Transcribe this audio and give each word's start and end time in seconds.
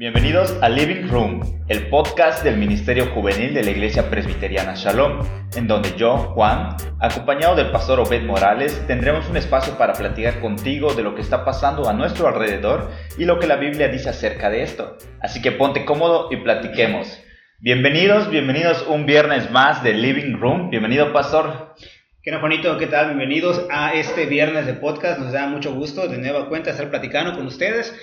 Bienvenidos 0.00 0.56
a 0.62 0.70
Living 0.70 1.08
Room, 1.10 1.62
el 1.68 1.88
podcast 1.88 2.42
del 2.42 2.56
Ministerio 2.56 3.08
Juvenil 3.12 3.52
de 3.52 3.62
la 3.62 3.70
Iglesia 3.70 4.08
Presbiteriana 4.08 4.72
Shalom, 4.74 5.20
en 5.54 5.66
donde 5.68 5.94
yo, 5.94 6.16
Juan, 6.16 6.74
acompañado 7.00 7.54
del 7.54 7.70
pastor 7.70 8.00
Obed 8.00 8.22
Morales, 8.22 8.82
tendremos 8.86 9.28
un 9.28 9.36
espacio 9.36 9.76
para 9.76 9.92
platicar 9.92 10.40
contigo 10.40 10.94
de 10.94 11.02
lo 11.02 11.14
que 11.14 11.20
está 11.20 11.44
pasando 11.44 11.86
a 11.86 11.92
nuestro 11.92 12.28
alrededor 12.28 12.90
y 13.18 13.26
lo 13.26 13.38
que 13.38 13.46
la 13.46 13.56
Biblia 13.56 13.88
dice 13.88 14.08
acerca 14.08 14.48
de 14.48 14.62
esto. 14.62 14.96
Así 15.20 15.42
que 15.42 15.52
ponte 15.52 15.84
cómodo 15.84 16.28
y 16.30 16.36
platiquemos. 16.36 17.20
Bienvenidos, 17.58 18.30
bienvenidos 18.30 18.86
un 18.88 19.04
viernes 19.04 19.50
más 19.50 19.82
de 19.82 19.92
Living 19.92 20.38
Room. 20.38 20.70
Bienvenido, 20.70 21.12
pastor. 21.12 21.74
¿Qué 22.22 22.34
Juanito? 22.34 22.78
¿Qué 22.78 22.86
tal? 22.86 23.08
Bienvenidos 23.08 23.66
a 23.70 23.92
este 23.92 24.24
viernes 24.24 24.64
de 24.64 24.72
podcast. 24.72 25.20
Nos 25.20 25.32
da 25.32 25.46
mucho 25.46 25.74
gusto 25.74 26.08
de 26.08 26.16
nueva 26.16 26.48
cuenta 26.48 26.70
estar 26.70 26.88
platicando 26.88 27.34
con 27.34 27.46
ustedes. 27.46 27.94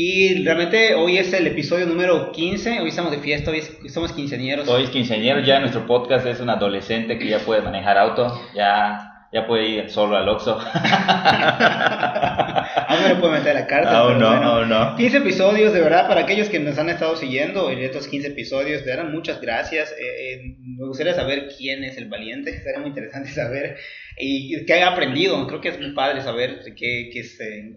Y 0.00 0.44
realmente 0.44 0.94
hoy 0.94 1.18
es 1.18 1.32
el 1.32 1.44
episodio 1.48 1.84
número 1.84 2.30
15, 2.30 2.82
hoy 2.82 2.90
estamos 2.90 3.10
de 3.10 3.18
fiesta, 3.18 3.50
hoy 3.50 3.62
somos 3.88 4.12
quinceañeros. 4.12 4.68
Hoy 4.68 4.84
es 4.84 4.90
quinceañeros, 4.90 5.44
ya 5.44 5.58
nuestro 5.58 5.88
podcast 5.88 6.24
es 6.24 6.38
un 6.38 6.50
adolescente 6.50 7.18
que 7.18 7.26
ya 7.26 7.40
puede 7.40 7.62
manejar 7.62 7.98
auto, 7.98 8.40
ya 8.54 9.18
ya 9.32 9.46
puede 9.46 9.68
ir 9.68 9.90
solo 9.90 10.16
al 10.16 10.28
Oxxo. 10.28 10.58
Aún 12.88 13.02
no 13.02 13.08
le 13.08 13.16
puede 13.16 13.34
meter 13.34 13.56
a 13.56 13.60
la 13.60 13.66
cárcel. 13.66 13.94
Aún 13.94 14.18
no, 14.18 14.30
bueno, 14.30 14.66
no. 14.66 14.96
15 14.96 15.18
episodios, 15.18 15.72
de 15.72 15.80
verdad, 15.80 16.08
para 16.08 16.22
aquellos 16.22 16.48
que 16.48 16.60
nos 16.60 16.78
han 16.78 16.88
estado 16.88 17.16
siguiendo 17.16 17.70
en 17.70 17.80
estos 17.80 18.08
15 18.08 18.28
episodios, 18.28 18.84
de 18.84 18.90
verdad, 18.90 19.10
muchas 19.10 19.40
gracias. 19.40 19.92
Eh, 19.92 20.34
eh, 20.34 20.56
me 20.62 20.86
gustaría 20.86 21.14
saber 21.14 21.48
quién 21.56 21.84
es 21.84 21.98
el 21.98 22.08
valiente, 22.08 22.58
sería 22.62 22.80
muy 22.80 22.88
interesante 22.88 23.30
saber 23.30 23.76
y 24.18 24.64
qué 24.66 24.74
haya 24.74 24.88
aprendido. 24.88 25.46
Creo 25.46 25.60
que 25.60 25.68
es 25.68 25.78
muy 25.78 25.92
padre 25.92 26.22
saber 26.22 26.60
qué, 26.76 27.10
qué 27.12 27.20
eh, 27.20 27.76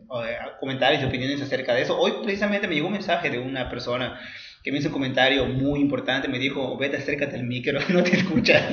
comentarios 0.59 1.01
y 1.01 1.05
opiniones 1.05 1.41
acerca 1.41 1.73
de 1.73 1.83
eso. 1.83 1.99
Hoy 1.99 2.13
precisamente 2.23 2.67
me 2.67 2.75
llegó 2.75 2.87
un 2.87 2.93
mensaje 2.93 3.29
de 3.29 3.39
una 3.39 3.69
persona 3.69 4.19
que 4.63 4.71
me 4.71 4.77
hizo 4.77 4.89
un 4.89 4.93
comentario 4.93 5.45
muy 5.45 5.79
importante, 5.79 6.27
me 6.27 6.37
dijo, 6.37 6.77
vete, 6.77 6.97
acércate 6.97 7.35
al 7.35 7.43
micro, 7.43 7.79
no 7.89 8.03
te 8.03 8.17
escuchas. 8.17 8.63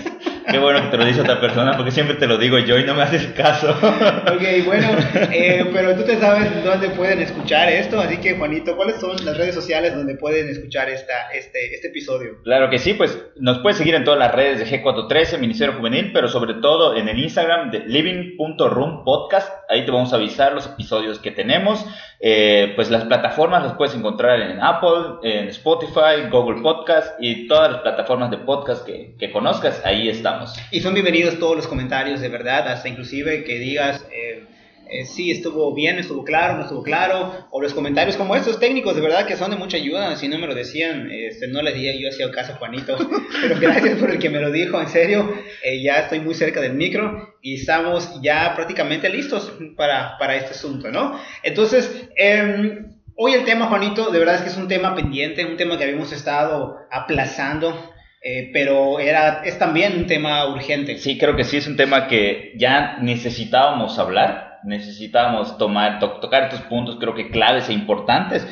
Qué 0.50 0.58
bueno 0.58 0.82
que 0.82 0.88
te 0.88 0.96
lo 0.96 1.04
dice 1.04 1.20
otra 1.20 1.40
persona, 1.40 1.76
porque 1.76 1.90
siempre 1.90 2.16
te 2.16 2.26
lo 2.26 2.38
digo 2.38 2.58
yo 2.58 2.78
y 2.78 2.84
no 2.84 2.94
me 2.94 3.02
haces 3.02 3.26
caso. 3.36 3.70
ok, 3.72 4.64
bueno, 4.64 4.88
eh, 5.30 5.64
pero 5.72 5.94
tú 5.94 6.04
te 6.04 6.16
sabes 6.16 6.64
dónde 6.64 6.88
pueden 6.90 7.20
escuchar 7.20 7.68
esto, 7.68 8.00
así 8.00 8.16
que 8.18 8.34
Juanito, 8.34 8.74
¿cuáles 8.76 8.96
son 8.96 9.16
las 9.24 9.36
redes 9.36 9.54
sociales 9.54 9.94
donde 9.94 10.14
pueden 10.14 10.48
escuchar 10.48 10.88
esta, 10.88 11.30
este, 11.34 11.74
este 11.74 11.88
episodio? 11.88 12.42
Claro 12.44 12.70
que 12.70 12.78
sí, 12.78 12.94
pues 12.94 13.18
nos 13.36 13.58
puedes 13.58 13.76
seguir 13.76 13.94
en 13.94 14.04
todas 14.04 14.18
las 14.18 14.34
redes 14.34 14.58
de 14.58 14.66
G413, 14.66 15.38
Ministerio 15.38 15.74
Juvenil, 15.74 16.12
pero 16.12 16.28
sobre 16.28 16.54
todo 16.54 16.96
en 16.96 17.08
el 17.08 17.18
Instagram 17.18 17.70
de 17.70 17.80
living.room 17.80 19.04
podcast, 19.04 19.52
ahí 19.68 19.84
te 19.84 19.90
vamos 19.90 20.12
a 20.12 20.16
avisar 20.16 20.54
los 20.54 20.66
episodios 20.66 21.18
que 21.18 21.30
tenemos, 21.30 21.84
eh, 22.20 22.72
pues 22.74 22.90
las 22.90 23.04
plataformas 23.04 23.62
las 23.62 23.74
puedes 23.74 23.94
encontrar 23.94 24.40
en 24.40 24.60
Apple, 24.60 25.18
en 25.22 25.48
Spotify, 25.48 26.28
Google 26.30 26.62
Podcast 26.62 27.14
y 27.20 27.46
todas 27.46 27.70
las 27.70 27.80
plataformas 27.82 28.30
de 28.30 28.38
podcast 28.38 28.84
que, 28.84 29.14
que, 29.18 29.30
conozcas, 29.30 29.80
ahí 29.84 30.08
estamos. 30.08 30.54
Y 30.72 30.80
son 30.80 30.94
bienvenidos 30.94 31.38
todos 31.38 31.56
los 31.56 31.68
comentarios, 31.68 32.20
de 32.20 32.28
verdad, 32.28 32.66
hasta 32.66 32.88
inclusive 32.88 33.44
que 33.44 33.58
digas, 33.58 34.04
eh, 34.12 34.46
eh, 34.90 35.04
sí, 35.04 35.30
estuvo 35.30 35.74
bien, 35.74 35.98
estuvo 35.98 36.24
claro, 36.24 36.56
no 36.56 36.62
estuvo 36.62 36.82
claro, 36.82 37.46
o 37.50 37.60
los 37.60 37.74
comentarios 37.74 38.16
como 38.16 38.36
estos 38.36 38.58
técnicos, 38.58 38.94
de 38.94 39.02
verdad 39.02 39.26
que 39.26 39.36
son 39.36 39.50
de 39.50 39.56
mucha 39.56 39.76
ayuda, 39.76 40.16
si 40.16 40.28
no 40.28 40.38
me 40.38 40.46
lo 40.46 40.54
decían, 40.54 41.10
este, 41.10 41.48
no 41.48 41.62
le 41.62 41.72
diría 41.72 41.94
yo 41.94 42.08
hacía 42.08 42.30
caso 42.30 42.52
a 42.52 42.56
Juanito, 42.56 42.96
pero 43.42 43.60
gracias 43.60 43.98
por 43.98 44.10
el 44.10 44.18
que 44.18 44.30
me 44.30 44.40
lo 44.40 44.50
dijo, 44.50 44.80
en 44.80 44.88
serio, 44.88 45.32
eh, 45.62 45.82
ya 45.82 46.00
estoy 46.00 46.20
muy 46.20 46.34
cerca 46.34 46.60
del 46.60 46.74
micro 46.74 47.36
y 47.42 47.54
estamos 47.54 48.20
ya 48.22 48.54
prácticamente 48.54 49.08
listos 49.08 49.52
para, 49.76 50.18
para 50.18 50.36
este 50.36 50.50
asunto, 50.50 50.90
¿no? 50.90 51.18
Entonces, 51.42 52.08
eh, 52.16 52.84
Hoy 53.20 53.32
el 53.34 53.44
tema, 53.44 53.66
Juanito, 53.66 54.12
de 54.12 54.20
verdad 54.20 54.36
es 54.36 54.42
que 54.42 54.48
es 54.50 54.56
un 54.56 54.68
tema 54.68 54.94
pendiente, 54.94 55.44
un 55.44 55.56
tema 55.56 55.76
que 55.76 55.82
habíamos 55.82 56.12
estado 56.12 56.76
aplazando, 56.88 57.92
eh, 58.22 58.50
pero 58.52 59.00
era, 59.00 59.42
es 59.44 59.58
también 59.58 59.98
un 59.98 60.06
tema 60.06 60.46
urgente. 60.46 60.98
Sí, 60.98 61.18
creo 61.18 61.34
que 61.34 61.42
sí, 61.42 61.56
es 61.56 61.66
un 61.66 61.76
tema 61.76 62.06
que 62.06 62.52
ya 62.56 62.98
necesitábamos 63.00 63.98
hablar, 63.98 64.47
necesitábamos 64.64 65.58
tomar, 65.58 65.98
tocar 65.98 66.44
estos 66.44 66.62
puntos, 66.62 66.96
creo 66.98 67.14
que 67.14 67.30
claves 67.30 67.68
e 67.68 67.72
importantes, 67.72 68.46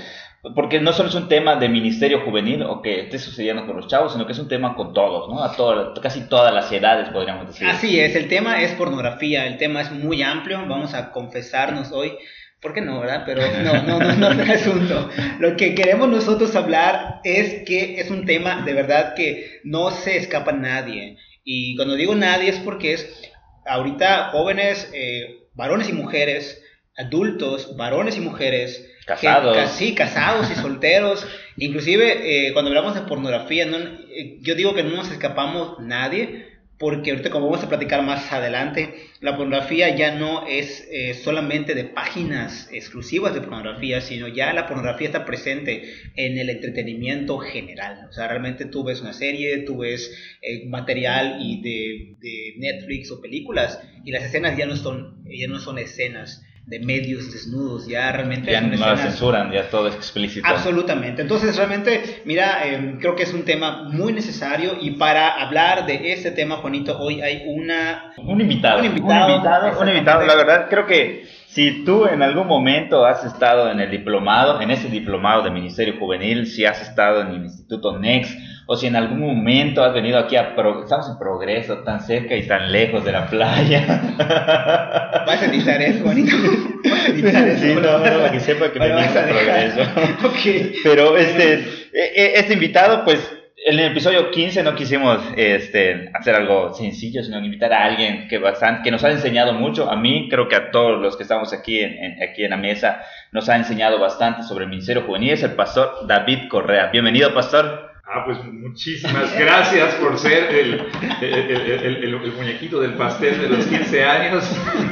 porque 0.55 0.81
no 0.81 0.93
solo 0.93 1.09
es 1.09 1.15
un 1.15 1.29
tema 1.29 1.57
de 1.57 1.69
ministerio 1.69 2.21
juvenil 2.21 2.63
o 2.63 2.81
que 2.81 3.01
esté 3.01 3.19
sucediendo 3.19 3.67
con 3.67 3.77
los 3.77 3.89
chavos, 3.89 4.13
sino 4.13 4.27
que 4.27 4.33
es 4.33 4.39
un 4.39 4.49
tema 4.49 4.77
con 4.77 4.93
todos, 4.93 5.29
¿no? 5.29 5.43
A 5.43 5.57
todas, 5.57 5.99
casi 5.99 6.29
todas 6.29 6.55
las 6.55 6.71
edades, 6.71 7.09
podríamos 7.09 7.49
decir. 7.49 7.67
Así 7.67 7.99
es, 7.99 8.15
el 8.15 8.29
tema 8.29 8.63
es 8.63 8.73
pornografía, 8.73 9.47
el 9.47 9.59
tema 9.59 9.81
es 9.81 9.91
muy 9.91 10.23
amplio, 10.23 10.59
vamos 10.69 10.95
a 10.95 11.11
confesarnos 11.11 11.91
hoy 11.93 12.17
¿Por 12.61 12.73
qué 12.73 12.81
no, 12.81 13.01
verdad? 13.01 13.23
Pero 13.27 13.43
no, 13.63 13.83
no, 13.83 14.01
no, 14.01 14.15
no 14.15 14.43
es 14.43 14.49
el 14.49 14.51
asunto. 14.51 15.09
Lo 15.39 15.57
que 15.57 15.75
queremos 15.75 16.09
nosotros 16.09 16.57
hablar 16.57 17.21
es 17.23 17.65
que 17.65 18.01
es 18.01 18.11
un 18.11 18.25
tema 18.25 18.63
de 18.63 18.73
verdad 18.73 19.15
que 19.15 19.61
no 19.63 19.91
se 19.91 20.17
escapa 20.17 20.53
nadie. 20.53 21.17
Y 21.45 21.77
cuando 21.77 21.95
digo 21.95 22.15
nadie 22.15 22.49
es 22.49 22.59
porque 22.59 22.95
es 22.95 23.31
ahorita 23.67 24.31
jóvenes, 24.31 24.91
eh, 24.95 25.46
varones 25.57 25.89
y 25.89 25.93
mujeres, 25.93 26.63
adultos, 26.97 27.77
varones 27.77 28.17
y 28.17 28.21
mujeres, 28.21 28.89
casados. 29.05 29.71
sí, 29.73 29.95
casados 29.95 30.51
y 30.51 30.55
solteros. 30.63 31.27
Inclusive 31.57 32.49
eh, 32.49 32.53
cuando 32.53 32.71
hablamos 32.71 32.95
de 32.95 33.03
pornografía, 33.03 33.67
no, 33.67 33.79
eh, 33.79 34.39
yo 34.43 34.55
digo 34.55 34.75
que 34.75 34.85
no 34.85 34.91
nos 34.91 35.11
escapamos 35.11 35.79
nadie 35.81 36.56
porque 36.79 37.11
ahorita 37.11 37.31
como 37.31 37.47
vamos 37.49 37.65
a 37.65 37.69
platicar 37.69 38.03
más 38.03 38.31
adelante, 38.33 38.95
la 39.21 39.37
pornografía 39.37 39.97
ya 39.97 40.15
no 40.15 40.47
es 40.47 40.87
eh, 40.91 41.15
solamente 41.15 41.75
de 41.75 41.85
páginas 41.85 42.69
exclusivas 42.71 43.35
de 43.35 43.41
pornografía, 43.41 44.03
sino 44.03 44.29
ya 44.29 44.53
la 44.53 44.67
pornografía 44.67 45.07
está 45.07 45.25
presente 45.25 45.85
en 46.17 46.37
el 46.39 46.51
entretenimiento 46.51 47.39
general. 47.39 48.07
O 48.11 48.13
sea, 48.13 48.29
realmente 48.29 48.67
tú 48.67 48.85
ves 48.85 49.01
una 49.01 49.15
serie, 49.15 49.59
tú 49.59 49.79
ves 49.79 50.37
eh, 50.43 50.67
material 50.69 51.39
y 51.41 51.63
de, 51.63 52.17
de, 52.21 52.55
Netflix 52.59 53.11
o 53.11 53.23
películas 53.23 53.81
y 54.05 54.13
las 54.13 54.25
escenas 54.25 54.57
ya 54.57 54.67
no 54.67 54.77
son, 54.77 55.25
ya 55.31 55.49
no 55.49 55.59
son 55.59 55.79
escenas 55.79 56.46
de 56.67 56.81
medios 56.81 57.33
desnudos, 57.33 57.87
ya 57.87 58.11
realmente... 58.11 58.51
Ya 58.51 58.61
no 58.61 58.77
la 58.77 58.97
censuran, 58.97 59.53
ya 59.53 59.71
todo 59.71 59.87
es 59.87 59.95
explícito. 59.95 60.47
Absolutamente. 60.49 61.23
Entonces, 61.23 61.57
realmente, 61.57 62.23
mira, 62.25 62.67
em, 62.67 62.99
creo 62.99 63.15
que 63.15 63.23
es 63.23 63.33
un 63.33 63.45
tema 63.45 63.85
muy 63.85 64.13
necesario 64.13 64.77
y 64.81 64.93
para 64.93 65.29
hablar 65.29 65.87
de 65.87 66.13
este 66.13 66.33
tema, 66.33 66.57
Juanito, 66.57 66.99
hoy 66.99 67.23
hay 67.23 67.45
una... 67.47 68.13
Un 68.19 68.41
invitado. 68.41 68.81
Un 68.81 68.87
invitado. 68.87 69.27
Un 69.27 69.33
invitado, 69.33 69.81
un 69.81 69.89
invitado. 69.89 70.27
La 70.27 70.35
verdad, 70.35 70.67
creo 70.69 70.87
que 70.87 71.25
si 71.47 71.85
tú 71.85 72.07
en 72.07 72.23
algún 72.23 72.49
momento 72.49 73.07
has 73.07 73.25
estado 73.25 73.71
en 73.71 73.79
el 73.79 73.91
diplomado, 73.91 74.61
en 74.61 74.73
ese 74.73 74.89
diplomado 74.89 75.43
de 75.43 75.51
Ministerio 75.51 75.95
Juvenil, 76.01 76.47
si 76.49 76.65
has 76.65 76.83
estado 76.83 77.21
en 77.21 77.29
el 77.29 77.45
Instituto 77.45 77.97
NEXT, 77.97 78.37
o 78.67 78.77
si 78.77 78.89
en 78.89 78.97
algún 78.97 79.21
momento 79.21 79.83
has 79.83 79.95
venido 79.95 80.19
aquí 80.19 80.37
a... 80.37 80.55
estamos 80.83 81.09
en 81.09 81.19
progreso, 81.19 81.79
tan 81.79 82.01
cerca 82.01 82.35
y 82.35 82.47
tan 82.47 82.73
lejos 82.73 83.05
de 83.05 83.13
la 83.13 83.27
playa. 83.27 83.85
Vas 85.27 85.41
a 85.41 85.47
editar 85.47 85.81
eso, 85.81 86.05
bonito. 86.05 86.37
Sí, 86.83 87.75
no, 87.75 87.99
no, 87.99 88.03
para 88.03 88.33
que 88.33 88.41
sepa 88.41 88.73
que 88.73 88.79
venimos 88.81 89.17
a, 89.17 89.25
progreso. 89.25 90.27
okay. 90.29 90.75
Pero 90.83 91.17
este, 91.17 91.55
e, 91.93 92.13
e, 92.17 92.39
este 92.41 92.55
invitado, 92.55 93.05
pues, 93.05 93.33
en 93.65 93.79
el 93.79 93.93
episodio 93.93 94.33
15 94.33 94.65
no 94.65 94.75
quisimos 94.75 95.21
este, 95.37 96.11
hacer 96.15 96.35
algo 96.35 96.75
sencillo, 96.75 97.23
sino 97.23 97.39
invitar 97.39 97.73
a 97.73 97.85
alguien 97.85 98.27
que, 98.29 98.39
bastante, 98.39 98.83
que 98.83 98.91
nos 98.91 99.05
ha 99.05 99.13
enseñado 99.13 99.53
mucho. 99.53 99.89
A 99.89 99.97
mí, 99.97 100.29
creo 100.29 100.49
que 100.49 100.57
a 100.57 100.73
todos 100.73 101.01
los 101.01 101.17
que 101.17 101.23
estamos 101.23 101.53
aquí 101.53 101.81
en, 101.81 102.21
aquí 102.21 102.43
en 102.43 102.51
la 102.51 102.57
mesa, 102.57 103.03
nos 103.31 103.49
ha 103.49 103.57
enseñado 103.57 104.01
bastante 104.01 104.43
sobre 104.43 104.65
el 104.65 104.71
Ministerio 104.71 105.03
Juvenil. 105.03 105.31
Es 105.31 105.45
el 105.45 105.53
pastor 105.53 106.07
David 106.09 106.49
Correa. 106.49 106.87
Bienvenido, 106.87 107.33
pastor. 107.33 107.86
Ah, 108.09 108.23
pues 108.25 108.39
muchísimas 108.45 109.37
gracias 109.37 109.95
por 109.95 110.17
ser 110.17 110.45
el, 110.55 110.87
el, 111.21 112.05
el, 112.05 112.33
muñequito 112.37 112.81
del 112.81 112.95
pastel 112.95 113.41
de 113.41 113.49
los 113.49 113.67
15 113.67 114.05
años. 114.05 114.45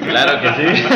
Claro 0.03 0.41
que 0.41 0.49
sí. 0.49 0.83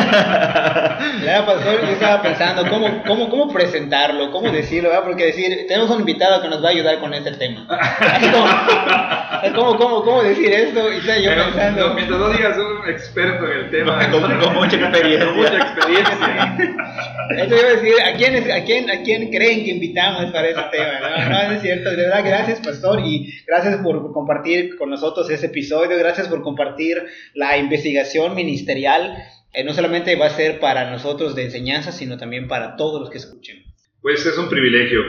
Ya, 1.23 1.45
pastor, 1.45 1.81
yo 1.81 1.91
estaba 1.91 2.21
pensando 2.21 2.67
cómo, 2.69 3.03
cómo, 3.05 3.29
cómo 3.29 3.53
presentarlo, 3.53 4.31
cómo 4.31 4.51
decirlo, 4.51 4.89
¿verdad? 4.89 5.05
porque 5.05 5.27
decir, 5.27 5.65
tenemos 5.67 5.89
un 5.89 6.01
invitado 6.01 6.41
que 6.41 6.49
nos 6.49 6.63
va 6.63 6.67
a 6.67 6.71
ayudar 6.71 6.99
con 6.99 7.13
este 7.13 7.31
tema. 7.33 7.65
¿Cómo, 9.55 9.77
cómo, 9.77 10.03
cómo 10.03 10.23
decir 10.23 10.51
esto? 10.51 10.91
Y 10.91 10.97
estoy 10.97 11.23
yo 11.23 11.31
pensando. 11.33 11.89
No, 11.89 11.93
mientras 11.93 12.19
no 12.19 12.29
digas 12.29 12.57
un 12.57 12.89
experto 12.89 13.45
en 13.45 13.57
el 13.59 13.71
tema. 13.71 14.09
Con, 14.09 14.39
con 14.39 14.53
mucha 14.55 14.75
experiencia. 14.75 15.25
Con 15.25 15.37
mucha 15.37 15.57
experiencia. 15.57 16.57
Esto 17.37 17.55
iba 17.55 17.67
a 17.67 17.71
decir, 17.71 17.93
¿a 18.03 18.13
quién, 18.13 18.51
a, 18.51 18.63
quién, 18.65 18.89
¿a 18.89 19.03
quién 19.03 19.31
creen 19.31 19.63
que 19.63 19.71
invitamos 19.71 20.31
para 20.31 20.47
ese 20.47 20.61
tema? 20.71 21.29
No, 21.29 21.47
no 21.47 21.53
es 21.53 21.61
cierto, 21.61 21.89
verdad, 22.09 22.29
gracias, 22.29 22.59
pastor, 22.59 23.01
y 23.05 23.33
gracias 23.45 23.77
por 23.77 24.11
compartir 24.11 24.75
con 24.77 24.89
nosotros 24.89 25.29
ese 25.29 25.47
episodio, 25.47 25.97
gracias 25.97 26.27
por 26.27 26.41
compartir 26.41 27.03
la 27.33 27.57
investigación 27.57 28.35
ministerial. 28.35 29.17
Eh, 29.53 29.63
no 29.63 29.73
solamente 29.73 30.15
va 30.15 30.27
a 30.27 30.31
ser 30.31 30.59
para 30.59 30.89
nosotros 30.91 31.35
de 31.35 31.45
enseñanza, 31.45 31.91
sino 31.91 32.17
también 32.17 32.47
para 32.47 32.75
todos 32.75 32.99
los 32.99 33.09
que 33.09 33.17
escuchen. 33.17 33.63
Pues 34.01 34.25
es 34.25 34.37
un 34.37 34.49
privilegio, 34.49 35.01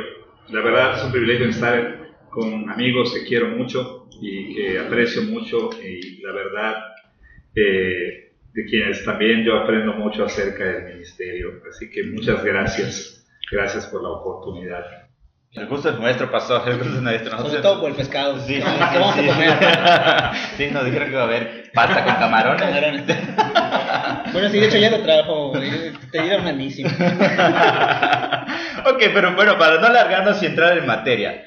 la 0.49 0.63
verdad 0.63 0.99
es 0.99 1.05
un 1.05 1.13
privilegio 1.13 1.49
estar 1.49 2.01
con 2.31 2.71
amigos 2.71 3.13
que 3.15 3.25
quiero 3.25 3.49
mucho 3.49 4.09
y 4.21 4.55
que 4.55 4.79
aprecio 4.79 5.23
mucho 5.23 5.71
y 5.83 6.21
la 6.23 6.33
verdad 6.33 6.75
eh, 7.55 8.33
de 8.53 8.65
quienes 8.65 9.05
también 9.05 9.45
yo 9.45 9.57
aprendo 9.57 9.95
mucho 9.95 10.25
acerca 10.25 10.65
del 10.65 10.95
ministerio. 10.95 11.63
Así 11.69 11.91
que 11.91 12.05
muchas 12.05 12.43
gracias, 12.45 13.27
gracias 13.51 13.87
por 13.87 14.03
la 14.03 14.11
oportunidad. 14.11 15.10
El 15.53 15.67
gusto 15.67 15.89
es 15.89 15.99
nuestro, 15.99 16.31
pastor, 16.31 16.63
el 16.69 16.79
gusto 16.79 16.95
es 16.95 17.03
nuestro. 17.03 17.31
Nosotros... 17.33 17.51
Sobre 17.51 17.63
todo 17.63 17.81
por 17.81 17.91
el 17.91 17.97
pescado. 17.97 18.39
Sí, 18.39 18.61
¿Qué 18.61 18.99
vamos 18.99 19.17
sí. 19.17 19.29
a 19.29 19.33
comer? 19.33 19.59
sí, 20.57 20.69
nos 20.71 20.85
dijeron 20.85 21.11
que 21.11 21.17
va 21.17 21.23
a 21.23 21.25
haber 21.25 21.73
pasta 21.75 22.05
con 22.05 22.15
camarones. 22.15 22.63
Camarones. 22.63 23.05
bueno, 24.33 24.49
sí, 24.49 24.61
de 24.61 24.67
hecho 24.67 24.79
ya 24.79 24.91
lo 24.91 25.01
trajo, 25.01 25.51
te 26.13 26.23
dieron 26.23 26.45
malísimo. 26.45 26.89
ok, 28.87 29.03
pero 29.13 29.35
bueno, 29.35 29.59
para 29.59 29.81
no 29.81 29.89
alargarnos 29.89 30.41
y 30.41 30.47
entrar 30.47 30.79
en 30.79 30.87
materia. 30.87 31.45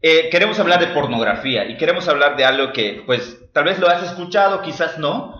Eh, 0.00 0.30
queremos 0.30 0.58
hablar 0.58 0.80
de 0.80 0.86
pornografía 0.86 1.66
y 1.66 1.76
queremos 1.76 2.08
hablar 2.08 2.36
de 2.36 2.46
algo 2.46 2.72
que, 2.72 3.02
pues, 3.04 3.38
tal 3.52 3.64
vez 3.64 3.78
lo 3.78 3.86
has 3.86 4.02
escuchado, 4.02 4.62
quizás 4.62 4.96
no. 4.98 5.38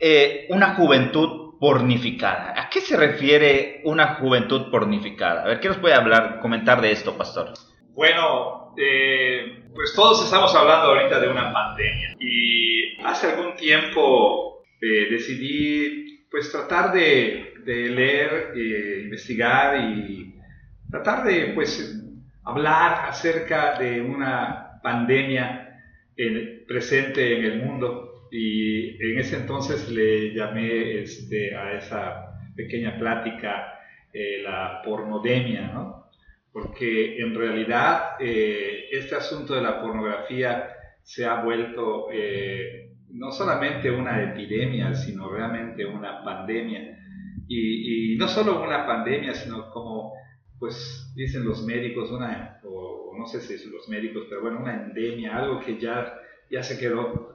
Eh, 0.00 0.46
una 0.48 0.74
juventud 0.74 1.41
pornificada. 1.62 2.60
¿A 2.60 2.68
qué 2.68 2.80
se 2.80 2.96
refiere 2.96 3.82
una 3.84 4.14
juventud 4.16 4.68
pornificada? 4.68 5.44
A 5.44 5.46
ver, 5.46 5.60
¿qué 5.60 5.68
nos 5.68 5.78
puede 5.78 5.94
hablar, 5.94 6.40
comentar 6.40 6.80
de 6.80 6.90
esto, 6.90 7.16
pastor? 7.16 7.52
Bueno, 7.94 8.74
eh, 8.76 9.62
pues 9.72 9.92
todos 9.94 10.24
estamos 10.24 10.52
hablando 10.56 10.88
ahorita 10.88 11.20
de 11.20 11.28
una 11.28 11.52
pandemia 11.52 12.16
y 12.18 13.00
hace 13.04 13.30
algún 13.30 13.54
tiempo 13.54 14.64
eh, 14.80 15.06
decidí 15.08 16.26
pues 16.32 16.50
tratar 16.50 16.92
de, 16.92 17.54
leer, 17.64 18.54
eh, 18.56 19.02
investigar 19.04 19.78
y 19.78 20.34
tratar 20.90 21.22
de 21.22 21.52
pues 21.54 22.02
hablar 22.42 23.08
acerca 23.08 23.78
de 23.78 24.00
una 24.00 24.80
pandemia 24.82 25.78
en- 26.16 26.64
presente 26.66 27.38
en 27.38 27.44
el 27.44 27.62
mundo 27.62 28.11
y 28.34 28.96
en 29.02 29.18
ese 29.18 29.36
entonces 29.36 29.90
le 29.90 30.32
llamé 30.32 31.02
este, 31.02 31.54
a 31.54 31.76
esa 31.76 32.32
pequeña 32.56 32.98
plática 32.98 33.78
eh, 34.10 34.40
la 34.42 34.80
pornodemia, 34.82 35.70
¿no? 35.72 36.10
Porque 36.50 37.18
en 37.18 37.34
realidad 37.34 38.16
eh, 38.18 38.86
este 38.90 39.16
asunto 39.16 39.54
de 39.54 39.60
la 39.60 39.82
pornografía 39.82 40.66
se 41.02 41.26
ha 41.26 41.42
vuelto 41.42 42.08
eh, 42.10 42.94
no 43.10 43.32
solamente 43.32 43.90
una 43.90 44.22
epidemia, 44.22 44.94
sino 44.94 45.28
realmente 45.30 45.84
una 45.84 46.24
pandemia. 46.24 46.98
Y, 47.48 48.14
y 48.14 48.16
no 48.16 48.28
solo 48.28 48.62
una 48.62 48.86
pandemia, 48.86 49.34
sino 49.34 49.70
como 49.70 50.14
pues 50.58 51.12
dicen 51.14 51.44
los 51.44 51.66
médicos, 51.66 52.10
una, 52.10 52.60
o 52.64 53.12
no 53.18 53.26
sé 53.26 53.40
si 53.40 53.58
son 53.58 53.72
los 53.72 53.88
médicos, 53.90 54.24
pero 54.30 54.40
bueno, 54.40 54.60
una 54.60 54.84
endemia, 54.84 55.36
algo 55.36 55.60
que 55.60 55.78
ya, 55.78 56.18
ya 56.50 56.62
se 56.62 56.78
quedó. 56.78 57.31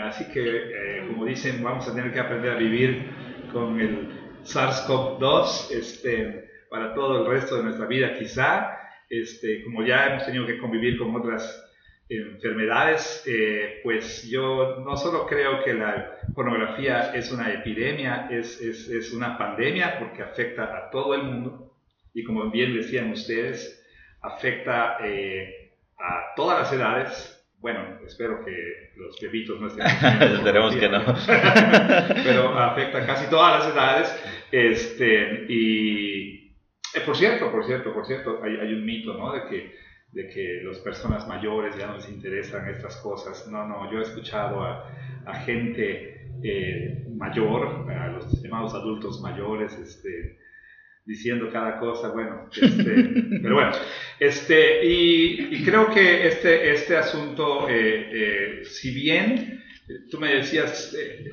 Así 0.00 0.30
que, 0.32 0.42
eh, 0.44 1.04
como 1.06 1.24
dicen, 1.24 1.62
vamos 1.62 1.88
a 1.88 1.94
tener 1.94 2.12
que 2.12 2.20
aprender 2.20 2.52
a 2.52 2.56
vivir 2.56 3.10
con 3.52 3.80
el 3.80 4.08
SARS-CoV-2 4.44 5.72
este, 5.72 6.50
para 6.70 6.94
todo 6.94 7.22
el 7.22 7.26
resto 7.30 7.56
de 7.56 7.64
nuestra 7.64 7.86
vida, 7.86 8.14
quizá, 8.18 8.78
este, 9.08 9.64
como 9.64 9.84
ya 9.84 10.06
hemos 10.06 10.26
tenido 10.26 10.46
que 10.46 10.58
convivir 10.58 10.98
con 10.98 11.14
otras 11.16 11.64
enfermedades, 12.08 13.22
eh, 13.26 13.80
pues 13.82 14.28
yo 14.30 14.80
no 14.84 14.96
solo 14.96 15.26
creo 15.26 15.62
que 15.62 15.74
la 15.74 16.16
pornografía 16.34 17.14
es 17.14 17.30
una 17.30 17.52
epidemia, 17.52 18.28
es, 18.30 18.60
es, 18.60 18.88
es 18.88 19.12
una 19.12 19.36
pandemia 19.36 19.98
porque 19.98 20.22
afecta 20.22 20.64
a 20.64 20.90
todo 20.90 21.14
el 21.14 21.22
mundo 21.24 21.74
y 22.14 22.24
como 22.24 22.50
bien 22.50 22.74
decían 22.74 23.10
ustedes, 23.10 23.84
afecta 24.22 24.98
eh, 25.04 25.72
a 25.98 26.34
todas 26.34 26.58
las 26.60 26.72
edades. 26.72 27.37
Bueno, 27.60 27.98
espero 28.06 28.44
que 28.44 28.92
los 28.96 29.18
bebitos 29.20 29.60
no 29.60 29.66
estén. 29.66 29.86
Esperemos 30.36 30.76
que 30.76 30.88
no. 30.88 31.00
Pero 32.24 32.58
afecta 32.58 32.98
a 32.98 33.06
casi 33.06 33.28
todas 33.28 33.58
las 33.58 33.74
edades. 33.74 34.24
Este, 34.52 35.46
y 35.48 36.54
eh, 36.94 37.00
por 37.04 37.16
cierto, 37.16 37.50
por 37.50 37.66
cierto, 37.66 37.92
por 37.92 38.06
cierto, 38.06 38.40
hay, 38.42 38.56
hay 38.56 38.72
un 38.72 38.84
mito, 38.84 39.14
¿no? 39.14 39.32
De 39.32 39.42
que, 39.48 39.74
de 40.12 40.28
que 40.28 40.62
las 40.64 40.78
personas 40.78 41.26
mayores 41.26 41.76
ya 41.76 41.88
no 41.88 41.96
les 41.96 42.08
interesan 42.08 42.68
estas 42.68 42.96
cosas. 42.98 43.46
No, 43.48 43.66
no, 43.66 43.90
yo 43.90 43.98
he 43.98 44.02
escuchado 44.02 44.62
a, 44.62 44.88
a 45.26 45.34
gente 45.40 46.30
eh, 46.42 47.06
mayor, 47.10 47.90
a 47.90 48.08
los 48.08 48.40
llamados 48.40 48.74
adultos 48.74 49.20
mayores, 49.20 49.76
este, 49.78 50.38
diciendo 51.04 51.50
cada 51.50 51.78
cosa, 51.78 52.10
bueno, 52.10 52.48
este, 52.50 52.84
pero 53.42 53.54
bueno, 53.54 53.72
este, 54.20 54.84
y, 54.84 55.56
y, 55.56 55.64
creo 55.64 55.90
que 55.92 56.26
este, 56.26 56.72
este 56.72 56.96
asunto, 56.96 57.68
eh, 57.68 58.10
eh, 58.12 58.64
si 58.64 58.92
bien 58.92 59.62
tú 60.10 60.18
me 60.18 60.34
decías 60.34 60.94
eh, 60.98 61.32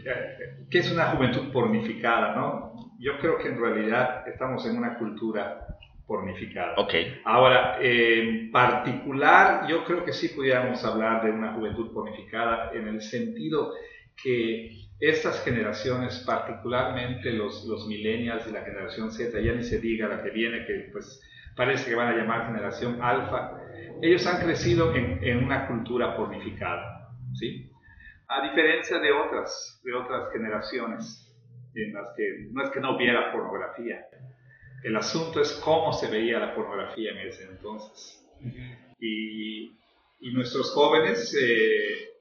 que 0.70 0.80
es 0.80 0.92
una 0.92 1.08
juventud 1.08 1.52
pornificada, 1.52 2.36
¿no? 2.36 2.94
Yo 3.00 3.18
creo 3.20 3.38
que 3.38 3.50
en 3.50 3.60
realidad 3.60 4.28
estamos 4.28 4.66
en 4.66 4.78
una 4.78 4.98
cultura 4.98 5.68
pornificada. 6.08 6.76
Ok. 6.78 6.94
Ahora, 7.26 7.78
en 7.82 8.52
particular, 8.52 9.68
yo 9.68 9.84
creo 9.84 10.06
que 10.06 10.14
sí 10.14 10.30
pudiéramos 10.30 10.84
hablar 10.86 11.24
de 11.24 11.32
una 11.32 11.54
juventud 11.54 11.92
pornificada 11.92 12.72
en 12.74 12.88
el 12.88 13.02
sentido 13.02 13.74
que 14.22 14.72
estas 15.00 15.44
generaciones, 15.44 16.24
particularmente 16.26 17.32
los, 17.34 17.66
los 17.66 17.88
millennials 17.88 18.48
y 18.48 18.54
la 18.54 18.62
generación 18.62 19.12
Z, 19.12 19.40
ya 19.42 19.54
ni 19.54 19.64
se 19.64 19.80
diga 19.80 20.08
la 20.08 20.24
que 20.24 20.30
viene, 20.30 20.66
que 20.66 20.90
pues 20.92 21.22
parece 21.56 21.90
que 21.90 21.96
van 21.96 22.10
a 22.10 22.18
llamar 22.18 22.48
generación 22.48 23.02
alfa, 23.02 23.60
ellos 24.02 24.26
han 24.28 24.42
crecido 24.44 24.94
en, 24.96 25.24
en 25.24 25.44
una 25.44 25.68
cultura 25.68 26.16
pornificada, 26.16 27.10
¿sí? 27.34 27.72
A 28.28 28.42
diferencia 28.42 29.00
de 29.00 29.12
otras, 29.12 29.82
de 29.84 29.94
otras 29.94 30.32
generaciones 30.34 31.34
en 31.76 31.94
las 31.94 32.08
que 32.16 32.48
no 32.52 32.64
es 32.64 32.70
que 32.72 32.80
no 32.80 32.96
hubiera 32.96 33.32
pornografía, 33.32 34.06
el 34.84 34.96
asunto 34.96 35.42
es 35.42 35.52
cómo 35.64 35.92
se 35.94 36.10
veía 36.10 36.40
la 36.40 36.54
pornografía 36.54 37.12
en 37.12 37.28
ese 37.28 37.44
entonces. 37.46 38.24
Y, 39.00 39.72
y 40.20 40.32
nuestros 40.32 40.72
jóvenes, 40.74 41.36
eh, 41.40 42.12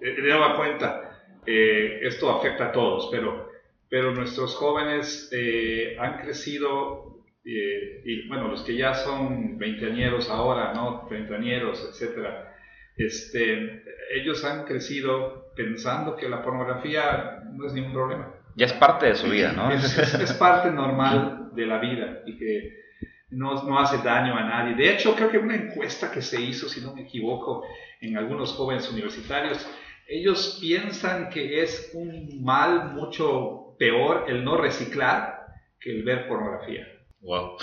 de 0.00 0.28
daba 0.28 0.56
cuenta, 0.56 1.22
eh, 1.46 2.00
esto 2.02 2.30
afecta 2.30 2.66
a 2.66 2.72
todos, 2.72 3.08
pero, 3.10 3.50
pero 3.90 4.14
nuestros 4.14 4.54
jóvenes 4.56 5.28
eh, 5.32 5.96
han 6.00 6.22
crecido, 6.22 7.13
eh, 7.44 8.02
y 8.04 8.28
bueno, 8.28 8.48
los 8.48 8.62
que 8.62 8.76
ya 8.76 8.94
son 8.94 9.58
veinteañeros 9.58 10.30
ahora, 10.30 10.72
¿no? 10.72 11.06
Treintañeros, 11.08 11.86
etcétera, 11.90 12.56
este, 12.96 13.82
ellos 14.14 14.44
han 14.44 14.64
crecido 14.64 15.52
pensando 15.54 16.16
que 16.16 16.28
la 16.28 16.42
pornografía 16.42 17.42
no 17.52 17.66
es 17.66 17.74
ningún 17.74 17.92
problema. 17.92 18.34
Ya 18.56 18.66
es 18.66 18.72
parte 18.72 19.06
de 19.06 19.14
su 19.14 19.28
vida, 19.28 19.52
¿no? 19.52 19.70
Es, 19.70 19.98
es, 19.98 20.14
es 20.14 20.32
parte 20.34 20.70
normal 20.70 21.50
de 21.54 21.66
la 21.66 21.78
vida 21.78 22.22
y 22.24 22.38
que 22.38 22.84
no, 23.30 23.62
no, 23.64 23.78
hace 23.78 23.98
daño 23.98 24.36
a 24.36 24.44
nadie. 24.44 24.74
De 24.74 24.92
hecho, 24.92 25.14
creo 25.14 25.30
que 25.30 25.38
una 25.38 25.56
encuesta 25.56 26.10
que 26.10 26.22
se 26.22 26.40
hizo, 26.40 26.68
si 26.68 26.80
no 26.80 26.94
me 26.94 27.02
equivoco, 27.02 27.64
en 28.00 28.16
algunos 28.16 28.52
jóvenes 28.52 28.90
universitarios, 28.90 29.66
ellos 30.06 30.58
piensan 30.60 31.30
que 31.30 31.62
es 31.62 31.90
un 31.94 32.44
mal 32.44 32.92
mucho 32.92 33.76
peor 33.78 34.26
el 34.28 34.44
no 34.44 34.56
reciclar 34.56 35.46
que 35.80 35.90
el 35.90 36.04
ver 36.04 36.28
pornografía. 36.28 36.86
Wow. 37.24 37.56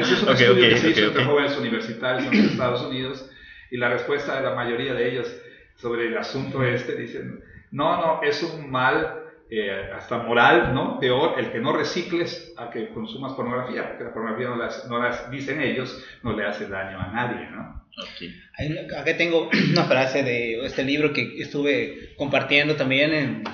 Ese 0.00 0.14
es 0.14 0.22
un 0.22 0.28
okay, 0.30 0.46
estudio 0.46 0.52
okay, 0.52 0.70
que 0.70 0.76
se 0.76 0.90
hizo 0.90 1.00
okay, 1.00 1.04
entre 1.04 1.24
jóvenes 1.24 1.56
universitarios 1.56 2.32
en 2.32 2.42
los 2.42 2.52
Estados 2.52 2.82
Unidos 2.82 3.30
y 3.70 3.76
la 3.76 3.88
respuesta 3.88 4.36
de 4.36 4.42
la 4.42 4.54
mayoría 4.54 4.92
de 4.94 5.10
ellos 5.10 5.34
sobre 5.76 6.08
el 6.08 6.18
asunto 6.18 6.62
este 6.64 6.96
dicen, 6.96 7.40
no, 7.70 7.96
no, 7.96 8.22
es 8.22 8.42
un 8.42 8.70
mal 8.70 9.22
eh, 9.48 9.90
hasta 9.94 10.18
moral, 10.18 10.74
¿no? 10.74 10.98
Peor 10.98 11.38
el 11.38 11.52
que 11.52 11.60
no 11.60 11.72
recicles 11.72 12.52
a 12.56 12.70
que 12.70 12.88
consumas 12.88 13.34
pornografía, 13.34 13.88
porque 13.88 14.04
la 14.04 14.12
pornografía 14.12 14.48
no 14.48 14.56
las, 14.56 14.88
no 14.88 14.98
las 15.00 15.30
dicen 15.30 15.60
ellos, 15.60 16.04
no 16.22 16.36
le 16.36 16.44
hace 16.44 16.66
daño 16.66 16.98
a 16.98 17.08
nadie, 17.12 17.50
¿no? 17.50 17.86
Okay. 18.14 18.34
Acá 18.98 19.16
tengo 19.16 19.48
una 19.72 19.84
frase 19.84 20.22
de 20.22 20.64
este 20.66 20.82
libro 20.82 21.12
que 21.12 21.40
estuve 21.40 22.14
compartiendo 22.16 22.74
también 22.74 23.12
en, 23.14 23.44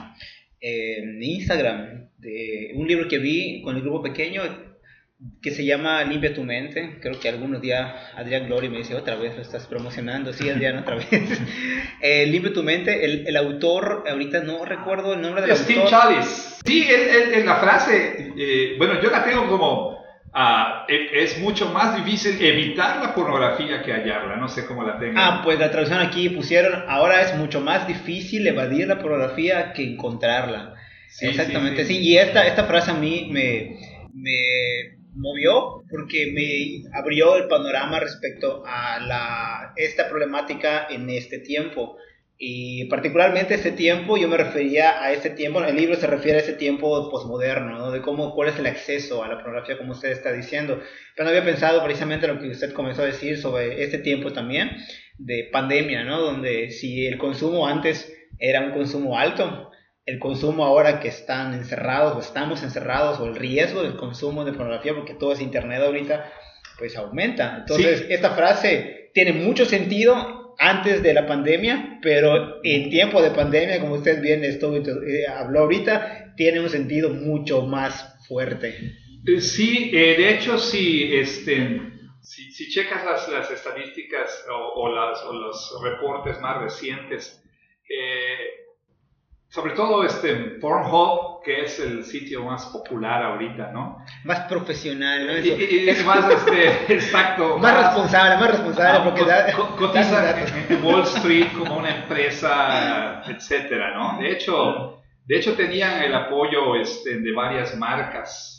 en 0.60 1.22
Instagram, 1.22 2.08
de 2.16 2.72
un 2.74 2.88
libro 2.88 3.08
que 3.08 3.18
vi 3.18 3.62
con 3.62 3.76
el 3.76 3.82
grupo 3.82 4.02
pequeño 4.02 4.42
que 5.42 5.50
se 5.50 5.64
llama 5.64 6.02
Limpia 6.04 6.34
tu 6.34 6.44
mente. 6.44 6.98
Creo 7.00 7.18
que 7.18 7.28
algunos 7.28 7.60
días 7.60 7.92
Adrián 8.16 8.46
Glory 8.46 8.68
me 8.68 8.78
dice 8.78 8.94
otra 8.94 9.16
vez 9.16 9.34
lo 9.34 9.42
estás 9.42 9.66
promocionando. 9.66 10.32
Sí, 10.32 10.48
Adrián, 10.48 10.78
otra 10.78 10.96
vez. 10.96 11.08
eh, 12.00 12.26
Limpia 12.26 12.52
tu 12.52 12.62
mente. 12.62 13.04
El, 13.04 13.26
el, 13.26 13.36
autor, 13.36 14.04
ahorita 14.08 14.42
no 14.42 14.64
recuerdo 14.64 15.14
el 15.14 15.20
nombre 15.20 15.42
del 15.42 15.56
Steve 15.56 15.82
autor. 15.82 16.00
Chalice. 16.00 16.56
Sí, 16.64 16.86
en 16.88 17.46
la 17.46 17.56
frase, 17.56 18.32
eh, 18.36 18.74
bueno, 18.78 19.00
yo 19.02 19.10
la 19.10 19.24
tengo 19.24 19.48
como. 19.48 19.98
Uh, 20.28 20.84
es 20.88 21.38
mucho 21.40 21.70
más 21.70 21.96
difícil 21.96 22.40
evitar 22.44 23.02
la 23.02 23.14
pornografía 23.14 23.82
que 23.82 23.92
hallarla, 23.92 24.36
no 24.36 24.46
sé 24.48 24.66
cómo 24.66 24.84
la 24.84 24.98
tengo. 24.98 25.14
Ah, 25.16 25.40
pues 25.42 25.58
la 25.58 25.70
traducción 25.70 26.00
aquí 26.00 26.28
pusieron, 26.28 26.84
ahora 26.86 27.22
es 27.22 27.34
mucho 27.34 27.62
más 27.62 27.88
difícil 27.88 28.46
evadir 28.46 28.86
la 28.86 28.98
pornografía 28.98 29.72
que 29.72 29.82
encontrarla. 29.82 30.74
Sí, 31.08 31.28
Exactamente, 31.28 31.86
sí, 31.86 31.94
sí. 31.94 32.00
sí, 32.00 32.08
Y 32.10 32.18
esta, 32.18 32.46
esta 32.46 32.64
frase 32.64 32.90
a 32.90 32.94
mí 32.94 33.30
me, 33.32 33.78
me 34.12 34.97
movió 35.14 35.82
porque 35.90 36.32
me 36.32 36.88
abrió 36.96 37.36
el 37.36 37.48
panorama 37.48 38.00
respecto 38.00 38.62
a 38.66 39.00
la, 39.00 39.72
esta 39.76 40.08
problemática 40.08 40.86
en 40.90 41.08
este 41.10 41.38
tiempo. 41.38 41.96
Y 42.40 42.84
particularmente 42.84 43.54
ese 43.54 43.72
tiempo, 43.72 44.16
yo 44.16 44.28
me 44.28 44.36
refería 44.36 45.02
a 45.02 45.12
ese 45.12 45.30
tiempo, 45.30 45.60
el 45.64 45.74
libro 45.74 45.96
se 45.96 46.06
refiere 46.06 46.38
a 46.38 46.42
ese 46.42 46.52
tiempo 46.52 47.10
posmoderno, 47.10 47.76
¿no? 47.76 47.90
de 47.90 48.00
cómo, 48.00 48.32
cuál 48.32 48.50
es 48.50 48.58
el 48.60 48.66
acceso 48.66 49.24
a 49.24 49.28
la 49.28 49.38
pornografía, 49.38 49.76
como 49.76 49.90
usted 49.90 50.10
está 50.10 50.32
diciendo. 50.32 50.80
Pero 51.16 51.24
no 51.24 51.30
había 51.30 51.44
pensado 51.44 51.82
precisamente 51.82 52.26
en 52.26 52.34
lo 52.34 52.40
que 52.40 52.50
usted 52.50 52.72
comenzó 52.72 53.02
a 53.02 53.06
decir 53.06 53.38
sobre 53.38 53.82
ese 53.82 53.98
tiempo 53.98 54.32
también 54.32 54.70
de 55.18 55.48
pandemia, 55.50 56.04
¿no? 56.04 56.20
donde 56.20 56.70
si 56.70 57.06
el 57.06 57.18
consumo 57.18 57.66
antes 57.66 58.14
era 58.38 58.60
un 58.60 58.70
consumo 58.70 59.18
alto, 59.18 59.72
el 60.08 60.18
consumo 60.18 60.64
ahora 60.64 61.00
que 61.00 61.08
están 61.08 61.52
encerrados 61.52 62.16
o 62.16 62.20
estamos 62.20 62.62
encerrados 62.62 63.20
o 63.20 63.26
el 63.26 63.36
riesgo 63.36 63.82
del 63.82 63.94
consumo 63.94 64.42
de 64.46 64.54
pornografía, 64.54 64.94
porque 64.94 65.12
todo 65.12 65.34
es 65.34 65.40
internet 65.42 65.82
ahorita, 65.82 66.32
pues 66.78 66.96
aumenta. 66.96 67.58
Entonces, 67.58 68.06
esta 68.08 68.30
frase 68.30 69.10
tiene 69.12 69.34
mucho 69.34 69.66
sentido 69.66 70.54
antes 70.58 71.02
de 71.02 71.12
la 71.12 71.26
pandemia, 71.26 71.98
pero 72.00 72.64
en 72.64 72.88
tiempo 72.88 73.20
de 73.20 73.32
pandemia, 73.32 73.80
como 73.80 73.96
usted 73.96 74.22
bien 74.22 74.42
estuvo, 74.44 74.76
eh, 74.76 75.26
habló 75.28 75.60
ahorita, 75.60 76.32
tiene 76.38 76.60
un 76.60 76.70
sentido 76.70 77.10
mucho 77.10 77.66
más 77.66 78.26
fuerte. 78.26 78.94
Eh, 79.26 79.42
sí, 79.42 79.90
eh, 79.92 80.16
de 80.16 80.34
hecho, 80.36 80.56
sí, 80.56 81.10
este, 81.12 81.82
si, 82.22 82.50
si 82.50 82.70
checas 82.70 83.04
las, 83.04 83.28
las 83.28 83.50
estadísticas 83.50 84.46
o, 84.74 84.88
las, 84.88 85.22
o, 85.24 85.34
los 85.34 85.78
reportes 85.82 86.40
más 86.40 86.62
recientes, 86.62 87.44
sobre 89.50 89.72
todo 89.72 90.04
este 90.04 90.34
Pornhub, 90.60 91.42
que 91.42 91.62
es 91.62 91.80
el 91.80 92.04
sitio 92.04 92.44
más 92.44 92.66
popular 92.66 93.22
ahorita, 93.22 93.70
¿no? 93.72 94.04
Más 94.24 94.40
profesional, 94.40 95.26
¿no? 95.26 95.38
Y, 95.38 95.88
es 95.88 96.04
más, 96.04 96.30
este, 96.30 96.92
exacto. 96.94 97.56
más, 97.58 97.86
responsable, 97.86 98.36
más 98.36 98.50
responsable, 98.50 99.10
porque 99.10 99.24
da, 99.24 99.52
cotiza 99.78 100.40
en 100.68 100.84
Wall 100.84 101.02
Street 101.04 101.46
como 101.56 101.78
una 101.78 101.96
empresa, 101.96 103.22
etcétera, 103.26 103.94
¿no? 103.94 104.18
De 104.20 104.32
hecho, 104.32 105.02
de 105.24 105.38
hecho 105.38 105.54
tenían 105.54 106.02
el 106.02 106.14
apoyo 106.14 106.74
este, 106.76 107.18
de 107.18 107.32
varias 107.32 107.74
marcas 107.76 108.54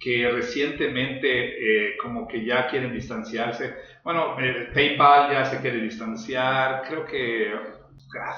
que 0.00 0.28
recientemente 0.28 1.28
eh, 1.28 1.96
como 2.02 2.26
que 2.26 2.44
ya 2.44 2.66
quieren 2.66 2.92
distanciarse. 2.92 3.76
Bueno, 4.02 4.36
eh, 4.40 4.70
PayPal 4.74 5.30
ya 5.30 5.44
se 5.44 5.60
quiere 5.60 5.78
distanciar, 5.78 6.82
creo 6.88 7.04
que 7.04 7.52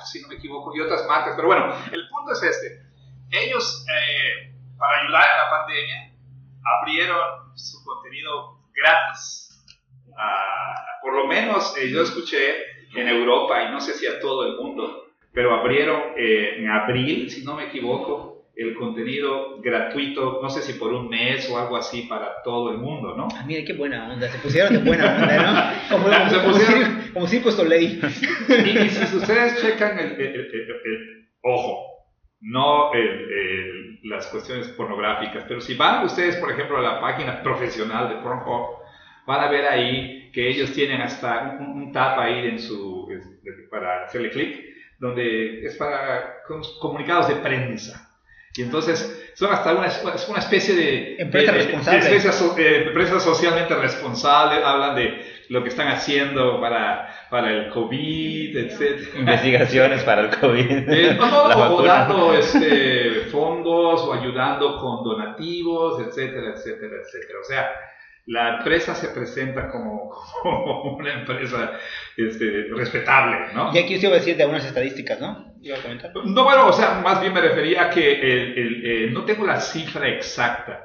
si 0.05 0.21
no 0.21 0.29
me 0.29 0.37
equivoco, 0.37 0.75
y 0.75 0.81
otras 0.81 1.07
marcas. 1.07 1.35
Pero 1.37 1.49
bueno, 1.49 1.75
el 1.93 2.09
punto 2.09 2.33
es 2.33 2.43
este. 2.43 2.83
Ellos, 3.31 3.85
eh, 3.89 4.53
para 4.79 5.03
ayudar 5.03 5.23
a 5.23 5.45
la 5.45 5.51
pandemia, 5.51 6.13
abrieron 6.81 7.19
su 7.55 7.85
contenido 7.85 8.59
gratis. 8.75 9.65
Ah, 10.17 10.85
por 11.03 11.15
lo 11.15 11.27
menos 11.27 11.77
eh, 11.77 11.91
yo 11.91 12.03
escuché 12.03 12.75
en 12.95 13.09
Europa, 13.09 13.63
y 13.63 13.71
no 13.71 13.81
sé 13.81 13.95
si 13.95 14.07
a 14.07 14.21
todo 14.21 14.47
el 14.47 14.57
mundo, 14.57 15.09
pero 15.33 15.55
abrieron 15.55 16.15
eh, 16.17 16.57
en 16.59 16.71
abril, 16.71 17.31
si 17.31 17.45
no 17.45 17.55
me 17.55 17.65
equivoco, 17.65 18.34
el 18.57 18.75
contenido 18.75 19.61
gratuito, 19.61 20.39
no 20.41 20.49
sé 20.49 20.63
si 20.63 20.75
por 20.75 20.93
un 20.93 21.09
mes 21.09 21.51
o 21.51 21.59
algo 21.59 21.77
así 21.77 22.03
para 22.03 22.43
todo 22.43 22.71
el 22.71 22.79
mundo, 22.79 23.17
¿no? 23.17 23.29
Ah, 23.35 23.45
mire, 23.47 23.65
qué 23.65 23.73
buena 23.73 24.13
onda, 24.13 24.29
se 24.29 24.39
pusieron 24.39 24.75
de 24.75 24.79
buena 24.79 25.17
onda, 25.17 25.43
¿no? 25.43 25.75
Como, 25.97 26.05
como, 26.05 26.31
se 26.31 26.39
pusieron... 26.39 27.11
como, 27.13 27.27
si, 27.27 27.41
como 27.41 27.65
ley. 27.65 28.01
Y, 28.49 28.89
si 28.89 29.17
ustedes 29.17 29.61
checan 29.61 29.99
el, 29.99 31.29
ojo, 31.43 31.95
no 32.41 32.91
las 34.05 34.27
cuestiones 34.29 34.69
pornográficas, 34.69 35.45
pero 35.49 35.61
si 35.61 35.75
van 35.75 36.05
ustedes, 36.05 36.37
por 36.37 36.51
ejemplo, 36.53 36.79
a 36.79 36.83
la 36.83 37.01
página 37.01 37.43
profesional 37.43 38.09
de 38.09 38.17
Pornhub, 38.17 38.79
van 39.27 39.41
a 39.41 39.49
ver 39.49 39.67
ahí 39.67 40.31
que 40.33 40.49
ellos 40.49 40.73
tienen 40.73 41.01
hasta 41.01 41.57
un, 41.59 41.83
un 41.83 41.93
tab 41.93 42.21
ahí 42.21 42.47
en 42.47 42.59
su, 42.59 43.09
para 43.71 44.05
hacerle 44.05 44.31
clic, 44.31 44.65
donde 44.99 45.65
es 45.65 45.77
para 45.77 46.43
comunicados 46.81 47.29
de 47.29 47.37
prensa. 47.37 48.04
Y 48.57 48.63
entonces 48.63 49.33
son 49.35 49.53
hasta 49.53 49.73
una, 49.73 49.89
una 50.29 50.39
especie 50.39 50.75
de... 50.75 51.17
Empresa 51.19 51.53
responsable. 51.53 52.17
Eh, 52.59 52.85
empresa, 52.87 53.19
socialmente 53.19 53.75
responsable, 53.75 54.63
hablan 54.65 54.95
de 54.95 55.35
lo 55.49 55.63
que 55.63 55.71
están 55.71 55.89
haciendo 55.89 56.61
para, 56.61 57.27
para 57.31 57.51
el 57.51 57.71
COVID, 57.71 58.57
etc. 58.57 59.17
Investigaciones 59.17 60.05
para 60.05 60.23
el 60.23 60.31
COVID. 60.31 60.71
Eh, 60.89 61.19
o 61.71 61.83
dando 61.83 62.35
este, 62.35 63.27
fondos 63.33 64.03
o 64.03 64.13
ayudando 64.13 64.79
con 64.79 65.03
donativos, 65.03 66.01
etcétera, 66.01 66.53
etcétera, 66.55 66.97
etcétera. 67.03 67.39
O 67.41 67.45
sea, 67.45 67.71
la 68.27 68.57
empresa 68.57 68.95
se 68.95 69.09
presenta 69.09 69.71
como, 69.71 70.11
una 70.99 71.21
empresa 71.21 71.79
este, 72.17 72.69
respetable, 72.75 73.53
¿no? 73.55 73.71
Y 73.75 73.79
aquí 73.79 73.95
usted 73.95 74.09
iba 74.09 74.17
a 74.17 74.21
decir 74.21 74.37
de 74.37 74.45
algunas 74.45 74.65
estadísticas, 74.65 75.21
¿no? 75.21 75.55
¿Iba 75.61 75.79
a 75.79 75.83
comentar? 75.83 76.13
No, 76.25 76.45
bueno, 76.45 76.69
o 76.69 76.73
sea, 76.73 77.01
más 77.03 77.21
bien 77.21 77.35
me 77.35 77.41
refería 77.41 77.85
a 77.85 77.91
que 77.91 78.13
el, 78.13 78.83
eh, 78.85 79.11
no 79.11 79.25
tengo 79.25 79.47
la 79.47 79.61
cifra 79.61 80.09
exacta, 80.09 80.85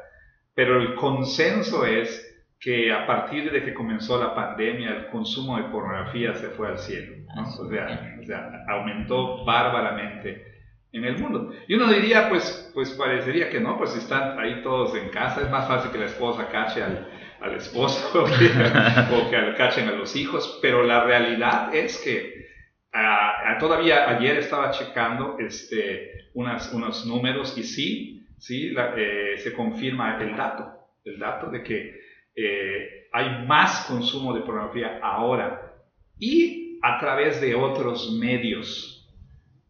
pero 0.53 0.81
el 0.81 0.95
consenso 0.95 1.85
es 1.85 2.25
que 2.59 2.91
a 2.91 3.07
partir 3.07 3.49
de 3.51 3.63
que 3.63 3.73
comenzó 3.73 4.21
la 4.21 4.35
pandemia 4.35 4.89
el 4.89 5.07
consumo 5.07 5.55
de 5.55 5.63
pornografía 5.63 6.33
se 6.33 6.49
fue 6.49 6.67
al 6.67 6.77
cielo, 6.77 7.15
¿no? 7.33 7.43
o, 7.43 7.69
sea, 7.69 8.17
o 8.21 8.25
sea, 8.25 8.65
aumentó 8.67 9.45
bárbaramente 9.45 10.45
en 10.91 11.05
el 11.05 11.17
mundo. 11.19 11.53
Y 11.69 11.75
uno 11.75 11.87
diría, 11.87 12.27
pues, 12.27 12.69
pues 12.73 12.89
parecería 12.91 13.49
que 13.49 13.61
no, 13.61 13.77
pues 13.77 13.91
si 13.91 13.99
están 13.99 14.37
ahí 14.37 14.61
todos 14.61 14.93
en 14.95 15.07
casa, 15.07 15.41
es 15.41 15.49
más 15.49 15.69
fácil 15.69 15.91
que 15.91 15.99
la 15.99 16.07
esposa 16.07 16.49
cache 16.49 16.83
al, 16.83 17.07
al 17.41 17.55
esposo 17.55 18.23
o 18.23 19.29
que 19.29 19.53
cachen 19.57 19.87
a 19.87 19.91
los 19.91 20.15
hijos, 20.15 20.59
pero 20.61 20.83
la 20.83 21.03
realidad 21.03 21.73
es 21.73 21.97
que 21.97 22.47
ah, 22.93 23.33
ah, 23.45 23.57
todavía 23.57 24.09
ayer 24.09 24.37
estaba 24.37 24.71
checando 24.71 25.37
este, 25.39 26.29
unas, 26.33 26.73
unos 26.73 27.05
números 27.05 27.57
y 27.57 27.63
sí, 27.63 28.27
sí 28.37 28.73
eh, 28.97 29.35
se 29.37 29.53
confirma 29.53 30.17
el 30.21 30.35
dato, 30.35 30.65
el 31.05 31.19
dato 31.19 31.49
de 31.49 31.63
que 31.63 31.99
eh, 32.35 33.07
hay 33.11 33.45
más 33.45 33.85
consumo 33.87 34.33
de 34.33 34.41
pornografía 34.41 34.99
ahora 35.01 35.73
y 36.17 36.79
a 36.81 36.99
través 36.99 37.41
de 37.41 37.55
otros 37.55 38.11
medios. 38.19 38.95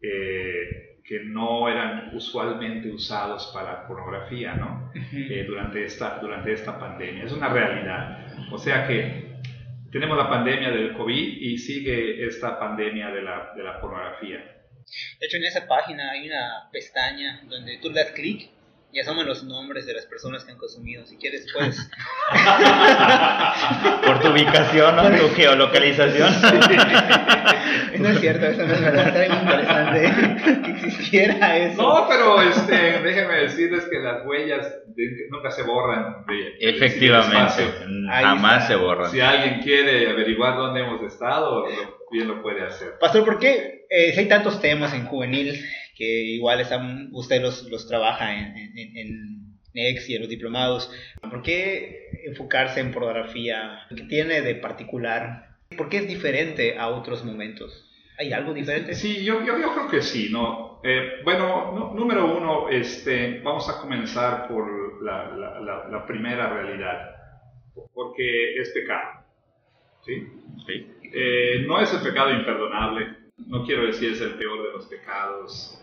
Eh, 0.02 0.89
que 1.10 1.24
no 1.24 1.68
eran 1.68 2.14
usualmente 2.14 2.88
usados 2.88 3.50
para 3.52 3.84
pornografía, 3.88 4.54
¿no? 4.54 4.92
Eh, 4.94 5.44
durante, 5.44 5.84
esta, 5.84 6.20
durante 6.20 6.52
esta 6.52 6.78
pandemia. 6.78 7.24
Es 7.24 7.32
una 7.32 7.48
realidad. 7.48 8.28
O 8.52 8.56
sea 8.56 8.86
que 8.86 9.40
tenemos 9.90 10.16
la 10.16 10.30
pandemia 10.30 10.70
del 10.70 10.92
COVID 10.92 11.36
y 11.40 11.58
sigue 11.58 12.24
esta 12.24 12.60
pandemia 12.60 13.10
de 13.10 13.22
la, 13.22 13.52
de 13.56 13.62
la 13.64 13.80
pornografía. 13.80 14.38
De 15.18 15.26
hecho, 15.26 15.36
en 15.38 15.44
esa 15.46 15.66
página 15.66 16.12
hay 16.12 16.28
una 16.28 16.68
pestaña 16.70 17.40
donde 17.48 17.78
tú 17.78 17.88
le 17.88 18.04
das 18.04 18.12
clic 18.12 18.48
y 18.92 19.00
asoman 19.00 19.26
los 19.26 19.44
nombres 19.44 19.86
de 19.86 19.94
las 19.94 20.06
personas 20.06 20.44
que 20.44 20.52
han 20.52 20.58
consumido. 20.58 21.06
Si 21.06 21.16
quieres, 21.16 21.46
puedes. 21.52 21.88
Por 24.04 24.20
tu 24.20 24.28
ubicación 24.28 24.98
o 24.98 25.10
tu 25.10 25.34
geolocalización. 25.34 26.32
no 27.98 28.08
es 28.08 28.20
cierto, 28.20 28.46
eso 28.46 28.66
no 28.66 28.74
es 28.74 28.80
verdad. 28.80 29.08
Estaría 29.08 29.28
muy 29.28 29.42
interesante 29.42 30.62
que 30.64 30.70
existiera 30.72 31.56
eso. 31.56 31.82
No, 31.82 32.06
pero 32.08 32.42
este, 32.42 33.00
déjenme 33.00 33.34
decirles 33.42 33.84
que 33.90 33.98
las 34.00 34.26
huellas 34.26 34.74
nunca 35.30 35.50
se 35.50 35.62
borran. 35.62 36.24
Efectivamente, 36.58 37.62
jamás 38.08 38.66
se 38.66 38.74
borran. 38.74 39.10
Si 39.10 39.20
alguien 39.20 39.60
quiere 39.60 40.10
averiguar 40.10 40.56
dónde 40.56 40.80
hemos 40.80 41.02
estado, 41.02 41.64
bien 42.10 42.26
lo 42.26 42.42
puede 42.42 42.64
hacer. 42.64 42.98
Pastor, 42.98 43.24
¿por 43.24 43.38
qué 43.38 43.86
eh, 43.88 44.12
si 44.12 44.20
hay 44.20 44.28
tantos 44.28 44.60
temas 44.60 44.92
en 44.94 45.06
juvenil? 45.06 45.64
Que 46.00 46.22
igual 46.22 46.62
están, 46.62 47.10
usted 47.12 47.42
los, 47.42 47.70
los 47.70 47.86
trabaja 47.86 48.34
en, 48.34 48.56
en, 48.56 48.96
en 48.96 49.58
NEX 49.74 50.08
y 50.08 50.14
en 50.14 50.22
los 50.22 50.30
diplomados. 50.30 50.90
¿Por 51.20 51.42
qué 51.42 52.08
enfocarse 52.24 52.80
en 52.80 52.90
pornografía? 52.90 53.80
¿Qué 53.94 54.04
tiene 54.04 54.40
de 54.40 54.54
particular? 54.54 55.58
¿Por 55.76 55.90
qué 55.90 55.98
es 55.98 56.08
diferente 56.08 56.78
a 56.78 56.88
otros 56.88 57.22
momentos? 57.22 57.86
¿Hay 58.18 58.32
algo 58.32 58.54
diferente? 58.54 58.94
Sí, 58.94 59.22
yo, 59.22 59.44
yo, 59.44 59.58
yo 59.58 59.74
creo 59.74 59.88
que 59.90 60.00
sí, 60.00 60.30
¿no? 60.32 60.80
Eh, 60.82 61.20
bueno, 61.22 61.92
número 61.94 62.34
uno, 62.34 62.70
este, 62.70 63.40
vamos 63.40 63.68
a 63.68 63.78
comenzar 63.78 64.48
por 64.48 65.02
la, 65.02 65.36
la, 65.36 65.86
la, 65.86 66.06
primera 66.06 66.48
realidad, 66.48 67.14
porque 67.92 68.58
es 68.58 68.70
pecado, 68.70 69.22
¿sí? 70.00 70.26
sí. 70.66 70.86
Eh, 71.12 71.64
no 71.66 71.78
es 71.78 71.92
el 71.92 72.00
pecado 72.00 72.32
imperdonable, 72.32 73.06
no 73.46 73.64
quiero 73.64 73.86
decir 73.86 74.12
es 74.12 74.20
el 74.22 74.34
peor 74.36 74.62
de 74.62 74.72
los 74.72 74.86
pecados, 74.86 75.79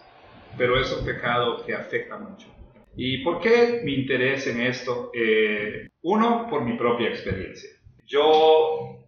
pero 0.58 0.80
es 0.80 0.92
un 0.92 1.06
pecado 1.06 1.66
que 1.66 1.74
afecta 1.74 2.18
mucho. 2.18 2.48
¿Y 2.96 3.24
por 3.24 3.42
qué 3.42 3.82
mi 3.84 3.94
interés 3.94 4.48
en 4.48 4.62
esto? 4.62 5.12
Eh, 5.14 5.90
uno, 6.02 6.48
por 6.50 6.64
mi 6.64 6.78
propia 6.78 7.10
experiencia. 7.10 7.70
Yo, 8.06 9.06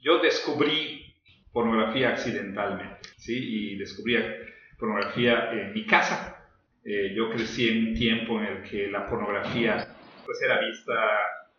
yo 0.00 0.18
descubrí 0.18 1.14
pornografía 1.52 2.10
accidentalmente, 2.10 3.10
¿sí? 3.16 3.72
Y 3.72 3.76
descubrí 3.76 4.16
pornografía 4.78 5.52
en 5.52 5.72
mi 5.72 5.86
casa. 5.86 6.48
Eh, 6.84 7.12
yo 7.14 7.30
crecí 7.30 7.68
en 7.68 7.88
un 7.88 7.94
tiempo 7.94 8.40
en 8.40 8.46
el 8.46 8.62
que 8.64 8.88
la 8.88 9.08
pornografía 9.08 9.94
pues 10.24 10.42
era 10.42 10.60
vista 10.60 10.92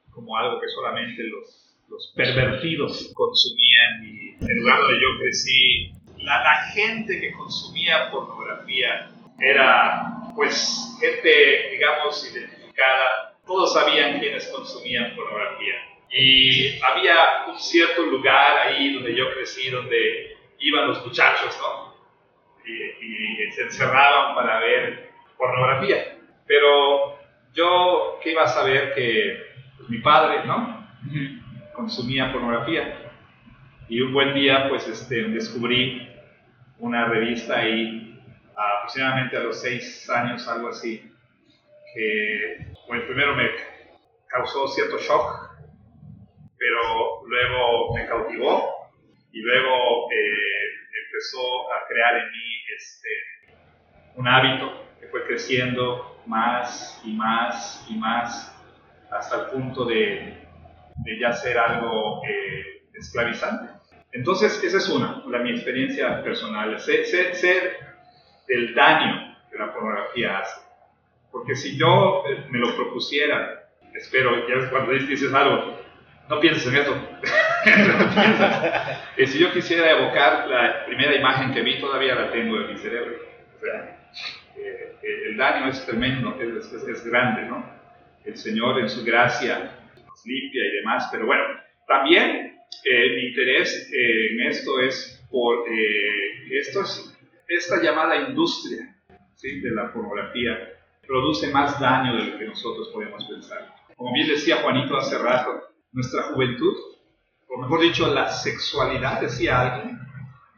como 0.10 0.36
algo 0.36 0.60
que 0.60 0.68
solamente 0.68 1.24
los, 1.24 1.78
los 1.90 2.14
pervertidos 2.16 3.12
consumían 3.14 4.04
y 4.04 4.36
en 4.44 4.60
lugar 4.60 4.80
donde 4.82 4.96
yo 4.96 5.20
crecí 5.20 5.92
la, 6.24 6.72
gente 6.74 7.20
que 7.20 7.34
consumía 7.34 8.10
pornografía 8.12 9.10
era 9.40 10.14
pues 10.36 10.98
gente, 11.00 11.70
digamos, 11.72 12.34
identificada. 12.34 13.36
Todos 13.46 13.74
sabían 13.74 14.20
quiénes 14.20 14.48
consumían 14.48 15.16
pornografía. 15.16 15.76
Y 16.12 16.80
había 16.82 17.46
un 17.48 17.60
cierto 17.60 18.04
lugar 18.04 18.68
ahí 18.68 18.94
donde 18.94 19.16
yo 19.16 19.32
crecí, 19.34 19.70
donde 19.70 20.38
iban 20.60 20.88
los 20.88 21.06
muchachos, 21.06 21.60
¿no? 21.60 21.94
Y, 22.66 23.52
se 23.52 23.64
encerraban 23.64 24.34
para 24.34 24.60
ver 24.60 25.12
pornografía. 25.38 26.18
Pero 26.48 27.20
yo, 27.54 28.20
¿qué 28.24 28.32
iba 28.32 28.44
a 28.44 28.48
saber 28.48 28.96
que 28.96 29.44
pues, 29.78 29.90
mi 29.90 30.00
padre, 30.00 30.46
¿no? 30.46 30.88
Consumía 31.74 32.32
pornografía. 32.32 33.12
Y 33.90 34.02
un 34.02 34.14
buen 34.14 34.34
día, 34.34 34.70
pues, 34.70 34.88
este, 34.88 35.24
descubrí 35.24 36.13
una 36.80 37.06
revista 37.06 37.60
ahí, 37.60 38.20
aproximadamente 38.56 39.38
a 39.38 39.42
los 39.42 39.62
seis 39.62 40.10
años, 40.10 40.48
algo 40.48 40.70
así, 40.70 41.12
que, 41.94 42.68
bueno, 42.88 43.06
primero 43.06 43.36
me 43.36 43.50
causó 44.28 44.68
cierto 44.68 44.98
shock, 44.98 45.52
pero 46.58 47.26
luego 47.26 47.94
me 47.94 48.06
cautivó 48.06 48.92
y 49.32 49.42
luego 49.42 50.12
eh, 50.12 50.74
empezó 51.06 51.74
a 51.74 51.88
crear 51.88 52.18
en 52.18 52.32
mí 52.32 52.56
este, 52.76 53.10
un 54.16 54.28
hábito 54.28 54.86
que 55.00 55.08
fue 55.08 55.26
creciendo 55.26 56.22
más 56.26 57.02
y 57.04 57.14
más 57.14 57.86
y 57.90 57.96
más 57.96 58.50
hasta 59.12 59.42
el 59.42 59.48
punto 59.48 59.86
de, 59.86 60.48
de 60.96 61.20
ya 61.20 61.34
ser 61.34 61.58
algo 61.58 62.22
eh, 62.28 62.84
esclavizante. 62.94 63.73
Entonces, 64.14 64.64
esa 64.64 64.78
es 64.78 64.90
una, 64.90 65.24
la, 65.28 65.40
mi 65.40 65.52
experiencia 65.52 66.24
personal, 66.24 66.80
ser, 66.80 67.06
ser, 67.06 67.78
el 68.48 68.76
daño 68.76 69.36
que 69.52 69.58
la 69.58 69.74
pornografía 69.74 70.40
hace. 70.40 70.62
Porque 71.32 71.56
si 71.56 71.78
yo 71.78 72.24
eh, 72.30 72.46
me 72.52 72.60
lo 72.60 72.76
propusiera, 72.76 73.70
espero, 73.96 74.48
ya 74.48 74.70
cuando 74.70 74.92
dices 74.92 75.34
algo, 75.34 75.80
no 76.30 76.40
pienses 76.40 76.68
en 76.68 76.76
eso. 76.76 76.96
no 79.18 79.26
si 79.26 79.40
yo 79.40 79.52
quisiera 79.52 79.92
evocar 79.92 80.48
la 80.48 80.86
primera 80.86 81.16
imagen 81.16 81.52
que 81.52 81.62
vi, 81.62 81.80
todavía 81.80 82.14
la 82.14 82.32
tengo 82.32 82.58
en 82.58 82.68
mi 82.68 82.78
cerebro. 82.78 83.16
Eh, 84.56 84.96
el 85.30 85.38
daño 85.38 85.70
es 85.70 85.84
tremendo, 85.88 86.38
es, 86.40 86.72
es, 86.72 87.06
grande, 87.06 87.44
¿no? 87.44 87.66
El 88.24 88.38
Señor 88.38 88.80
en 88.80 88.90
su 88.90 89.04
gracia 89.04 89.72
nos 90.08 90.26
limpia 90.26 90.68
y 90.68 90.72
demás, 90.78 91.10
pero 91.12 91.26
bueno, 91.26 91.44
también 91.88 92.53
eh, 92.84 93.16
mi 93.16 93.28
interés 93.28 93.90
eh, 93.94 94.32
en 94.32 94.42
esto 94.48 94.80
es 94.80 95.26
por 95.30 95.66
eh, 95.70 96.58
esto 96.60 96.82
es, 96.82 97.18
esta 97.48 97.82
llamada 97.82 98.16
industria 98.30 98.96
¿sí? 99.36 99.60
de 99.62 99.72
la 99.72 99.92
pornografía 99.92 100.74
produce 101.06 101.52
más 101.52 101.80
daño 101.80 102.16
de 102.16 102.32
lo 102.32 102.38
que 102.38 102.46
nosotros 102.46 102.90
podemos 102.94 103.26
pensar. 103.26 103.74
Como 103.96 104.14
bien 104.14 104.28
decía 104.28 104.58
Juanito 104.58 104.98
hace 104.98 105.18
rato, 105.18 105.70
nuestra 105.92 106.24
juventud, 106.24 106.76
o 107.48 107.58
mejor 107.58 107.82
dicho, 107.82 108.08
la 108.14 108.30
sexualidad, 108.30 109.22
decía 109.22 109.62
alguien, 109.62 110.00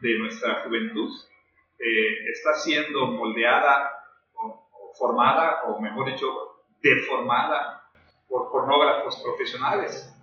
de 0.00 0.18
nuestra 0.18 0.62
juventud, 0.62 1.10
está 1.78 2.54
siendo 2.54 3.06
moldeada 3.08 3.90
o, 4.34 4.68
o 4.72 4.94
formada, 4.98 5.64
o 5.64 5.80
mejor 5.80 6.12
dicho, 6.12 6.26
deformada 6.80 7.82
por 8.28 8.50
pornógrafos 8.50 9.20
profesionales 9.22 10.15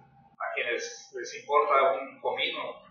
quienes 0.53 1.11
les 1.15 1.35
importa 1.39 1.93
un 1.93 2.19
comino 2.21 2.83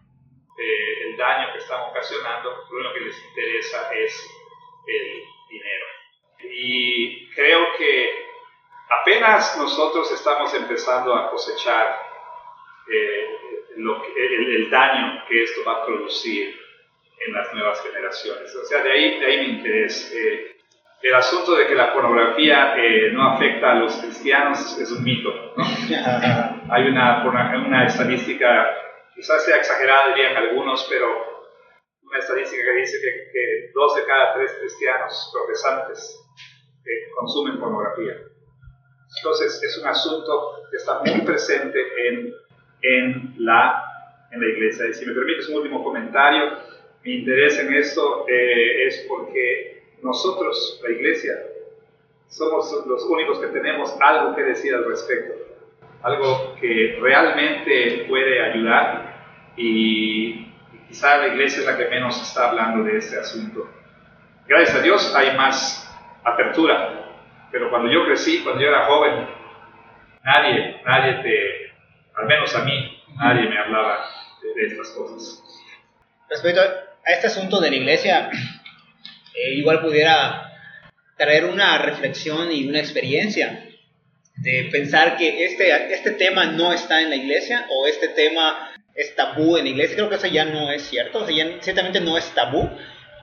eh, 0.58 1.10
el 1.10 1.16
daño 1.16 1.52
que 1.52 1.58
están 1.58 1.90
ocasionando, 1.90 2.50
lo 2.70 2.78
único 2.78 2.94
que 2.94 3.00
les 3.00 3.24
interesa 3.24 3.92
es 3.94 4.30
el 4.86 5.22
dinero. 5.48 5.86
Y 6.44 7.28
creo 7.30 7.76
que 7.78 8.26
apenas 9.00 9.56
nosotros 9.56 10.10
estamos 10.12 10.52
empezando 10.54 11.14
a 11.14 11.30
cosechar 11.30 11.98
eh, 12.90 13.38
el, 13.76 14.70
daño 14.70 15.24
que 15.28 15.42
esto 15.42 15.62
va 15.66 15.82
a 15.82 15.86
producir 15.86 16.58
en 17.26 17.32
las 17.32 17.52
nuevas 17.54 17.82
generaciones. 17.82 18.54
O 18.54 18.64
sea, 18.64 18.82
de 18.82 18.92
ahí, 18.92 19.20
de 19.20 19.26
ahí 19.26 19.38
mi 19.46 19.58
interés. 19.58 20.12
Eh, 20.14 20.56
el 21.02 21.14
asunto 21.14 21.56
de 21.56 21.66
que 21.66 21.74
la 21.74 21.92
pornografía 21.92 22.76
eh, 22.76 23.10
no 23.12 23.32
afecta 23.32 23.72
a 23.72 23.74
los 23.74 23.96
cristianos 23.96 24.78
es 24.78 24.90
un 24.92 25.02
mito. 25.02 25.54
Hay 26.72 26.88
una, 26.88 27.22
una 27.66 27.86
estadística, 27.86 28.48
quizás 29.14 29.44
sea 29.44 29.58
exagerada, 29.58 30.14
dirían 30.14 30.36
algunos, 30.38 30.86
pero 30.88 31.06
una 32.02 32.18
estadística 32.18 32.62
que 32.62 32.78
dice 32.78 32.98
que, 33.02 33.70
dos 33.74 33.94
de 33.94 34.04
cada 34.06 34.32
tres 34.34 34.56
cristianos 34.58 35.30
profesantes 35.34 36.18
eh, 36.84 37.10
consumen 37.14 37.60
pornografía. 37.60 38.16
Entonces 39.18 39.62
es 39.62 39.78
un 39.82 39.86
asunto 39.86 40.62
que 40.70 40.78
está 40.78 41.00
muy 41.00 41.20
presente 41.26 41.78
en, 42.08 42.32
en, 42.80 43.34
la, 43.38 43.84
en 44.30 44.40
la 44.40 44.46
iglesia. 44.46 44.88
Y 44.88 44.94
si 44.94 45.04
me 45.04 45.12
permites 45.12 45.50
un 45.50 45.56
último 45.56 45.84
comentario, 45.84 46.56
mi 47.04 47.16
interés 47.16 47.58
en 47.58 47.74
esto 47.74 48.26
eh, 48.26 48.86
es 48.86 49.04
porque 49.06 49.92
nosotros, 50.02 50.80
la 50.82 50.90
iglesia, 50.90 51.34
somos 52.28 52.86
los 52.86 53.04
únicos 53.04 53.40
que 53.40 53.48
tenemos 53.48 53.94
algo 54.00 54.34
que 54.34 54.42
decir 54.42 54.74
al 54.74 54.86
respecto, 54.86 55.41
algo 56.02 56.56
que 56.60 56.98
realmente 57.00 58.06
puede 58.08 58.42
ayudar 58.44 59.14
y, 59.56 60.48
quizá 60.88 61.16
la 61.18 61.28
iglesia 61.28 61.60
es 61.60 61.66
la 61.66 61.76
que 61.76 61.88
menos 61.88 62.20
está 62.20 62.50
hablando 62.50 62.84
de 62.84 62.98
este 62.98 63.18
asunto. 63.18 63.66
Gracias 64.46 64.76
a 64.76 64.82
Dios 64.82 65.14
hay 65.14 65.34
más 65.36 65.90
apertura, 66.22 67.16
pero 67.50 67.70
cuando 67.70 67.90
yo 67.90 68.04
crecí, 68.04 68.42
cuando 68.42 68.60
yo 68.60 68.68
era 68.68 68.84
joven, 68.86 69.26
nadie, 70.22 70.82
nadie 70.84 71.14
te, 71.22 71.72
al 72.14 72.26
menos 72.26 72.54
a 72.54 72.64
mí, 72.64 73.02
nadie 73.16 73.48
me 73.48 73.58
hablaba 73.58 74.04
de, 74.42 74.66
estas 74.66 74.90
cosas. 74.90 75.42
Respecto 76.28 76.60
a 76.60 77.10
este 77.10 77.28
asunto 77.28 77.60
de 77.60 77.70
la 77.70 77.76
iglesia, 77.76 78.30
eh, 79.34 79.54
igual 79.54 79.80
pudiera 79.80 80.52
traer 81.16 81.46
una 81.46 81.78
reflexión 81.78 82.50
y 82.52 82.68
una 82.68 82.80
experiencia 82.80 83.71
de 84.42 84.68
pensar 84.72 85.16
que 85.16 85.44
este, 85.44 85.70
este 85.94 86.10
tema 86.12 86.46
no 86.46 86.72
está 86.72 87.00
en 87.00 87.10
la 87.10 87.16
iglesia 87.16 87.64
o 87.70 87.86
este 87.86 88.08
tema 88.08 88.74
es 88.94 89.14
tabú 89.14 89.56
en 89.56 89.64
la 89.64 89.70
iglesia. 89.70 89.96
Creo 89.96 90.08
que 90.08 90.16
eso 90.16 90.26
ya 90.26 90.44
no 90.44 90.72
es 90.72 90.82
cierto, 90.82 91.20
o 91.20 91.26
sea, 91.26 91.58
ciertamente 91.60 92.00
no 92.00 92.18
es 92.18 92.34
tabú, 92.34 92.68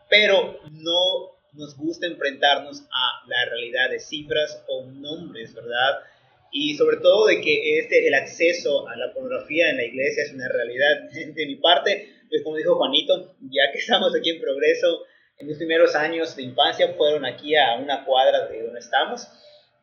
pero 0.10 0.62
no 0.72 1.38
nos 1.54 1.76
gusta 1.76 2.08
enfrentarnos 2.08 2.84
a 2.84 3.28
la 3.28 3.46
realidad 3.50 3.90
de 3.90 4.00
cifras 4.00 4.64
o 4.70 4.86
nombres, 4.86 5.54
¿verdad? 5.54 6.00
Y 6.54 6.76
sobre 6.76 6.98
todo 6.98 7.28
de 7.28 7.42
que 7.42 7.80
este, 7.80 8.08
el 8.08 8.14
acceso 8.14 8.88
a 8.88 8.96
la 8.96 9.14
pornografía 9.14 9.70
en 9.70 9.78
la 9.78 9.84
iglesia 9.84 10.24
es 10.24 10.34
una 10.34 10.48
realidad. 10.48 11.10
De 11.36 11.46
mi 11.46 11.56
parte, 11.58 12.16
pues 12.30 12.44
como 12.44 12.56
dijo 12.56 12.76
Juanito, 12.76 13.36
ya 13.42 13.72
que 13.74 13.80
estamos 13.80 14.16
aquí 14.16 14.32
en 14.32 14.42
progreso, 14.42 15.04
en 15.38 15.48
mis 15.48 15.58
primeros 15.58 15.96
años 15.96 16.36
de 16.36 16.44
infancia 16.44 16.94
fueron 16.98 17.26
aquí 17.26 17.56
a 17.56 17.76
una 17.76 18.04
cuadra 18.04 18.48
de 18.48 18.64
donde 18.64 18.80
estamos 18.80 19.28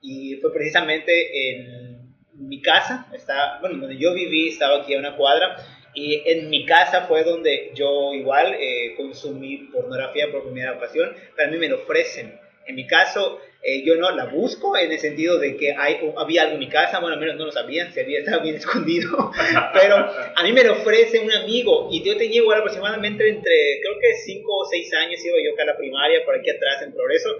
y 0.00 0.36
fue 0.36 0.52
precisamente 0.52 1.50
en 1.50 1.96
mi 2.34 2.60
casa, 2.60 3.06
está, 3.14 3.58
bueno, 3.60 3.78
donde 3.78 3.98
yo 3.98 4.12
viví, 4.14 4.48
estaba 4.48 4.82
aquí 4.82 4.94
a 4.94 4.98
una 4.98 5.16
cuadra 5.16 5.56
y 5.94 6.22
en 6.26 6.50
mi 6.50 6.66
casa 6.66 7.06
fue 7.06 7.24
donde 7.24 7.70
yo 7.74 8.12
igual 8.12 8.54
eh, 8.60 8.94
consumí 8.96 9.68
pornografía 9.72 10.30
por 10.30 10.44
primera 10.44 10.72
ocasión, 10.72 11.14
pero 11.34 11.48
a 11.48 11.50
mí 11.50 11.56
me 11.56 11.68
lo 11.68 11.76
ofrecen. 11.76 12.38
En 12.66 12.74
mi 12.74 12.86
caso, 12.86 13.40
eh, 13.62 13.82
yo 13.84 13.96
no 13.96 14.10
la 14.10 14.26
busco 14.26 14.76
en 14.76 14.92
el 14.92 14.98
sentido 14.98 15.38
de 15.38 15.56
que 15.56 15.72
hay, 15.72 15.98
había 16.18 16.42
algo 16.42 16.54
en 16.54 16.58
mi 16.58 16.68
casa, 16.68 17.00
bueno, 17.00 17.14
al 17.14 17.20
menos 17.20 17.36
no 17.36 17.46
lo 17.46 17.52
sabían, 17.52 17.92
se 17.94 18.02
había 18.02 18.18
estado 18.18 18.42
bien 18.42 18.56
escondido, 18.56 19.32
pero 19.72 19.96
a 19.96 20.42
mí 20.42 20.52
me 20.52 20.64
lo 20.64 20.74
ofrece 20.74 21.20
un 21.20 21.32
amigo 21.32 21.88
y 21.90 22.02
yo 22.02 22.16
tenía 22.18 22.42
igual 22.42 22.58
aproximadamente 22.58 23.26
entre, 23.26 23.80
creo 23.80 23.98
que 23.98 24.14
5 24.14 24.52
o 24.52 24.64
6 24.66 24.94
años, 24.94 25.24
iba 25.24 25.36
yo 25.42 25.54
acá 25.54 25.62
a 25.62 25.66
la 25.66 25.76
primaria, 25.78 26.24
por 26.26 26.34
aquí 26.34 26.50
atrás 26.50 26.82
en 26.82 26.92
Progreso, 26.92 27.30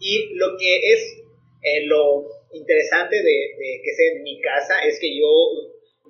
y 0.00 0.34
lo 0.34 0.58
que 0.58 0.92
es 0.92 1.22
eh, 1.62 1.86
lo 1.86 2.26
interesante 2.52 3.16
de, 3.16 3.22
de, 3.22 3.80
que 3.82 3.94
sea 3.94 4.22
mi 4.22 4.40
casa 4.40 4.80
es 4.84 4.98
que 5.00 5.16
yo 5.16 5.26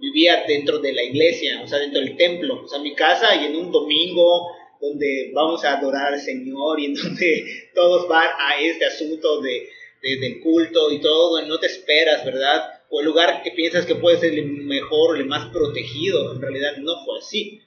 vivía 0.00 0.44
dentro 0.46 0.78
de 0.78 0.92
la 0.92 1.02
iglesia, 1.02 1.62
o 1.62 1.66
sea, 1.66 1.78
dentro 1.78 2.00
del 2.00 2.16
templo, 2.16 2.62
o 2.64 2.68
sea, 2.68 2.78
mi 2.80 2.94
casa 2.94 3.34
y 3.36 3.46
en 3.46 3.56
un 3.56 3.72
domingo 3.72 4.48
donde 4.80 5.30
vamos 5.32 5.64
a 5.64 5.78
adorar 5.78 6.12
al 6.12 6.20
Señor 6.20 6.80
y 6.80 6.86
en 6.86 6.94
donde 7.02 7.44
todos 7.74 8.08
van 8.08 8.28
a 8.38 8.60
este 8.60 8.84
asunto 8.84 9.40
de, 9.40 9.68
del 10.02 10.40
culto 10.40 10.90
y 10.90 11.00
todo, 11.00 11.42
no 11.42 11.58
te 11.58 11.66
esperas, 11.66 12.24
¿verdad? 12.24 12.70
O 12.90 13.00
el 13.00 13.06
lugar 13.06 13.42
que 13.42 13.50
piensas 13.50 13.86
que 13.86 13.96
puede 13.96 14.18
ser 14.18 14.34
el 14.34 14.46
mejor, 14.46 15.16
el 15.16 15.26
más 15.26 15.50
protegido, 15.52 16.32
en 16.32 16.40
realidad 16.40 16.76
no 16.78 17.04
fue 17.04 17.18
así. 17.18 17.60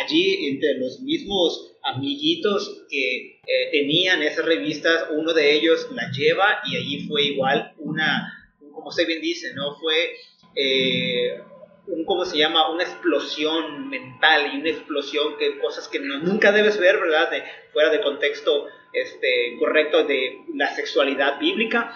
Allí, 0.00 0.48
entre 0.48 0.74
los 0.74 1.00
mismos 1.00 1.73
amiguitos 1.84 2.86
que 2.88 3.40
eh, 3.46 3.70
tenían 3.70 4.22
esas 4.22 4.44
revistas, 4.44 5.06
uno 5.10 5.32
de 5.32 5.54
ellos 5.54 5.88
la 5.92 6.10
lleva 6.10 6.60
y 6.64 6.76
allí 6.76 7.06
fue 7.06 7.24
igual 7.24 7.74
una, 7.78 8.52
como 8.72 8.90
se 8.90 9.04
bien 9.04 9.20
dice, 9.20 9.52
¿no? 9.54 9.76
Fue 9.76 10.16
eh, 10.56 11.40
un, 11.86 12.04
¿cómo 12.04 12.24
se 12.24 12.38
llama? 12.38 12.70
Una 12.70 12.84
explosión 12.84 13.88
mental 13.88 14.50
y 14.54 14.60
una 14.60 14.70
explosión 14.70 15.36
que 15.38 15.58
cosas 15.58 15.88
que 15.88 15.98
nunca 15.98 16.52
debes 16.52 16.78
ver, 16.78 16.98
¿verdad? 16.98 17.30
Fuera 17.72 17.90
de 17.90 18.00
contexto 18.00 18.66
este, 18.92 19.56
correcto 19.58 20.04
de 20.04 20.38
la 20.54 20.74
sexualidad 20.74 21.38
bíblica. 21.38 21.94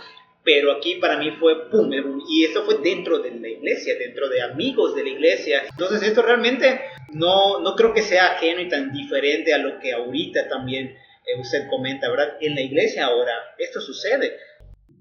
Pero 0.49 0.73
aquí 0.73 0.95
para 0.95 1.19
mí 1.19 1.33
fue 1.33 1.69
pum, 1.69 1.91
y 2.27 2.47
eso 2.47 2.65
fue 2.65 2.79
dentro 2.79 3.19
de 3.19 3.33
la 3.33 3.49
iglesia, 3.49 3.97
dentro 3.99 4.31
de 4.31 4.41
amigos 4.41 4.95
de 4.95 5.03
la 5.03 5.11
iglesia. 5.11 5.65
Entonces 5.69 6.03
esto 6.09 6.23
realmente 6.23 6.81
no, 7.13 7.61
no 7.61 7.77
creo 7.77 7.93
que 7.93 8.01
sea 8.01 8.29
ajeno 8.29 8.63
y 8.63 8.69
tan 8.71 8.91
diferente 8.91 9.53
a 9.53 9.59
lo 9.59 9.79
que 9.79 9.93
ahorita 9.93 10.49
también 10.49 10.87
eh, 10.87 11.39
usted 11.39 11.69
comenta, 11.69 12.09
¿verdad? 12.09 12.39
En 12.41 12.55
la 12.55 12.63
iglesia 12.63 13.05
ahora 13.05 13.35
esto 13.59 13.79
sucede. 13.83 14.39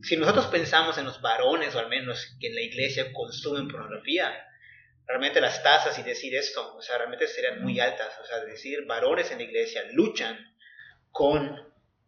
Si 0.02 0.18
nosotros 0.18 0.48
pensamos 0.48 0.98
en 0.98 1.06
los 1.06 1.22
varones, 1.22 1.74
o 1.76 1.80
al 1.80 1.88
menos 1.88 2.36
que 2.42 2.48
en 2.48 2.56
la 2.56 2.62
iglesia 2.64 3.14
consumen 3.14 3.70
pornografía, 3.70 4.30
realmente 5.08 5.40
las 5.40 5.64
tasas 5.64 5.98
y 5.98 6.04
decir 6.04 6.36
esto, 6.36 6.76
o 6.76 6.82
sea, 6.82 6.98
realmente 6.98 7.26
serían 7.26 7.64
muy 7.64 7.80
altas. 7.80 8.20
O 8.22 8.26
sea, 8.26 8.44
decir 8.44 8.84
varones 8.86 9.32
en 9.32 9.38
la 9.38 9.46
iglesia 9.46 9.84
luchan 9.94 10.38
con 11.10 11.58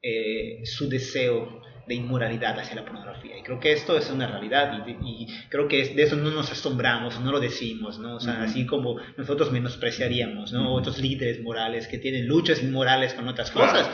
eh, 0.02 0.60
su 0.66 0.90
deseo 0.90 1.62
de 1.90 1.96
inmoralidad 1.96 2.58
hacia 2.60 2.76
la 2.76 2.86
pornografía. 2.86 3.36
Y 3.36 3.42
creo 3.42 3.60
que 3.60 3.74
esto 3.74 3.98
es 3.98 4.12
una 4.12 4.28
realidad 4.28 4.86
y, 4.88 5.28
creo 5.50 5.68
que 5.68 5.84
de 5.96 6.04
eso 6.04 6.16
no 6.16 6.30
nos 6.30 6.52
asombramos, 6.52 7.20
no 7.20 7.32
lo 7.32 7.40
decimos, 7.40 7.98
¿no? 7.98 8.18
O 8.18 8.20
sea, 8.20 8.44
así 8.44 8.68
como 8.68 8.98
nosotros 9.18 9.52
menospreciaríamos, 9.52 10.54
¿no? 10.54 10.72
Otros 10.72 11.00
líderes 11.00 11.42
morales 11.42 11.88
que 11.88 11.98
tienen 11.98 12.28
luchas 12.28 12.62
inmorales 12.62 13.16
con 13.16 13.28
otras 13.28 13.50
cosas. 13.50 13.90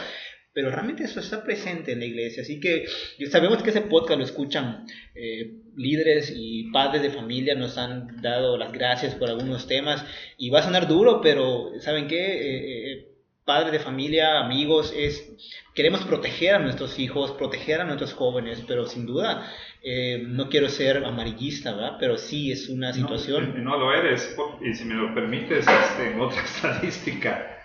Pero 0.51 0.71
realmente 0.71 1.05
eso 1.05 1.21
está 1.21 1.43
presente 1.43 1.93
en 1.93 1.99
la 1.99 2.05
iglesia. 2.05 2.43
Así 2.43 2.60
que 2.60 2.86
sabemos 3.31 3.63
que 3.63 3.69
ese 3.69 3.81
podcast 3.81 4.19
lo 4.19 4.25
escuchan 4.25 4.86
eh, 5.13 5.53
líderes 5.77 6.34
y 6.36 6.69
padres 6.71 7.01
de 7.01 7.12
familia, 7.12 7.55
nos 7.55 7.77
han 7.77 8.21
dado 8.21 8.58
las 8.58 8.73
gracias 8.73 9.15
por 9.15 9.29
algunos 9.29 9.67
temas. 9.67 10.05
Y 10.38 10.49
va 10.49 10.60
a 10.60 10.63
sonar 10.63 10.88
duro, 10.88 11.21
pero 11.21 11.71
¿saben 11.79 12.08
qué? 12.08 12.25
Eh, 12.25 12.91
eh 12.91 13.14
padres 13.45 13.71
de 13.71 13.79
familia, 13.79 14.39
amigos, 14.39 14.93
es 14.95 15.31
queremos 15.73 16.03
proteger 16.05 16.55
a 16.55 16.60
nuestros 16.60 16.97
hijos, 16.99 17.31
proteger 17.31 17.81
a 17.81 17.84
nuestros 17.84 18.13
jóvenes, 18.13 18.63
pero 18.67 18.86
sin 18.88 19.05
duda 19.05 19.51
eh, 19.84 20.23
no 20.27 20.49
quiero 20.49 20.67
ser 20.67 21.05
amarillista, 21.05 21.73
¿verdad? 21.73 21.97
Pero 21.99 22.17
sí 22.17 22.51
es 22.51 22.69
una 22.69 22.91
situación. 22.91 23.63
No, 23.63 23.77
lo 23.77 23.93
eres, 23.93 24.36
y 24.62 24.73
si 24.73 24.86
me 24.86 24.95
lo 24.95 25.13
permites, 25.13 25.65
este, 25.67 26.19
otra 26.19 26.41
estadística, 26.43 27.62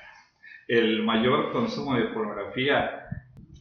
el 0.69 1.03
mayor 1.03 1.51
consumo 1.51 1.97
de 1.97 2.05
pornografía, 2.05 3.07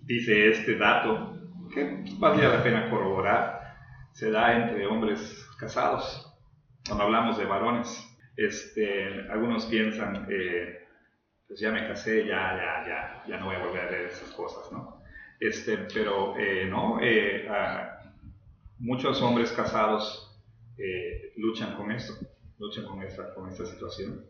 dice 0.03 0.49
este 0.49 0.75
dato, 0.75 1.38
que 1.73 2.03
valdría 2.17 2.49
la 2.49 2.63
pena 2.63 2.89
corroborar, 2.89 3.60
se 4.12 4.29
da 4.29 4.55
entre 4.58 4.86
hombres 4.86 5.47
casados, 5.58 6.29
cuando 6.86 7.05
hablamos 7.05 7.38
de 7.38 7.45
varones. 7.45 8.05
Este, 8.36 9.27
algunos 9.29 9.65
piensan, 9.65 10.27
eh, 10.29 10.79
pues 11.49 11.59
ya 11.59 11.71
me 11.71 11.88
casé, 11.88 12.27
ya, 12.27 12.55
ya, 12.55 12.88
ya, 12.88 13.23
ya 13.27 13.39
no 13.39 13.47
voy 13.47 13.55
a 13.55 13.65
volver 13.65 13.81
a 13.81 13.89
ver 13.89 14.05
esas 14.05 14.29
cosas, 14.29 14.71
¿no? 14.71 15.01
Este, 15.39 15.77
pero 15.91 16.38
eh, 16.38 16.67
no, 16.69 16.99
eh, 17.01 17.49
muchos 18.77 19.19
hombres 19.23 19.51
casados 19.51 20.39
eh, 20.77 21.33
luchan 21.38 21.75
con 21.75 21.91
esto, 21.91 22.13
luchan 22.59 22.85
con 22.85 23.01
esta, 23.01 23.33
con 23.33 23.49
esta 23.49 23.65
situación. 23.65 24.25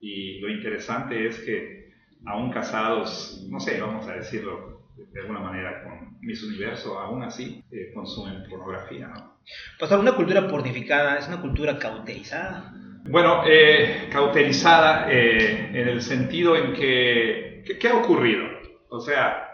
Y 0.00 0.40
lo 0.40 0.48
interesante 0.48 1.26
es 1.26 1.38
que 1.40 1.92
aún 2.24 2.50
casados, 2.50 3.46
no 3.50 3.60
sé, 3.60 3.78
vamos 3.78 4.08
a 4.08 4.14
decirlo 4.14 4.88
de 4.96 5.20
alguna 5.20 5.40
manera 5.40 5.84
con 5.84 6.18
mis 6.20 6.42
Universo, 6.42 6.98
aún 6.98 7.22
así 7.22 7.62
consumen 7.94 8.48
pornografía, 8.48 9.08
¿no? 9.08 9.38
Pasar 9.78 9.98
una 9.98 10.14
cultura 10.14 10.48
pornificada 10.48 11.18
es 11.18 11.28
una 11.28 11.40
cultura 11.42 11.78
cauterizada. 11.78 12.72
Bueno, 13.08 13.42
eh, 13.46 14.08
cauterizada 14.12 15.10
eh, 15.10 15.70
en 15.72 15.88
el 15.88 16.02
sentido 16.02 16.56
en 16.56 16.74
que, 16.74 17.64
¿qué 17.80 17.88
ha 17.88 17.96
ocurrido? 17.96 18.46
O 18.90 19.00
sea, 19.00 19.48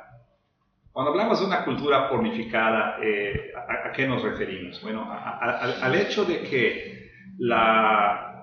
cuando 0.93 1.13
hablamos 1.13 1.39
de 1.39 1.47
una 1.47 1.65
cultura 1.65 2.09
pornificada, 2.09 2.99
eh, 3.01 3.53
¿a, 3.57 3.93
qué 3.93 4.09
nos 4.09 4.23
referimos? 4.23 4.83
Bueno, 4.83 5.09
al 5.11 5.95
hecho 5.95 6.25
de 6.25 6.43
que 6.43 7.11
la 7.39 8.35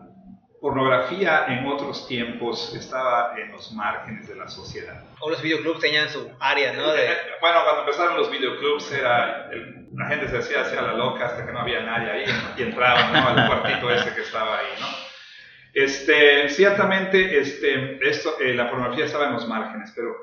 pornografía 0.61 1.45
en 1.47 1.65
otros 1.65 2.07
tiempos 2.07 2.73
estaba 2.75 3.33
en 3.37 3.51
los 3.51 3.73
márgenes 3.73 4.29
de 4.29 4.35
la 4.35 4.47
sociedad. 4.47 5.03
O 5.19 5.29
los 5.29 5.41
videoclubs 5.41 5.79
tenían 5.79 6.07
su 6.07 6.29
área, 6.39 6.71
¿no? 6.73 6.83
Bueno, 6.83 7.59
cuando 7.63 7.81
empezaron 7.81 8.15
los 8.15 8.29
videoclubs 8.29 8.91
era 8.93 9.49
la 9.93 10.07
gente 10.07 10.27
se 10.29 10.37
hacía 10.37 10.61
hacia 10.61 10.81
la 10.81 10.93
loca 10.93 11.25
hasta 11.25 11.45
que 11.45 11.51
no 11.51 11.59
había 11.59 11.81
nadie 11.81 12.11
ahí 12.11 12.25
y 12.57 12.63
entraban 12.63 13.11
¿no? 13.11 13.27
al 13.27 13.47
cuartito 13.47 13.91
ese 13.91 14.13
que 14.13 14.21
estaba 14.21 14.59
ahí, 14.59 14.67
¿no? 14.79 14.87
Este, 15.73 16.49
ciertamente 16.49 17.39
este, 17.39 17.97
esto, 18.07 18.39
eh, 18.39 18.53
la 18.53 18.69
pornografía 18.69 19.05
estaba 19.05 19.27
en 19.27 19.33
los 19.33 19.47
márgenes, 19.47 19.93
pero 19.95 20.17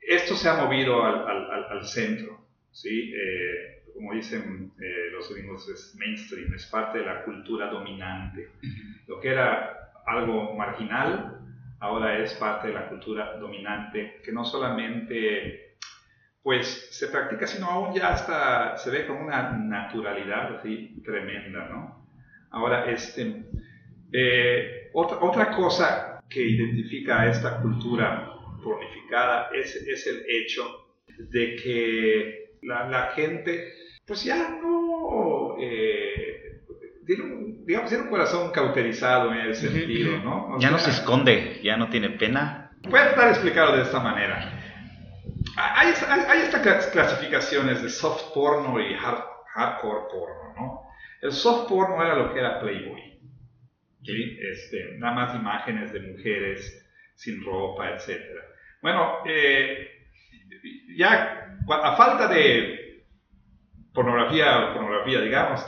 esto 0.00 0.34
se 0.34 0.48
ha 0.48 0.54
movido 0.54 1.04
al, 1.04 1.28
al, 1.28 1.64
al 1.70 1.84
centro, 1.86 2.44
¿sí? 2.70 3.12
Eh, 3.14 3.82
como 3.94 4.14
dicen 4.14 4.72
eh, 4.80 5.10
los 5.12 5.32
gringos, 5.32 5.68
es 5.68 5.94
mainstream, 5.96 6.52
es 6.54 6.66
parte 6.66 6.98
de 6.98 7.06
la 7.06 7.22
cultura 7.22 7.66
dominante. 7.68 8.50
Lo 9.06 9.20
que 9.20 9.28
era 9.28 9.92
algo 10.06 10.54
marginal, 10.54 11.38
ahora 11.80 12.18
es 12.18 12.34
parte 12.34 12.68
de 12.68 12.74
la 12.74 12.88
cultura 12.88 13.36
dominante, 13.36 14.20
que 14.24 14.32
no 14.32 14.44
solamente 14.44 15.76
pues 16.42 16.88
se 16.90 17.06
practica, 17.06 17.46
sino 17.46 17.66
aún 17.66 17.94
ya 17.94 18.08
hasta 18.08 18.76
se 18.76 18.90
ve 18.90 19.06
con 19.06 19.18
una 19.18 19.52
naturalidad 19.52 20.56
así 20.56 21.00
tremenda, 21.04 21.68
¿no? 21.68 22.08
Ahora, 22.50 22.90
este, 22.90 23.44
eh, 24.12 24.90
otra, 24.92 25.18
otra 25.18 25.50
cosa 25.50 26.22
que 26.28 26.42
identifica 26.42 27.22
a 27.22 27.30
esta 27.30 27.60
cultura 27.60 28.28
pornificada 28.62 29.50
es, 29.54 29.76
es 29.76 30.06
el 30.06 30.24
hecho 30.28 30.86
de 31.18 31.56
que 31.56 32.56
la, 32.62 32.88
la 32.88 33.06
gente, 33.12 33.72
pues 34.06 34.24
ya 34.24 34.58
no, 34.60 35.56
eh, 35.60 36.62
tiene 37.06 37.22
un, 37.22 37.66
digamos, 37.66 37.88
tiene 37.88 38.04
un 38.04 38.10
corazón 38.10 38.50
cauterizado 38.52 39.32
en 39.32 39.40
el 39.40 39.54
sentido, 39.54 40.18
¿no? 40.18 40.58
ya 40.58 40.70
no 40.70 40.78
se 40.78 40.90
esconde, 40.90 41.60
ya 41.62 41.76
no 41.76 41.88
tiene 41.88 42.10
pena. 42.10 42.70
Puedo 42.82 43.04
tratar 43.04 43.26
de 43.26 43.30
explicarlo 43.32 43.76
de 43.76 43.82
esta 43.82 44.00
manera. 44.00 44.58
Hay, 45.56 45.92
hay, 46.28 46.40
estas 46.42 46.86
clasificaciones 46.88 47.82
de 47.82 47.88
soft 47.88 48.32
porno 48.32 48.80
y 48.80 48.94
hard, 48.94 49.22
hardcore 49.54 50.00
porno, 50.10 50.54
¿no? 50.56 50.82
El 51.20 51.32
soft 51.32 51.68
porno 51.68 52.02
era 52.02 52.14
lo 52.14 52.32
que 52.32 52.40
era 52.40 52.60
Playboy. 52.60 53.11
Este, 54.04 54.98
nada 54.98 55.14
más 55.14 55.34
imágenes 55.34 55.92
de 55.92 56.00
mujeres 56.00 56.90
sin 57.14 57.44
ropa, 57.44 57.90
etc. 57.90 58.20
Bueno, 58.80 59.18
eh, 59.26 59.88
ya 60.96 61.56
a 61.68 61.96
falta 61.96 62.28
de 62.28 63.04
pornografía, 63.92 64.72
pornografía, 64.74 65.20
digamos, 65.20 65.64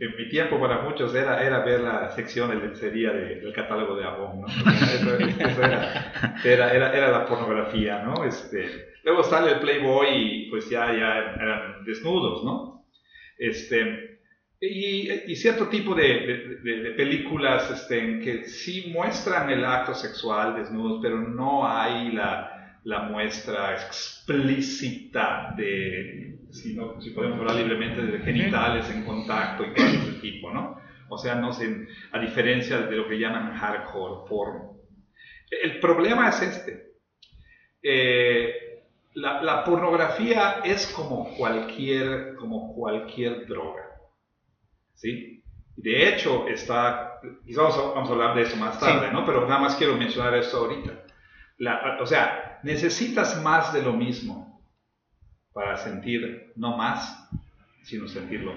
en 0.00 0.16
mi 0.16 0.28
tiempo 0.28 0.60
para 0.60 0.82
muchos 0.82 1.14
era, 1.14 1.44
era 1.44 1.58
ver 1.64 1.80
la 1.80 2.10
sección 2.10 2.50
de 2.50 2.66
lencería 2.66 3.10
del 3.10 3.52
catálogo 3.52 3.96
de 3.96 4.04
Avon. 4.04 4.44
Eso, 4.48 5.62
era, 5.62 6.72
era, 6.72 6.92
era, 6.96 7.10
la 7.10 7.26
pornografía, 7.26 8.02
¿no? 8.02 8.24
Este, 8.24 8.94
luego 9.02 9.24
sale 9.24 9.52
el 9.52 9.58
Playboy 9.58 10.08
y 10.10 10.50
pues 10.50 10.70
ya, 10.70 10.86
ya 10.92 11.34
eran 11.40 11.84
desnudos, 11.84 12.44
¿no? 12.44 12.86
Este, 13.36 14.17
y, 14.60 15.36
cierto 15.36 15.68
tipo 15.68 15.94
de, 15.94 16.92
películas 16.96 17.70
este, 17.70 18.18
que 18.20 18.44
sí 18.44 18.90
muestran 18.92 19.50
el 19.50 19.64
acto 19.64 19.94
sexual 19.94 20.56
desnudos, 20.56 20.98
pero 21.00 21.20
no 21.20 21.68
hay 21.68 22.10
la, 22.10 22.80
la 22.84 23.00
muestra 23.02 23.74
explícita 23.74 25.54
de, 25.56 26.38
si, 26.50 26.76
si 27.00 27.10
podemos 27.10 27.38
hablar 27.38 27.56
libremente, 27.56 28.02
de 28.02 28.18
genitales 28.18 28.90
en 28.90 29.04
contacto 29.04 29.64
y 29.64 29.70
cosas 29.70 29.92
de 29.92 29.98
ese 29.98 30.20
tipo, 30.20 30.50
¿no? 30.50 30.80
O 31.08 31.16
sea, 31.16 31.36
no 31.36 31.52
sé, 31.52 31.86
a 32.12 32.18
diferencia 32.18 32.80
de 32.80 32.96
lo 32.96 33.08
que 33.08 33.18
llaman 33.18 33.54
hardcore 33.56 34.28
porno. 34.28 34.76
El 35.50 35.78
problema 35.80 36.28
es 36.28 36.42
este. 36.42 36.92
Eh, 37.82 38.82
la, 39.14 39.40
la 39.42 39.64
pornografía 39.64 40.60
es 40.64 40.86
como 40.88 41.34
cualquier, 41.36 42.34
como 42.34 42.74
cualquier 42.74 43.46
droga. 43.46 43.87
¿Sí? 44.98 45.42
De 45.76 46.08
hecho, 46.08 46.48
está, 46.48 47.20
quizás 47.46 47.76
vamos 47.76 48.10
a 48.10 48.12
hablar 48.12 48.34
de 48.34 48.42
eso 48.42 48.56
más 48.56 48.80
tarde, 48.80 49.12
¿no? 49.12 49.24
Pero 49.24 49.46
nada 49.46 49.60
más 49.60 49.76
quiero 49.76 49.96
mencionar 49.96 50.34
esto 50.34 50.58
ahorita. 50.58 51.04
o 52.00 52.06
sea, 52.06 52.58
necesitas 52.64 53.40
más 53.42 53.72
de 53.72 53.82
lo 53.82 53.92
mismo 53.92 54.60
para 55.52 55.76
sentir 55.76 56.52
no 56.56 56.76
más, 56.76 57.30
sino 57.82 58.08
sentir 58.08 58.40
lo, 58.40 58.54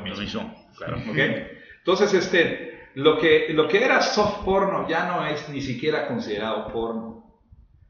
mismo. 0.00 0.68
Claro. 0.76 0.96
Entonces, 1.78 2.14
este, 2.14 2.88
lo, 2.94 3.18
que, 3.18 3.48
lo 3.50 3.68
que 3.68 3.84
era 3.84 4.00
soft 4.00 4.44
porno 4.44 4.88
ya 4.88 5.06
no 5.06 5.26
es 5.26 5.50
ni 5.50 5.60
siquiera 5.60 6.08
considerado 6.08 6.72
porno. 6.72 7.42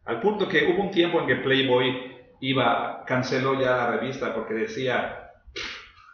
Al 0.04 0.20
punto 0.20 0.48
que 0.48 0.66
hubo 0.66 0.82
un 0.82 0.90
tiempo 0.90 1.20
en 1.20 1.26
que 1.28 1.36
Playboy 1.36 2.16
iba, 2.40 3.04
canceló 3.06 3.54
ya 3.54 3.76
la 3.76 3.90
revista 3.92 4.34
porque 4.34 4.54
decía 4.54 5.27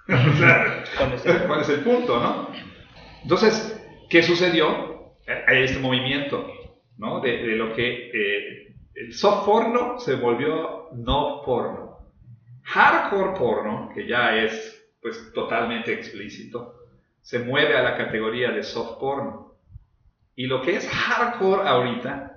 ¿Cuál 1.46 1.60
es, 1.60 1.68
el... 1.68 1.80
punto, 1.80 2.20
no? 2.20 2.50
Entonces, 3.22 3.82
¿qué 4.10 4.22
sucedió? 4.22 5.14
Hay 5.46 5.62
este 5.62 5.78
movimiento, 5.78 6.46
¿no? 6.98 7.20
De, 7.20 7.38
de 7.38 7.56
lo 7.56 7.72
que 7.74 8.10
eh, 8.12 8.74
el 8.94 9.14
soft 9.14 9.46
porno 9.46 9.98
se 9.98 10.16
volvió 10.16 10.90
no 10.92 11.42
porno. 11.44 11.98
Hardcore 12.64 13.38
porno, 13.38 13.90
que 13.94 14.06
ya 14.06 14.36
es 14.36 14.82
pues 15.00 15.32
totalmente 15.34 15.92
explícito, 15.92 16.74
se 17.20 17.38
mueve 17.38 17.76
a 17.76 17.82
la 17.82 17.96
categoría 17.96 18.50
de 18.50 18.62
soft 18.62 18.98
porno. 18.98 19.54
Y 20.36 20.46
lo 20.46 20.62
que 20.62 20.76
es 20.76 20.88
hardcore 20.88 21.68
ahorita 21.68 22.30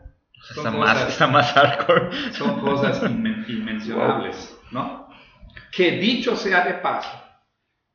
Está 0.55 0.71
más, 0.71 1.09
está 1.09 1.27
más 1.27 1.51
hardcore. 1.53 2.31
son 2.31 2.59
cosas 2.61 3.01
inmen- 3.03 3.45
inmencionables, 3.49 4.57
¿no? 4.71 5.09
Que 5.71 5.91
dicho 5.93 6.35
sea 6.35 6.63
de 6.65 6.75
paso, 6.75 7.09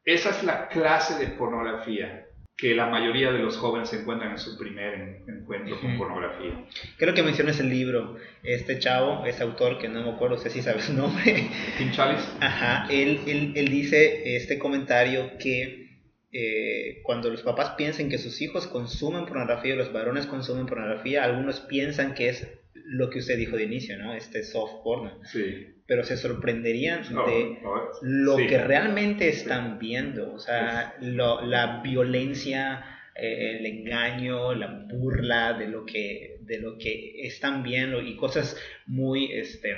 esa 0.04 0.30
es 0.30 0.42
la 0.44 0.68
clase 0.68 1.18
de 1.18 1.32
pornografía 1.32 2.26
que 2.56 2.74
la 2.74 2.86
mayoría 2.86 3.32
de 3.32 3.38
los 3.40 3.56
jóvenes 3.56 3.88
se 3.88 4.00
encuentran 4.00 4.32
en 4.32 4.38
su 4.38 4.56
primer 4.58 4.94
en- 4.94 5.24
encuentro 5.40 5.80
con 5.80 5.96
pornografía. 5.98 6.64
Creo 6.98 7.12
que 7.14 7.22
mencionas 7.22 7.58
el 7.58 7.70
libro. 7.70 8.16
Este 8.44 8.78
chavo, 8.78 9.24
este 9.26 9.42
autor, 9.42 9.78
que 9.78 9.88
no 9.88 10.02
me 10.04 10.10
acuerdo, 10.10 10.36
sé 10.36 10.50
si 10.50 10.62
sabes 10.62 10.84
su 10.84 10.92
nombre. 10.92 11.24
Tim 11.78 11.90
Chalice, 11.92 12.24
Ajá, 12.40 12.86
él, 12.90 13.20
él, 13.26 13.52
él 13.56 13.68
dice 13.68 14.36
este 14.36 14.58
comentario 14.58 15.32
que 15.38 15.88
eh, 16.30 17.00
cuando 17.02 17.30
los 17.30 17.42
papás 17.42 17.70
piensen 17.76 18.08
que 18.08 18.18
sus 18.18 18.40
hijos 18.42 18.66
consumen 18.66 19.26
pornografía, 19.26 19.74
los 19.74 19.92
varones 19.92 20.26
consumen 20.26 20.66
pornografía, 20.66 21.24
algunos 21.24 21.60
piensan 21.60 22.14
que 22.14 22.28
es 22.28 22.46
lo 22.86 23.10
que 23.10 23.18
usted 23.20 23.36
dijo 23.36 23.56
de 23.56 23.64
inicio, 23.64 23.98
¿no? 23.98 24.14
Este 24.14 24.42
soft 24.42 24.82
porno. 24.84 25.18
sí. 25.24 25.68
Pero 25.86 26.04
se 26.04 26.16
sorprenderían 26.16 27.02
No, 27.12 27.26
de 27.26 27.58
no, 27.62 27.82
lo 28.02 28.36
sí. 28.38 28.46
que 28.46 28.56
realmente 28.58 29.28
están 29.28 29.78
viendo, 29.78 30.32
o 30.32 30.38
sea, 30.38 30.94
lo- 31.00 31.42
la 31.44 31.82
violencia, 31.82 32.84
eh, 33.14 33.58
el 33.58 33.66
engaño, 33.66 34.54
la 34.54 34.86
burla 34.90 35.52
de 35.54 35.68
lo 35.68 35.84
que 35.84 36.38
de 36.42 36.60
lo 36.60 36.78
que 36.78 37.26
están 37.26 37.62
viendo 37.62 38.00
y 38.00 38.16
cosas 38.16 38.56
muy 38.86 39.30
este 39.32 39.74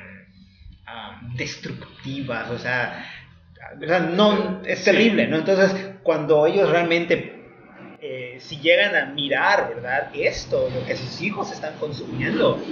ah, 0.86 1.20
destructivas, 1.36 2.50
o 2.50 2.58
sea, 2.58 3.04
o 3.82 3.86
sea, 3.86 4.00
no 4.00 4.62
es 4.64 4.84
terrible, 4.84 5.26
¿no? 5.26 5.38
Entonces, 5.38 5.74
cuando 6.02 6.46
ellos 6.46 6.70
realmente 6.70 7.32
eh, 8.00 8.36
si 8.38 8.60
llegan 8.60 8.94
a 8.94 9.06
mirar, 9.14 9.68
¿verdad? 9.74 10.10
Esto, 10.14 10.68
lo 10.72 10.86
que 10.86 10.94
sus 10.94 11.22
hijos 11.22 11.50
están 11.50 11.74
consumiendo, 11.78 12.62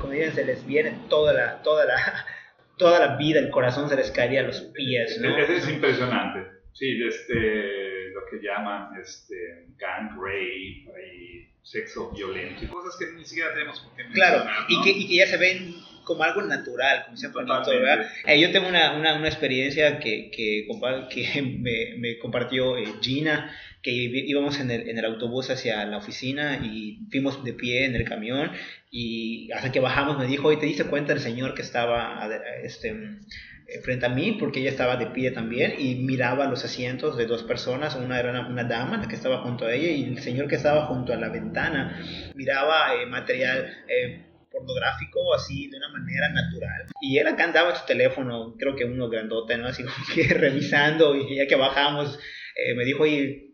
como 0.00 0.12
dicen, 0.12 0.34
se 0.34 0.44
les 0.44 0.66
viene 0.66 0.98
toda 1.08 1.32
la 1.32 1.62
toda 1.62 1.84
la 1.84 1.96
toda 2.78 2.98
la 2.98 3.16
vida, 3.16 3.40
el 3.40 3.50
corazón 3.50 3.88
se 3.88 3.96
les 3.96 4.10
caería 4.10 4.40
a 4.40 4.44
los 4.44 4.60
pies, 4.74 5.20
¿no? 5.20 5.36
Es, 5.36 5.50
es 5.50 5.68
impresionante. 5.68 6.54
Sí, 6.72 7.00
este, 7.06 8.10
lo 8.10 8.26
que 8.28 8.44
llaman 8.44 9.00
este, 9.00 9.66
gang 9.78 10.16
rape 10.16 11.04
y 11.14 11.48
sexo 11.62 12.10
violento 12.10 12.64
y 12.64 12.66
cosas 12.66 12.96
que 12.98 13.16
ni 13.16 13.24
siquiera 13.24 13.54
tenemos 13.54 13.80
por 13.80 13.96
qué 13.96 14.04
Claro, 14.12 14.44
y 14.68 14.82
que, 14.82 14.90
y 14.90 15.08
que 15.08 15.16
ya 15.16 15.26
se 15.26 15.36
ven 15.36 15.74
como 16.04 16.22
algo 16.22 16.42
natural, 16.42 17.04
como 17.06 17.16
se. 17.16 17.28
¿verdad? 17.28 18.06
Eh, 18.26 18.40
yo 18.40 18.52
tengo 18.52 18.68
una, 18.68 18.96
una, 18.96 19.16
una 19.16 19.28
experiencia 19.28 19.98
que, 19.98 20.30
que, 20.30 20.66
que 21.10 21.42
me, 21.42 21.96
me 21.98 22.18
compartió 22.18 22.76
eh, 22.76 22.86
Gina, 23.00 23.50
que 23.84 23.90
íbamos 23.90 24.58
en 24.60 24.70
el, 24.70 24.88
en 24.88 24.98
el 24.98 25.04
autobús 25.04 25.50
hacia 25.50 25.84
la 25.84 25.98
oficina 25.98 26.60
y 26.64 27.00
fuimos 27.10 27.44
de 27.44 27.52
pie 27.52 27.84
en 27.84 27.94
el 27.94 28.04
camión 28.04 28.50
y 28.90 29.52
hasta 29.52 29.72
que 29.72 29.80
bajamos 29.80 30.18
me 30.18 30.26
dijo, 30.26 30.50
¿y 30.52 30.58
te 30.58 30.64
diste 30.64 30.84
cuenta 30.84 31.12
el 31.12 31.20
señor 31.20 31.54
que 31.54 31.60
estaba 31.60 32.26
este, 32.62 32.90
eh, 32.90 33.80
frente 33.82 34.06
a 34.06 34.08
mí? 34.08 34.36
Porque 34.40 34.60
ella 34.60 34.70
estaba 34.70 34.96
de 34.96 35.08
pie 35.08 35.32
también 35.32 35.74
y 35.78 35.96
miraba 35.96 36.46
los 36.46 36.64
asientos 36.64 37.18
de 37.18 37.26
dos 37.26 37.42
personas, 37.42 37.94
una 37.94 38.18
era 38.18 38.30
una, 38.30 38.48
una 38.48 38.64
dama, 38.64 38.96
la 38.96 39.06
que 39.06 39.16
estaba 39.16 39.42
junto 39.42 39.66
a 39.66 39.74
ella, 39.74 39.90
y 39.90 40.04
el 40.04 40.18
señor 40.20 40.48
que 40.48 40.54
estaba 40.56 40.86
junto 40.86 41.12
a 41.12 41.16
la 41.16 41.28
ventana 41.28 42.00
miraba 42.34 42.94
eh, 42.94 43.06
material... 43.06 43.70
eh, 43.88 44.33
pornográfico 44.54 45.34
así 45.34 45.68
de 45.68 45.76
una 45.78 45.88
manera 45.90 46.28
natural. 46.30 46.86
Y 47.00 47.18
él 47.18 47.26
acá 47.26 47.44
andaba 47.44 47.70
en 47.70 47.76
su 47.76 47.86
teléfono, 47.86 48.54
creo 48.58 48.76
que 48.76 48.84
uno 48.84 49.08
grandote, 49.08 49.58
¿no? 49.58 49.66
Así 49.66 49.82
como 49.82 49.94
que 50.14 50.32
revisando 50.34 51.14
y 51.16 51.36
ya 51.36 51.46
que 51.46 51.56
bajamos, 51.56 52.18
eh, 52.56 52.74
me 52.74 52.84
dijo, 52.84 53.02
oye, 53.02 53.50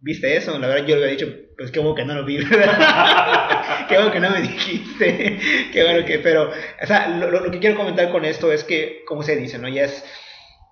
¿viste 0.00 0.36
eso? 0.36 0.58
La 0.58 0.68
verdad 0.68 0.86
yo 0.86 0.96
le 0.96 1.04
había 1.04 1.16
dicho, 1.16 1.34
pues 1.56 1.70
qué 1.70 1.80
bueno 1.80 1.94
que 1.94 2.04
no 2.04 2.14
lo 2.14 2.24
vi, 2.24 2.36
qué 3.88 3.94
bueno 3.96 4.12
que 4.12 4.20
no 4.20 4.30
me 4.30 4.40
dijiste, 4.42 5.38
qué 5.72 5.82
bueno 5.84 6.04
que, 6.06 6.18
pero, 6.18 6.50
o 6.82 6.86
sea, 6.86 7.08
lo- 7.08 7.30
lo 7.30 7.50
que 7.50 7.58
quiero 7.58 7.76
comentar 7.76 8.10
con 8.10 8.24
esto 8.24 8.52
es 8.52 8.64
que, 8.64 9.02
como 9.06 9.22
se 9.22 9.36
dice, 9.36 9.58
¿no? 9.58 9.68
Ya 9.68 9.84
es, 9.84 10.04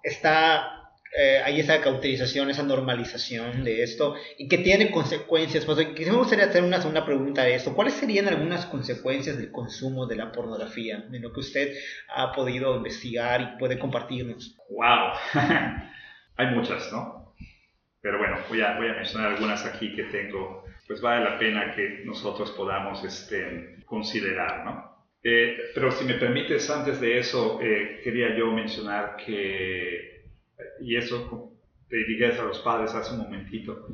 está 0.03 0.82
eh, 1.15 1.43
hay 1.45 1.61
esa 1.61 1.81
cauterización, 1.81 2.49
esa 2.49 2.63
normalización 2.63 3.65
de 3.65 3.83
esto 3.83 4.15
y 4.39 4.49
que 4.49 4.59
tiene 4.59 4.91
consecuencias. 4.91 5.65
Pues 5.65 5.79
me 5.79 6.13
gustaría 6.13 6.47
hacer 6.47 6.63
una 6.63 6.79
segunda 6.79 7.05
pregunta 7.05 7.43
de 7.43 7.55
esto. 7.55 7.75
¿Cuáles 7.75 7.95
serían 7.95 8.29
algunas 8.29 8.65
consecuencias 8.67 9.37
del 9.37 9.53
consumo 9.53 10.07
de 10.07 10.17
la 10.17 10.33
pornografía? 10.33 11.05
De 11.11 11.21
lo 11.21 11.33
que 11.33 11.41
usted 11.41 11.75
ha 12.15 12.33
podido 12.33 12.77
investigar 12.77 13.41
y 13.43 13.59
puede 13.59 13.79
compartirnos. 13.79 14.57
¡Wow! 14.71 15.13
Hay 16.37 16.47
muchas, 16.55 16.91
¿no? 16.93 17.35
Pero 18.01 18.19
bueno, 18.19 18.39
voy 18.49 18.63
a, 18.63 18.77
voy 18.77 18.89
a 18.89 18.95
mencionar 18.95 19.33
algunas 19.33 19.65
aquí 19.67 19.95
que 19.95 20.05
tengo, 20.05 20.65
pues 20.89 21.01
vale 21.01 21.25
la 21.25 21.39
pena 21.39 21.73
que 21.75 22.03
nosotros 22.05 22.51
podamos 22.53 23.05
este, 23.05 23.77
considerar, 23.85 24.65
¿no? 24.65 24.93
Eh, 25.23 25.57
pero 25.73 25.93
si 25.93 26.05
me 26.05 26.15
permites, 26.15 26.69
antes 26.69 27.01
de 27.01 27.19
eso, 27.19 27.61
eh, 27.63 28.01
quería 28.03 28.37
yo 28.37 28.51
mencionar 28.51 29.17
que, 29.17 30.12
y 30.81 30.97
eso 30.97 31.53
te 31.89 31.97
dirigues 31.97 32.39
a 32.39 32.45
los 32.45 32.59
padres 32.61 32.95
hace 32.95 33.15
un 33.15 33.21
momentito, 33.23 33.87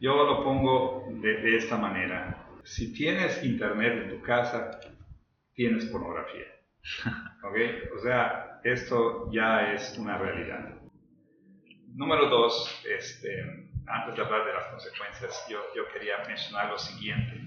yo 0.00 0.14
lo 0.24 0.44
pongo 0.44 1.06
de, 1.10 1.36
de 1.38 1.56
esta 1.56 1.76
manera. 1.76 2.46
Si 2.64 2.92
tienes 2.92 3.42
internet 3.44 4.02
en 4.02 4.10
tu 4.10 4.22
casa, 4.22 4.78
tienes 5.54 5.86
pornografía. 5.86 6.46
¿Ok? 7.44 7.56
O 7.96 7.98
sea, 8.00 8.60
esto 8.62 9.30
ya 9.32 9.72
es 9.72 9.96
una 9.98 10.18
realidad. 10.18 10.74
Número 11.94 12.28
dos, 12.28 12.84
este, 12.84 13.70
antes 13.86 14.16
de 14.16 14.22
hablar 14.22 14.44
de 14.44 14.52
las 14.52 14.66
consecuencias, 14.66 15.46
yo, 15.48 15.60
yo 15.74 15.88
quería 15.92 16.18
mencionar 16.26 16.70
lo 16.70 16.78
siguiente. 16.78 17.40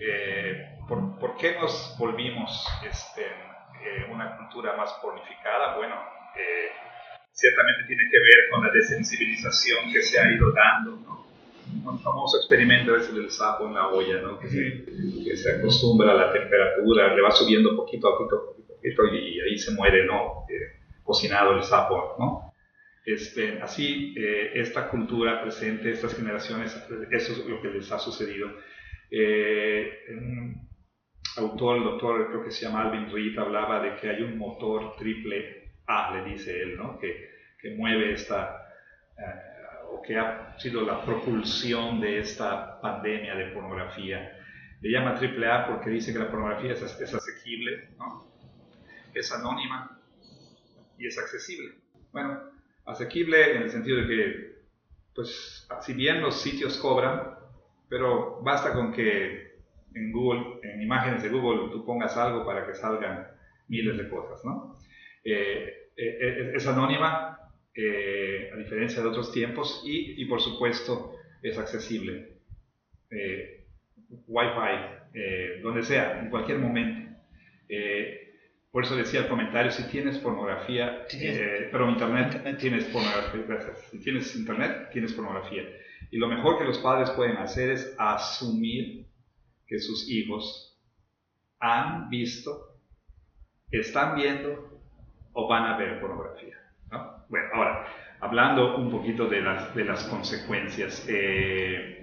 Eh, 0.00 0.78
¿por, 0.88 1.18
por 1.18 1.36
qué 1.36 1.56
nos 1.58 1.96
volvimos 1.98 2.66
este, 2.84 3.24
eh, 3.24 4.06
una 4.10 4.36
cultura 4.36 4.76
más 4.76 4.92
pornificada? 5.00 5.76
Bueno, 5.76 5.94
eh, 6.36 6.68
ciertamente 7.34 7.84
tiene 7.88 8.08
que 8.10 8.18
ver 8.18 8.48
con 8.50 8.64
la 8.64 8.72
desensibilización 8.72 9.92
que 9.92 10.02
se 10.02 10.20
ha 10.20 10.32
ido 10.32 10.52
dando, 10.52 10.96
¿no? 11.04 11.24
Un 11.84 11.98
famoso 12.00 12.38
experimento 12.38 12.94
es 12.96 13.08
el 13.08 13.16
del 13.16 13.30
sapo 13.30 13.66
en 13.66 13.74
la 13.74 13.88
olla, 13.88 14.20
¿no? 14.22 14.38
Que 14.38 14.48
se, 14.48 14.84
que 15.24 15.36
se 15.36 15.56
acostumbra 15.56 16.12
a 16.12 16.14
la 16.14 16.32
temperatura, 16.32 17.14
le 17.14 17.22
va 17.22 17.32
subiendo 17.32 17.74
poquito 17.74 18.08
a 18.08 18.18
poquito, 18.18 18.46
poquito, 18.46 18.74
poquito 18.74 19.14
y 19.16 19.40
ahí 19.40 19.58
se 19.58 19.72
muere, 19.72 20.06
¿no? 20.06 20.46
Eh, 20.48 20.80
cocinado 21.02 21.56
el 21.56 21.64
sapo, 21.64 22.14
¿no? 22.18 22.52
Este, 23.04 23.60
así, 23.60 24.14
eh, 24.16 24.52
esta 24.54 24.88
cultura 24.88 25.42
presente, 25.42 25.90
estas 25.90 26.16
generaciones, 26.16 26.74
eso 27.10 27.32
es 27.32 27.46
lo 27.46 27.60
que 27.60 27.68
les 27.68 27.90
ha 27.90 27.98
sucedido. 27.98 28.48
Eh, 29.10 30.04
un 30.10 30.68
autor, 31.36 31.78
el 31.78 31.84
doctor, 31.84 32.28
creo 32.28 32.44
que 32.44 32.52
se 32.52 32.64
llama 32.64 32.82
Alvin 32.82 33.12
Reed, 33.12 33.36
hablaba 33.38 33.82
de 33.82 33.96
que 33.96 34.08
hay 34.08 34.22
un 34.22 34.38
motor 34.38 34.94
triple 34.96 35.63
A, 35.86 36.14
le 36.14 36.30
dice 36.30 36.62
él, 36.62 36.76
¿no? 36.76 36.98
que, 36.98 37.30
que 37.60 37.74
mueve 37.74 38.12
esta, 38.12 38.68
eh, 39.18 39.86
o 39.90 40.02
que 40.02 40.18
ha 40.18 40.58
sido 40.58 40.82
la 40.82 41.04
propulsión 41.04 42.00
de 42.00 42.18
esta 42.18 42.80
pandemia 42.80 43.34
de 43.34 43.46
pornografía. 43.46 44.38
Le 44.80 44.90
llama 44.90 45.14
triple 45.14 45.50
A 45.50 45.66
porque 45.66 45.90
dice 45.90 46.12
que 46.12 46.18
la 46.18 46.30
pornografía 46.30 46.72
es, 46.72 46.82
es 46.82 47.14
asequible, 47.14 47.90
¿no? 47.98 48.34
es 49.14 49.32
anónima 49.32 50.00
y 50.98 51.06
es 51.06 51.18
accesible. 51.18 51.74
Bueno, 52.12 52.40
asequible 52.84 53.56
en 53.56 53.62
el 53.62 53.70
sentido 53.70 53.98
de 53.98 54.06
que, 54.06 54.54
pues, 55.14 55.68
si 55.80 55.94
bien 55.94 56.20
los 56.20 56.40
sitios 56.40 56.76
cobran, 56.78 57.34
pero 57.88 58.40
basta 58.42 58.72
con 58.72 58.92
que 58.92 59.54
en 59.94 60.12
Google, 60.12 60.60
en 60.62 60.82
imágenes 60.82 61.22
de 61.22 61.28
Google, 61.28 61.70
tú 61.70 61.84
pongas 61.84 62.16
algo 62.16 62.44
para 62.44 62.66
que 62.66 62.74
salgan 62.74 63.28
miles 63.68 63.96
de 63.96 64.08
cosas, 64.08 64.44
¿no? 64.44 64.73
Eh, 65.24 65.90
eh, 65.96 66.52
es 66.54 66.66
anónima, 66.66 67.38
eh, 67.74 68.50
a 68.52 68.56
diferencia 68.56 69.02
de 69.02 69.08
otros 69.08 69.32
tiempos, 69.32 69.82
y, 69.86 70.20
y 70.22 70.26
por 70.26 70.40
supuesto 70.40 71.16
es 71.42 71.58
accesible. 71.58 72.38
Eh, 73.10 73.64
Wi-Fi, 74.26 75.62
donde 75.62 75.82
sea, 75.82 76.20
en 76.20 76.30
cualquier 76.30 76.58
momento. 76.58 77.16
Por 78.74 78.82
eso 78.82 78.96
decía 78.96 79.20
el 79.20 79.28
comentario, 79.28 79.70
si 79.70 79.84
tienes 79.84 80.18
pornografía, 80.18 81.06
eh, 81.12 81.68
pero 81.70 81.88
internet, 81.88 82.26
internet, 82.26 82.58
tienes 82.58 82.84
pornografía, 82.86 83.44
gracias. 83.46 83.78
Si 83.88 84.00
tienes 84.00 84.34
internet, 84.34 84.90
tienes 84.92 85.12
pornografía. 85.12 85.62
Y 86.10 86.16
lo 86.16 86.26
mejor 86.26 86.58
que 86.58 86.64
los 86.64 86.78
padres 86.78 87.08
pueden 87.10 87.36
hacer 87.36 87.70
es 87.70 87.94
asumir 87.98 89.06
que 89.68 89.78
sus 89.78 90.10
hijos 90.10 90.76
han 91.60 92.10
visto, 92.10 92.80
están 93.70 94.16
viendo 94.16 94.73
o 95.34 95.46
van 95.48 95.64
a 95.64 95.76
ver 95.76 96.00
pornografía. 96.00 96.56
¿no? 96.90 97.24
Bueno, 97.28 97.48
ahora, 97.54 97.86
hablando 98.20 98.76
un 98.76 98.90
poquito 98.90 99.26
de 99.26 99.40
las, 99.40 99.74
de 99.74 99.84
las 99.84 100.04
consecuencias, 100.04 101.06
eh, 101.08 102.00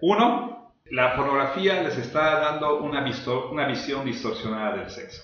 Uno, 0.00 0.74
la 0.90 1.16
pornografía 1.16 1.82
les 1.82 1.96
está 1.98 2.40
dando 2.40 2.82
una, 2.82 3.04
una 3.50 3.66
visión 3.66 4.04
distorsionada 4.04 4.76
del 4.76 4.90
sexo. 4.90 5.22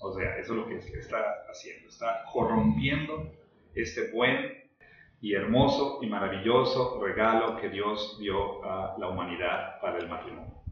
O 0.00 0.12
sea, 0.12 0.36
eso 0.38 0.52
es 0.52 0.58
lo 0.58 0.66
que 0.66 0.76
está 0.76 1.44
haciendo. 1.50 1.88
Está 1.88 2.24
corrompiendo 2.32 3.32
este 3.74 4.10
buen 4.12 4.64
y 5.20 5.34
hermoso 5.34 6.00
y 6.02 6.06
maravilloso 6.06 7.00
regalo 7.02 7.56
que 7.56 7.70
Dios 7.70 8.18
dio 8.20 8.62
a 8.64 8.96
la 8.98 9.08
humanidad 9.08 9.80
para 9.80 9.98
el 9.98 10.08
matrimonio. 10.08 10.62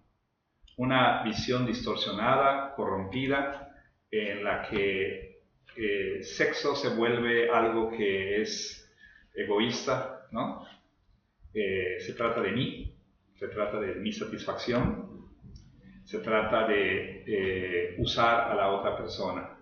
Una 0.76 1.22
visión 1.22 1.64
distorsionada, 1.66 2.74
corrompida, 2.74 3.74
en 4.10 4.44
la 4.44 4.68
que 4.68 5.31
eh, 5.76 6.22
sexo 6.22 6.74
se 6.76 6.90
vuelve 6.90 7.50
algo 7.50 7.90
que 7.90 8.40
es 8.42 8.90
egoísta, 9.34 10.26
¿no? 10.30 10.66
Eh, 11.54 11.96
se 12.00 12.14
trata 12.14 12.40
de 12.40 12.52
mí, 12.52 12.94
se 13.38 13.48
trata 13.48 13.80
de 13.80 13.94
mi 13.96 14.12
satisfacción, 14.12 15.28
se 16.04 16.18
trata 16.18 16.66
de 16.68 17.24
eh, 17.26 17.94
usar 17.98 18.50
a 18.50 18.54
la 18.54 18.68
otra 18.68 18.96
persona 18.96 19.58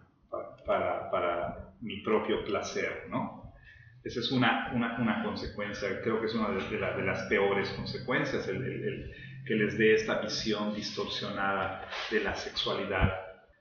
para, 0.64 1.10
para 1.10 1.74
mi 1.80 2.00
propio 2.00 2.44
placer, 2.44 3.06
¿no? 3.08 3.54
Esa 4.02 4.20
es 4.20 4.32
una, 4.32 4.72
una, 4.74 4.98
una, 4.98 5.22
consecuencia, 5.22 6.00
creo 6.02 6.20
que 6.20 6.26
es 6.26 6.34
una 6.34 6.48
de, 6.50 6.78
de, 6.78 7.04
las 7.04 7.22
peores 7.24 7.68
consecuencias, 7.70 8.48
el, 8.48 8.62
el, 8.64 9.14
que 9.44 9.54
les 9.54 9.76
dé 9.76 9.94
esta 9.94 10.20
visión 10.20 10.74
distorsionada 10.74 11.86
de 12.10 12.20
la 12.20 12.34
sexualidad 12.34 13.19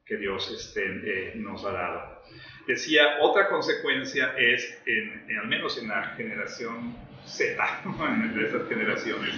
que 0.10 0.18
Dios 0.18 0.52
este, 0.52 0.82
eh, 0.84 1.34
nos 1.36 1.64
ha 1.64 1.72
dado. 1.72 2.22
Decía, 2.68 3.20
otra 3.22 3.48
consecuencia 3.48 4.34
es, 4.38 4.82
en, 4.86 5.38
al 5.40 5.48
menos 5.48 5.78
en 5.78 5.88
la 5.88 6.16
generación 6.18 6.96
Z, 7.26 7.82
de 8.36 8.46
estas 8.46 8.68
generaciones, 8.68 9.36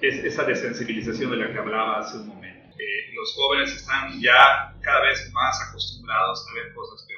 es 0.00 0.24
esa 0.24 0.44
desensibilización 0.44 1.32
de 1.32 1.36
la 1.36 1.52
que 1.52 1.58
hablaba 1.58 1.98
hace 1.98 2.18
un 2.18 2.28
momento. 2.28 2.74
Eh, 2.78 3.12
los 3.14 3.34
jóvenes 3.34 3.74
están 3.74 4.20
ya 4.20 4.74
cada 4.80 5.02
vez 5.02 5.30
más 5.32 5.68
acostumbrados 5.68 6.46
a 6.48 6.54
ver 6.54 6.72
cosas 6.72 7.04
peores 7.06 7.14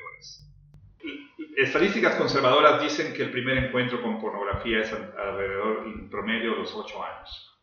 estadísticas 1.56 2.16
conservadoras 2.16 2.82
dicen 2.82 3.14
que 3.14 3.22
el 3.22 3.30
primer 3.30 3.56
encuentro 3.56 4.02
con 4.02 4.20
pornografía 4.20 4.80
es 4.80 4.92
alrededor, 4.92 5.87
en 5.87 6.11
promedio, 6.11 6.52
de 6.52 6.59
los 6.59 6.74
8 6.74 7.02
años. 7.02 7.56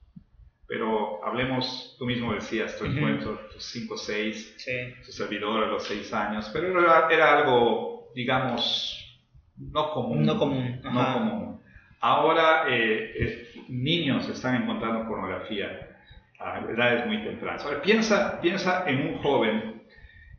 Pero 0.73 1.23
hablemos, 1.23 1.95
tú 1.99 2.07
mismo 2.07 2.33
decías, 2.33 2.75
tu 2.79 2.85
encuentro, 2.85 3.41
tus 3.53 3.63
5 3.63 3.93
o 3.93 3.97
6, 3.97 4.57
tu 5.05 5.11
servidor 5.11 5.65
a 5.65 5.67
los 5.67 5.83
6 5.83 6.11
años, 6.15 6.49
pero 6.51 6.79
era, 7.11 7.37
algo, 7.37 8.09
digamos, 8.15 9.21
no 9.55 9.91
común. 9.91 10.25
No 10.25 10.39
común. 10.39 10.81
No 10.81 11.13
común. 11.13 11.61
Ahora 11.99 12.65
eh, 12.69 13.13
eh, 13.15 13.49
niños 13.67 14.27
están 14.27 14.63
encontrando 14.63 15.07
pornografía 15.07 15.95
a 16.39 16.61
edades 16.61 17.05
muy 17.05 17.23
tempranas. 17.23 17.63
Ahora 17.63 17.79
piensa, 17.83 18.41
piensa 18.41 18.83
en 18.87 19.09
un 19.09 19.17
joven 19.19 19.83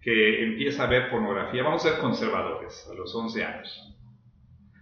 que 0.03 0.43
empieza 0.43 0.83
a 0.83 0.87
ver 0.89 1.11
pornografía, 1.11 1.63
vamos 1.63 1.87
a 1.87 1.91
ser 1.91 2.01
conservadores, 2.01 2.89
a 2.91 2.95
los 2.95 3.15
11 3.15 3.45
años. 3.45 3.97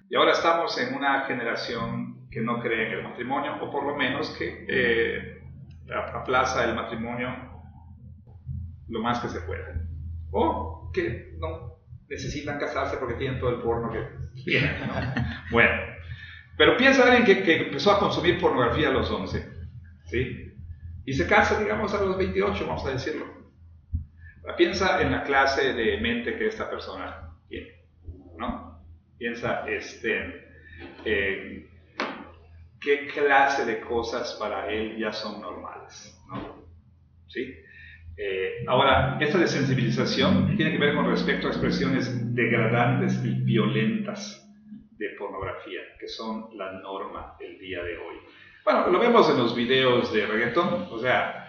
Y 0.09 0.17
ahora 0.17 0.33
estamos 0.33 0.79
en 0.79 0.95
una 0.95 1.27
generación 1.27 2.27
que 2.31 2.41
no 2.41 2.59
cree 2.63 2.87
en 2.87 2.93
el 2.95 3.03
matrimonio, 3.03 3.59
o 3.61 3.71
por 3.71 3.85
lo 3.85 3.95
menos 3.95 4.31
que 4.39 4.65
eh, 4.67 5.42
aplaza 5.91 6.65
el 6.65 6.75
matrimonio 6.75 7.29
lo 8.89 9.01
más 9.01 9.21
que 9.21 9.29
se 9.29 9.41
puede. 9.41 9.83
O 10.31 10.91
que 10.93 11.35
no 11.39 11.79
necesitan 12.09 12.59
casarse 12.59 12.97
porque 12.99 13.15
tienen 13.15 13.41
todo 13.41 13.51
el 13.51 13.63
porno 13.63 13.91
que 13.91 14.07
tienen. 14.45 14.77
bueno, 15.51 15.73
pero 16.57 16.77
piensa 16.77 17.05
alguien 17.05 17.25
que, 17.25 17.43
que, 17.43 17.67
empezó 17.67 17.93
a 17.93 17.99
consumir 17.99 18.41
pornografía 18.41 18.89
a 18.89 18.93
los 18.93 19.11
11, 19.11 19.49
¿sí? 20.05 20.53
Y 21.05 21.13
se 21.15 21.27
casa, 21.27 21.59
digamos, 21.59 21.93
a 21.95 22.03
los 22.03 22.17
28, 22.17 22.67
vamos 22.67 22.87
a 22.87 22.91
decirlo. 22.91 23.43
Piensa 24.57 25.01
en 25.01 25.13
la 25.13 25.23
clase 25.23 25.73
de 25.73 25.99
mente 26.01 26.37
que 26.37 26.49
esta 26.49 26.69
persona 26.69 27.35
tiene, 27.49 27.87
¿no? 28.37 28.85
Piensa 29.17 29.65
este, 29.69 30.49
qué 32.83 33.07
clase 33.07 33.65
de 33.65 33.81
cosas 33.81 34.37
para 34.41 34.71
él 34.71 34.99
ya 34.99 35.13
son 35.13 35.41
normales, 35.41 36.21
¿no? 36.29 36.67
¿Sí? 37.29 37.55
Eh, 38.17 38.65
ahora, 38.67 39.17
esta 39.21 39.39
desensibilización 39.39 40.57
tiene 40.57 40.73
que 40.73 40.79
ver 40.79 40.95
con 40.95 41.09
respecto 41.09 41.47
a 41.47 41.51
expresiones 41.51 42.35
degradantes 42.35 43.25
y 43.25 43.31
violentas 43.43 44.39
de 44.99 45.09
pornografía, 45.19 45.81
que 45.99 46.09
son 46.09 46.49
la 46.57 46.73
norma 46.73 47.37
el 47.41 47.59
día 47.59 47.83
de 47.83 47.97
hoy. 47.97 48.17
Bueno, 48.65 48.89
lo 48.89 48.99
vemos 48.99 49.29
en 49.31 49.39
los 49.39 49.57
videos 49.57 50.13
de 50.13 50.27
reggaetón, 50.27 50.89
o 50.91 50.99
sea, 50.99 51.43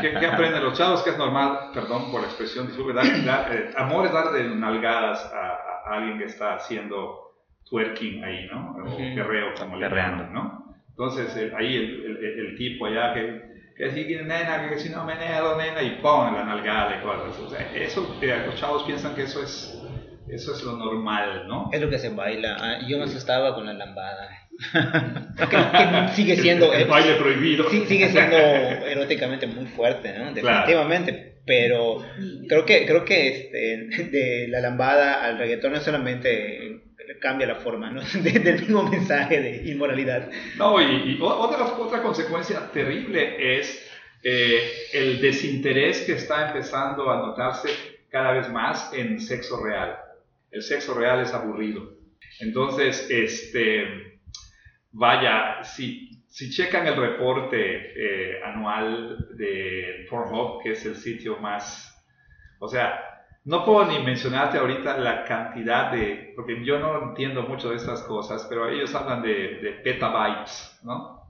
¿Qué, 0.00 0.26
aprenden 0.26 0.64
los 0.64 0.76
chavos? 0.76 1.02
Que 1.02 1.10
es 1.10 1.18
normal, 1.18 1.70
perdón 1.72 2.10
por 2.10 2.20
la 2.20 2.26
expresión, 2.26 2.66
disculpe, 2.66 2.92
dar, 2.92 3.06
eh, 3.54 3.70
amor 3.76 4.06
es 4.06 4.12
dar 4.12 4.32
de 4.32 4.48
nalgadas 4.56 5.24
a, 5.32 5.58
alguien 5.94 6.18
que 6.18 6.24
está 6.24 6.54
haciendo 6.54 7.34
twerking 7.68 8.24
ahí, 8.24 8.46
¿no? 8.46 8.76
O 8.76 8.96
guerreo, 8.96 9.54
como 9.58 9.76
le 9.76 9.88
llaman, 9.88 10.32
¿no? 10.32 10.61
Entonces, 10.92 11.52
ahí 11.56 11.76
el, 11.76 12.24
el, 12.24 12.56
tipo 12.56 12.86
allá 12.86 13.14
que, 13.14 13.42
que 13.76 13.90
si 13.92 14.04
nena, 14.14 14.68
que 14.68 14.78
si 14.78 14.90
no 14.90 15.04
meneo, 15.04 15.56
nena, 15.56 15.82
y 15.82 16.02
pone 16.02 16.36
la 16.36 16.44
nalgada 16.44 16.98
y 16.98 17.02
cosas. 17.02 17.38
O 17.40 17.48
sea, 17.48 17.72
eso, 17.74 18.18
eh, 18.20 18.42
los 18.46 18.56
chavos 18.56 18.84
piensan 18.84 19.14
que 19.14 19.22
eso 19.22 19.42
es, 19.42 19.82
eso 20.28 20.54
es 20.54 20.62
lo 20.62 20.76
normal, 20.76 21.48
¿no? 21.48 21.70
Es 21.72 21.80
lo 21.80 21.88
que 21.88 21.98
se 21.98 22.10
baila. 22.10 22.56
Ah, 22.60 22.78
yo 22.86 22.98
me 22.98 23.04
asustaba 23.04 23.54
con 23.54 23.66
la 23.66 23.72
lambada 23.72 24.28
que, 25.50 26.14
sigue 26.14 26.36
siendo 26.36 26.72
el 26.72 26.84
baile 26.86 27.14
prohibido 27.14 27.68
sigue 27.70 28.08
siendo 28.10 28.36
eróticamente 28.36 29.46
muy 29.46 29.64
fuerte 29.66 30.16
¿no? 30.18 30.32
definitivamente 30.32 31.40
pero 31.44 32.04
creo 32.48 32.64
que 32.64 32.86
creo 32.86 33.04
que 33.04 33.28
este, 33.28 34.04
de 34.04 34.48
la 34.48 34.60
lambada 34.60 35.24
al 35.24 35.38
reggaetón 35.38 35.72
no 35.72 35.80
solamente 35.80 36.82
cambia 37.22 37.46
la 37.46 37.54
forma 37.54 37.90
¿no? 37.90 38.02
del 38.22 38.60
mismo 38.60 38.82
mensaje 38.82 39.40
de 39.40 39.70
inmoralidad. 39.70 40.28
No 40.56 40.80
y, 40.82 41.18
otra 41.22 41.64
otra 41.64 42.02
consecuencia 42.02 42.70
terrible 42.72 43.58
es 43.58 43.90
eh, 44.22 44.60
el 44.92 45.20
desinterés 45.20 46.02
que 46.02 46.12
está 46.12 46.48
empezando 46.48 47.10
a 47.10 47.16
notarse 47.16 47.70
cada 48.10 48.32
vez 48.32 48.50
más 48.50 48.92
en 48.92 49.20
sexo 49.20 49.64
real. 49.64 49.96
El 50.50 50.62
sexo 50.62 50.92
real 50.92 51.20
es 51.20 51.32
aburrido. 51.32 51.94
Entonces 52.40 53.08
este 53.08 54.12
Vaya, 54.94 55.64
si, 55.64 56.22
si 56.28 56.50
checan 56.50 56.86
el 56.86 56.96
reporte 56.96 57.56
eh, 57.56 58.42
anual 58.44 59.26
de 59.38 60.06
Pornhub, 60.10 60.62
que 60.62 60.72
es 60.72 60.84
el 60.84 60.96
sitio 60.96 61.38
más, 61.38 61.88
o 62.58 62.68
sea, 62.68 63.00
no 63.44 63.64
puedo 63.64 63.86
ni 63.86 63.98
mencionarte 64.00 64.58
ahorita 64.58 64.98
la 64.98 65.24
cantidad 65.24 65.90
de, 65.90 66.32
porque 66.36 66.64
yo 66.64 66.78
no 66.78 67.10
entiendo 67.10 67.42
mucho 67.42 67.70
de 67.70 67.76
estas 67.76 68.02
cosas, 68.02 68.46
pero 68.48 68.68
ellos 68.68 68.94
hablan 68.94 69.22
de, 69.22 69.58
de 69.62 69.72
petabytes, 69.82 70.80
¿no? 70.84 71.22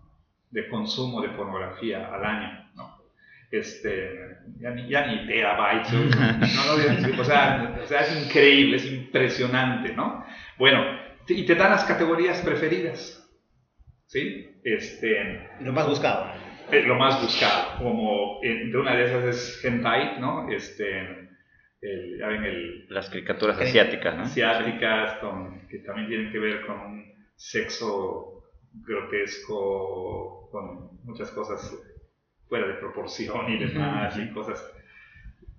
De 0.50 0.68
consumo 0.68 1.22
de 1.22 1.30
pornografía 1.30 2.12
al 2.12 2.24
año, 2.24 2.70
¿no? 2.74 2.98
Este, 3.50 4.38
ya 4.58 4.70
ni, 4.70 4.88
ya 4.88 5.06
ni 5.06 5.26
terabytes, 5.26 5.92
no, 5.92 6.00
o, 7.20 7.24
sea, 7.24 7.78
o 7.82 7.86
sea, 7.86 8.00
es 8.00 8.24
increíble, 8.26 8.76
es 8.76 8.92
impresionante, 8.92 9.94
¿no? 9.94 10.24
Bueno, 10.58 10.84
y 11.28 11.44
te 11.44 11.54
dan 11.54 11.70
las 11.70 11.84
categorías 11.84 12.40
preferidas. 12.42 13.22
¿sí? 14.12 14.46
Este, 14.62 15.48
lo 15.60 15.72
más 15.72 15.88
buscado. 15.88 16.26
Eh, 16.70 16.82
lo 16.82 16.96
más 16.96 17.20
buscado, 17.20 17.78
como 17.78 18.40
de 18.42 18.76
una 18.76 18.94
de 18.94 19.04
esas 19.04 19.24
es 19.24 19.64
hentai, 19.64 20.20
¿no? 20.20 20.50
Este, 20.50 21.21
el, 21.82 22.18
ya 22.18 22.28
ven 22.28 22.44
el, 22.44 22.86
Las 22.88 23.10
caricaturas 23.10 23.60
asiáticas, 23.60 24.16
¿no? 24.16 24.22
Asiáticas, 24.22 25.18
con, 25.18 25.66
que 25.68 25.78
también 25.78 26.08
tienen 26.08 26.32
que 26.32 26.38
ver 26.38 26.64
con 26.64 26.80
un 26.80 27.14
sexo 27.34 28.44
grotesco, 28.72 30.48
con 30.50 31.04
muchas 31.04 31.30
cosas 31.32 31.76
fuera 32.48 32.68
de 32.68 32.74
proporción 32.74 33.52
y 33.52 33.58
demás, 33.58 34.16
y 34.18 34.30
cosas 34.32 34.72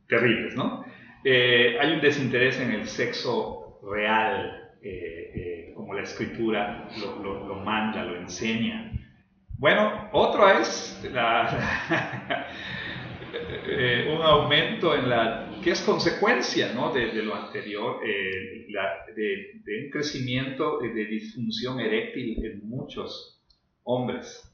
terribles, 0.08 0.56
¿no? 0.56 0.86
Eh, 1.24 1.78
hay 1.80 1.94
un 1.94 2.02
desinterés 2.02 2.60
en 2.60 2.72
el 2.72 2.88
sexo 2.88 3.80
real, 3.84 4.72
eh, 4.82 5.32
eh, 5.36 5.74
como 5.76 5.94
la 5.94 6.04
escritura 6.04 6.90
lo, 7.00 7.48
lo, 7.48 7.56
manda, 7.56 8.04
lo 8.04 8.16
enseña. 8.18 8.92
Bueno, 9.58 10.10
otro 10.12 10.50
es 10.50 11.02
eh, 13.34 14.14
un 14.16 14.22
aumento 14.22 14.96
en 14.96 15.10
la, 15.10 15.50
que 15.64 15.72
es 15.72 15.82
consecuencia 15.82 16.72
¿no? 16.74 16.92
de, 16.94 17.12
lo 17.24 17.36
anterior, 17.36 18.00
de, 18.04 19.86
un 19.86 19.90
crecimiento 19.92 20.80
de 20.80 21.06
disfunción 21.06 21.80
eréctil 21.80 22.46
en 22.46 22.68
muchos 22.68 23.42
hombres. 23.84 24.50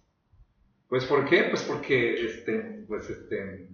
Pues 0.87 1.05
¿por 1.05 1.29
qué? 1.29 1.43
Pues 1.43 1.63
porque 1.63 2.25
este, 2.25 2.83
pues 2.87 3.09
este, 3.09 3.67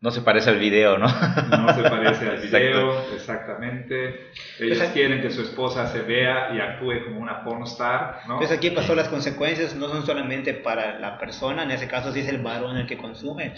no 0.00 0.12
se 0.12 0.20
parece 0.20 0.50
al 0.50 0.60
video, 0.60 0.96
¿no? 0.96 1.06
No 1.06 1.74
se 1.74 1.82
parece 1.82 2.28
al 2.28 2.38
video, 2.42 3.14
exactamente. 3.14 4.30
Ellos 4.60 4.78
pues 4.78 4.90
quieren 4.90 5.20
que 5.20 5.30
su 5.30 5.42
esposa 5.42 5.88
se 5.88 6.02
vea 6.02 6.54
y 6.54 6.60
actúe 6.60 7.04
como 7.04 7.20
una 7.20 7.42
pornstar, 7.42 8.20
¿no? 8.28 8.38
Pues 8.38 8.52
aquí 8.52 8.70
pasó 8.70 8.94
las 8.94 9.08
consecuencias, 9.08 9.74
no 9.74 9.88
son 9.88 10.06
solamente 10.06 10.54
para 10.54 11.00
la 11.00 11.18
persona, 11.18 11.64
en 11.64 11.72
ese 11.72 11.88
caso 11.88 12.12
sí 12.12 12.20
es 12.20 12.28
el 12.28 12.38
varón 12.38 12.76
el 12.76 12.86
que 12.86 12.96
consume, 12.96 13.54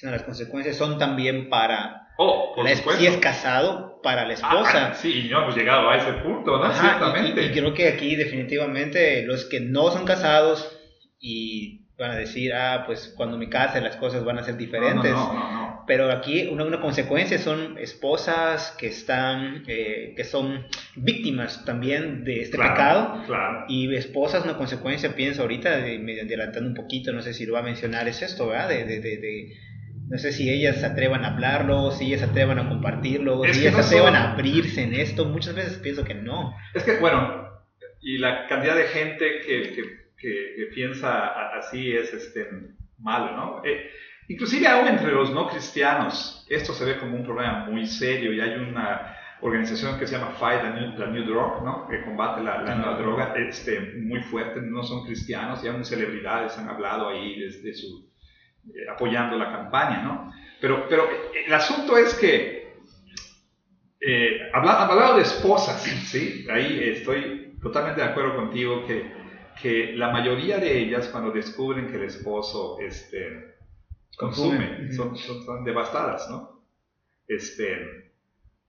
sino 0.00 0.12
las 0.12 0.22
consecuencias 0.22 0.76
son 0.76 0.96
también 0.98 1.50
para... 1.50 2.08
Oh, 2.16 2.54
por 2.54 2.66
si 2.96 3.06
es 3.06 3.16
casado, 3.18 4.00
para 4.02 4.26
la 4.26 4.32
esposa. 4.32 4.88
Ah, 4.92 4.94
sí, 4.94 5.26
y 5.26 5.28
no 5.28 5.42
hemos 5.42 5.54
llegado 5.54 5.90
a 5.90 5.96
ese 5.96 6.12
punto, 6.14 6.56
¿no? 6.58 6.72
Ciertamente. 6.72 7.44
y 7.44 7.50
creo 7.50 7.74
que 7.74 7.88
aquí 7.88 8.16
definitivamente 8.16 9.22
los 9.26 9.44
que 9.44 9.60
no 9.60 9.90
son 9.90 10.06
casados 10.06 10.74
y 11.18 11.82
van 11.98 12.12
a 12.12 12.16
decir, 12.16 12.54
ah, 12.54 12.84
pues 12.86 13.12
cuando 13.14 13.36
me 13.36 13.50
case 13.50 13.82
las 13.82 13.96
cosas 13.96 14.24
van 14.24 14.38
a 14.38 14.42
ser 14.42 14.56
diferentes. 14.56 15.12
No, 15.12 15.34
no, 15.34 15.52
no, 15.52 15.84
Pero 15.86 16.10
aquí 16.10 16.48
una, 16.50 16.64
una, 16.64 16.80
consecuencia 16.80 17.38
son 17.38 17.76
esposas 17.76 18.74
que 18.78 18.86
están, 18.86 19.64
eh, 19.66 20.14
que 20.16 20.24
son 20.24 20.66
víctimas 20.96 21.66
también 21.66 22.24
de 22.24 22.40
este 22.40 22.56
pecado. 22.56 23.22
Claro. 23.26 23.66
Y 23.68 23.94
esposas, 23.94 24.44
una 24.44 24.56
consecuencia, 24.56 25.14
pienso 25.14 25.42
ahorita, 25.42 25.76
de, 25.76 26.22
adelantando 26.22 26.70
un 26.70 26.74
poquito, 26.74 27.12
no 27.12 27.20
sé 27.20 27.34
si 27.34 27.44
lo 27.44 27.52
va 27.52 27.60
a 27.60 27.64
mencionar, 27.64 28.08
es 28.08 28.22
esto, 28.22 28.48
¿verdad? 28.48 28.70
De, 28.70 28.84
de, 28.84 29.00
de, 29.00 29.56
no 30.10 30.18
sé 30.18 30.32
si 30.32 30.50
ellas 30.50 30.80
se 30.80 30.86
atrevan 30.86 31.24
a 31.24 31.28
hablarlo, 31.28 31.92
si 31.92 32.06
ellas 32.06 32.20
se 32.20 32.26
atrevan 32.26 32.58
a 32.58 32.68
compartirlo, 32.68 33.42
si 33.44 33.60
ellas 33.60 33.74
se 33.74 33.96
atrevan 33.96 34.14
a 34.14 34.32
abrirse 34.32 34.82
en 34.82 34.94
esto. 34.94 35.24
Muchas 35.24 35.54
veces 35.54 35.78
pienso 35.78 36.04
que 36.04 36.14
no. 36.14 36.54
Es 36.74 36.82
que, 36.82 36.98
bueno, 36.98 37.48
y 38.02 38.18
la 38.18 38.46
cantidad 38.48 38.76
de 38.76 38.84
gente 38.84 39.40
que, 39.46 39.72
que 39.72 40.00
que, 40.20 40.70
piensa 40.74 41.28
así 41.58 41.92
es 41.92 42.12
este, 42.12 42.48
malo, 42.98 43.36
¿no? 43.36 43.62
Eh, 43.64 43.90
inclusive 44.28 44.68
aún 44.68 44.88
entre 44.88 45.12
los 45.12 45.32
no 45.32 45.48
cristianos, 45.48 46.46
esto 46.48 46.72
se 46.72 46.84
ve 46.84 46.98
como 46.98 47.16
un 47.16 47.24
problema 47.24 47.64
muy 47.64 47.86
serio 47.86 48.32
y 48.32 48.40
hay 48.40 48.54
una 48.54 49.16
organización 49.40 49.98
que 49.98 50.06
se 50.06 50.16
llama 50.16 50.32
Fight 50.32 50.60
the 50.60 50.70
New, 50.70 51.24
Drug, 51.24 51.64
¿no? 51.64 51.88
que 51.88 52.04
combate 52.04 52.42
la, 52.42 52.62
nueva 52.74 52.98
droga, 52.98 53.34
este, 53.36 53.80
muy 53.96 54.20
fuerte, 54.20 54.60
no 54.60 54.82
son 54.82 55.06
cristianos 55.06 55.64
y 55.64 55.68
aún 55.68 55.84
celebridades 55.84 56.58
han 56.58 56.68
hablado 56.68 57.08
ahí 57.08 57.40
desde 57.40 57.72
su, 57.72 58.09
eh, 58.09 58.09
apoyando 58.92 59.36
la 59.36 59.50
campaña, 59.52 60.02
¿no? 60.02 60.32
Pero, 60.60 60.86
pero 60.88 61.04
eh, 61.10 61.44
el 61.46 61.54
asunto 61.54 61.96
es 61.96 62.14
que, 62.14 62.74
eh, 64.00 64.50
hablado 64.52 65.16
de 65.16 65.22
esposas, 65.22 65.82
¿sí? 65.82 66.46
Ahí 66.50 66.80
estoy 66.82 67.56
totalmente 67.62 68.00
de 68.00 68.08
acuerdo 68.08 68.36
contigo 68.36 68.86
que 68.86 69.20
que 69.60 69.92
la 69.94 70.10
mayoría 70.10 70.58
de 70.58 70.78
ellas 70.78 71.08
cuando 71.08 71.30
descubren 71.30 71.88
que 71.88 71.96
el 71.96 72.04
esposo 72.04 72.78
este, 72.80 73.56
consume, 74.16 74.92
son, 74.92 75.16
son, 75.16 75.64
devastadas, 75.64 76.28
¿no? 76.30 76.62
Este, 77.26 78.12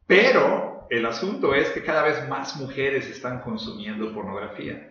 pero 0.05 0.87
el 0.89 1.05
asunto 1.05 1.53
es 1.55 1.69
que 1.69 1.83
cada 1.83 2.03
vez 2.03 2.27
más 2.27 2.57
mujeres 2.57 3.09
están 3.09 3.41
consumiendo 3.41 4.13
pornografía. 4.13 4.90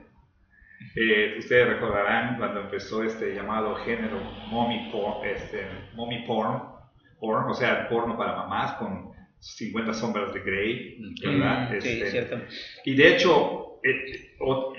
Eh, 0.97 1.37
ustedes 1.39 1.69
recordarán 1.69 2.37
cuando 2.39 2.63
empezó 2.63 3.03
este 3.03 3.35
llamado 3.35 3.75
género 3.77 4.21
mommy 4.49 4.91
porn, 4.91 5.27
este, 5.29 5.67
mommy 5.95 6.25
porn, 6.27 6.63
porn, 7.21 7.51
o 7.51 7.55
sea, 7.55 7.89
porno 7.89 8.17
para 8.17 8.35
mamás 8.35 8.73
con 8.73 9.11
50 9.39 9.95
sombras 9.95 10.35
de 10.35 10.41
Grey, 10.41 11.15
¿verdad? 11.23 11.71
sí, 11.81 11.89
este, 11.89 12.11
cierto. 12.11 12.41
Y 12.85 12.95
de 12.95 13.15
hecho, 13.15 13.81
eh, 13.83 14.37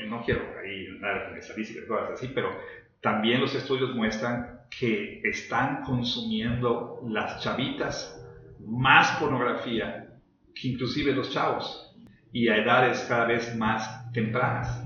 no 0.07 0.23
quiero 0.23 0.41
ahí 0.63 0.99
dar 0.99 1.29
con 1.29 1.37
estadísticas, 1.37 1.85
cosas 1.85 2.11
así, 2.11 2.31
pero 2.33 2.51
también 3.01 3.41
los 3.41 3.55
estudios 3.55 3.95
muestran 3.95 4.61
que 4.79 5.21
están 5.23 5.83
consumiendo 5.83 7.01
las 7.07 7.41
chavitas 7.41 8.17
más 8.59 9.17
pornografía 9.19 10.07
que 10.53 10.67
inclusive 10.67 11.13
los 11.13 11.31
chavos 11.31 11.95
y 12.31 12.47
a 12.47 12.57
edades 12.57 13.05
cada 13.09 13.25
vez 13.25 13.55
más 13.55 14.11
tempranas. 14.11 14.80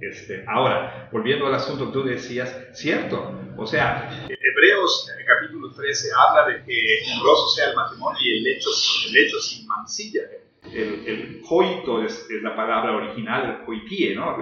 Este, 0.00 0.44
ahora, 0.46 1.08
volviendo 1.12 1.46
al 1.46 1.54
asunto 1.54 1.86
que 1.86 1.92
tú 1.92 2.04
decías, 2.04 2.68
cierto, 2.72 3.40
o 3.56 3.66
sea, 3.66 4.26
Hebreos 4.28 5.10
el 5.18 5.24
capítulo 5.24 5.72
13 5.72 6.08
habla 6.16 6.52
de 6.52 6.64
que 6.64 6.98
honroso 7.12 7.48
sea 7.48 7.70
el 7.70 7.76
matrimonio 7.76 8.20
y 8.22 8.36
el 8.38 8.42
lecho, 8.42 8.70
el 9.06 9.12
lecho 9.12 9.40
sin 9.40 9.66
mancilla 9.66 10.22
el, 10.72 11.06
el 11.06 11.40
coito 11.42 12.02
es, 12.02 12.26
la 12.42 12.56
palabra 12.56 12.96
original, 12.96 13.58
el 13.60 13.66
coitie, 13.66 14.14
¿no? 14.14 14.36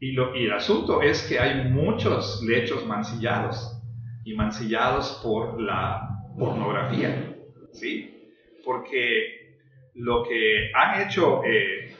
y, 0.00 0.12
lo, 0.12 0.36
y 0.36 0.46
el 0.46 0.52
asunto 0.52 1.02
es 1.02 1.22
que 1.22 1.38
hay 1.38 1.68
muchos 1.70 2.42
lechos 2.42 2.86
mancillados 2.86 3.80
y 4.24 4.34
mancillados 4.34 5.20
por 5.22 5.60
la 5.60 6.08
pornografía, 6.38 7.34
¿sí? 7.72 8.32
Porque 8.64 9.56
lo 9.94 10.24
que 10.24 10.70
han 10.74 11.02
hecho 11.02 11.42
eh, 11.44 11.94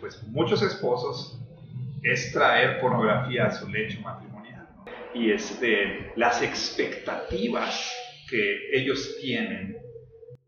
pues 0.00 0.22
muchos 0.28 0.62
esposos 0.62 1.40
es 2.04 2.32
traer 2.32 2.80
pornografía 2.80 3.46
a 3.46 3.50
su 3.50 3.68
lecho 3.68 4.00
matrimonial. 4.02 4.68
Y 5.14 5.32
este, 5.32 6.12
las 6.16 6.42
expectativas 6.42 7.92
que 8.28 8.68
ellos 8.72 9.16
tienen 9.20 9.72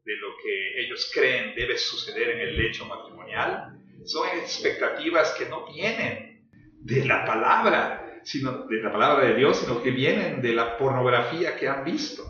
de 0.05 0.17
lo 0.17 0.29
que 0.43 0.81
ellos 0.83 1.11
creen 1.13 1.55
debe 1.57 1.77
suceder 1.79 2.31
en 2.31 2.41
el 2.41 2.57
lecho 2.57 2.85
matrimonial, 2.85 3.81
son 4.05 4.29
expectativas 4.39 5.35
que 5.37 5.47
no 5.47 5.67
vienen 5.73 6.47
de 6.81 7.05
la 7.05 7.25
palabra, 7.25 8.21
sino 8.23 8.67
de 8.69 8.83
la 8.83 8.93
palabra 8.93 9.27
de 9.27 9.35
Dios, 9.35 9.59
sino 9.59 9.83
que 9.83 9.91
vienen 9.91 10.43
de 10.43 10.53
la 10.53 10.77
pornografía 10.77 11.57
que 11.57 11.69
han 11.69 11.85
visto. 11.85 12.23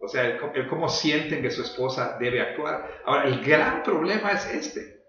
O 0.00 0.08
sea, 0.08 0.24
el, 0.24 0.66
cómo 0.66 0.88
sienten 0.88 1.42
que 1.42 1.50
su 1.50 1.62
esposa 1.62 2.16
debe 2.18 2.40
actuar. 2.40 3.02
Ahora, 3.04 3.28
el 3.28 3.40
gran 3.40 3.84
problema 3.84 4.32
es 4.32 4.46
este, 4.46 5.02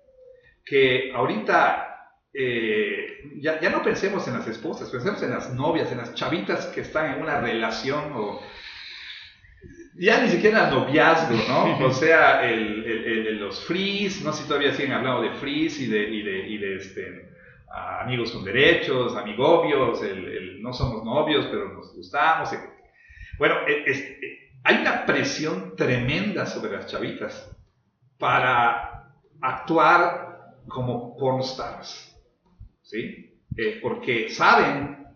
que 0.63 1.11
ahorita 1.15 1.92
eh, 2.33 3.31
ya, 3.39 3.59
ya, 3.59 3.69
no 3.69 3.83
pensemos 3.83 4.27
en 4.27 4.33
las 4.33 4.47
esposas, 4.47 4.89
pensemos 4.89 5.21
en 5.21 5.31
las 5.31 5.53
novias, 5.53 5.91
en 5.91 5.99
las 5.99 6.15
chavitas 6.15 6.65
que 6.67 6.81
están 6.81 7.13
en 7.13 7.21
una 7.21 7.39
relación 7.39 8.11
o 8.13 8.41
ya 9.95 10.21
ni 10.21 10.29
siquiera 10.29 10.69
noviazgo, 10.69 11.35
¿no? 11.47 11.79
O 11.85 11.91
sea, 11.91 12.49
el, 12.49 12.83
el, 12.85 13.39
los 13.39 13.63
frees, 13.65 14.23
no 14.23 14.33
sé 14.33 14.43
si 14.43 14.47
todavía 14.47 14.73
siguen 14.73 14.93
hablando 14.93 15.21
de 15.21 15.35
frees 15.35 15.79
y 15.79 15.87
de, 15.87 16.09
y 16.09 16.23
de, 16.23 16.47
y 16.47 16.57
de 16.57 16.75
este, 16.77 17.33
amigos 18.01 18.31
con 18.31 18.43
derechos, 18.43 19.15
amigobios, 19.15 20.01
el, 20.03 20.61
no 20.61 20.73
somos 20.73 21.03
novios, 21.03 21.47
pero 21.47 21.73
nos 21.73 21.95
gustamos. 21.95 22.49
Bueno, 23.37 23.55
e, 23.67 23.91
e, 23.91 24.51
hay 24.63 24.77
una 24.77 25.05
presión 25.05 25.75
tremenda 25.75 26.45
sobre 26.45 26.71
las 26.71 26.87
chavitas 26.87 27.51
para 28.17 29.11
actuar 29.41 30.55
como 30.67 31.17
pornstars, 31.17 32.12
¿sí? 32.93 33.39
Eh, 33.57 33.79
porque 33.81 34.29
saben 34.29 35.07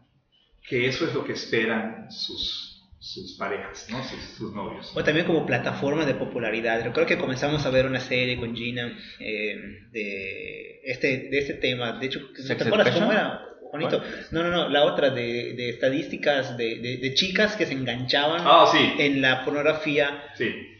que 0.67 0.87
eso 0.87 1.05
es 1.05 1.13
lo 1.13 1.23
que 1.23 1.33
esperan 1.33 2.11
sus 2.11 2.67
sus 2.99 3.37
parejas, 3.37 3.87
¿no? 3.89 4.03
sus, 4.03 4.53
novios. 4.53 4.91
O 4.93 5.03
también 5.03 5.25
como 5.25 5.45
plataforma 5.45 6.05
de 6.05 6.15
popularidad. 6.15 6.83
Recuerdo 6.83 7.07
que 7.07 7.17
comenzamos 7.17 7.65
a 7.65 7.69
ver 7.69 7.85
una 7.85 8.01
serie 8.01 8.37
con 8.37 8.53
Gina 8.53 8.97
eh, 9.19 9.87
de, 9.91 10.81
este, 10.83 11.29
de 11.29 11.37
este 11.37 11.53
tema. 11.53 11.93
De 11.99 12.07
hecho, 12.07 12.19
¿te 12.35 12.51
acuerdas 12.51 12.95
cómo 12.95 13.11
era? 13.11 13.45
Juanito. 13.69 14.01
No, 14.31 14.43
no, 14.43 14.49
no, 14.49 14.69
la 14.69 14.83
otra 14.85 15.09
de, 15.09 15.53
de 15.55 15.69
estadísticas 15.69 16.57
de, 16.57 16.97
de, 17.01 17.13
chicas 17.13 17.55
que 17.55 17.65
se 17.65 17.73
enganchaban 17.73 18.41
ah, 18.45 18.71
en 18.97 19.21
la 19.21 19.43
pornografía 19.43 20.23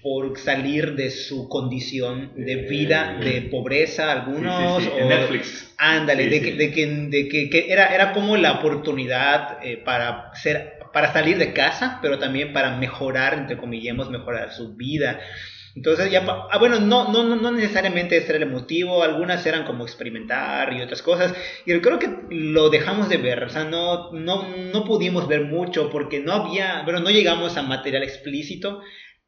por 0.01 0.37
salir 0.39 0.95
de 0.95 1.09
su 1.09 1.49
condición 1.49 2.31
de 2.35 2.55
vida, 2.55 3.17
de 3.19 3.43
pobreza, 3.43 4.11
algunos. 4.11 4.85
o, 4.87 4.97
en 4.97 5.09
Netflix. 5.09 5.73
Ándale, 5.77 6.27
de, 6.29 6.41
que, 6.41 6.53
de, 6.53 6.71
que, 6.71 6.87
de 6.87 7.27
que, 7.27 7.65
era, 7.71 7.93
era 7.93 8.13
como 8.13 8.37
la 8.37 8.53
oportunidad 8.53 9.59
eh, 9.63 9.77
para 9.77 10.31
ser 10.35 10.77
para 10.93 11.13
salir 11.13 11.37
de 11.37 11.53
casa, 11.53 11.99
pero 12.01 12.17
también 12.17 12.53
para 12.53 12.75
mejorar, 12.77 13.35
entre 13.35 13.57
comillas, 13.57 13.95
mejorar 14.09 14.51
su 14.51 14.75
vida. 14.75 15.19
Entonces 15.77 16.09
ya, 16.09 16.25
ah, 16.25 16.57
bueno, 16.57 16.79
no, 16.79 17.11
no, 17.11 17.23
no 17.23 17.51
necesariamente 17.51 18.17
este 18.17 18.35
era 18.35 18.43
el 18.43 18.49
motivo, 18.49 19.03
algunas 19.03 19.45
eran 19.45 19.63
como 19.63 19.83
experimentar 19.83 20.73
y 20.73 20.81
otras 20.81 21.03
cosas, 21.03 21.35
y 21.67 21.79
creo 21.81 21.99
que 21.99 22.09
lo 22.31 22.71
dejamos 22.71 23.09
de 23.09 23.17
ver, 23.17 23.43
o 23.43 23.49
sea, 23.49 23.63
no, 23.63 24.11
no, 24.11 24.47
no 24.73 24.83
pudimos 24.85 25.27
ver 25.27 25.41
mucho 25.41 25.91
porque 25.91 26.19
no 26.19 26.33
había, 26.33 26.81
bueno, 26.81 26.99
no 26.99 27.11
llegamos 27.11 27.57
a 27.57 27.61
material 27.61 28.01
explícito, 28.01 28.81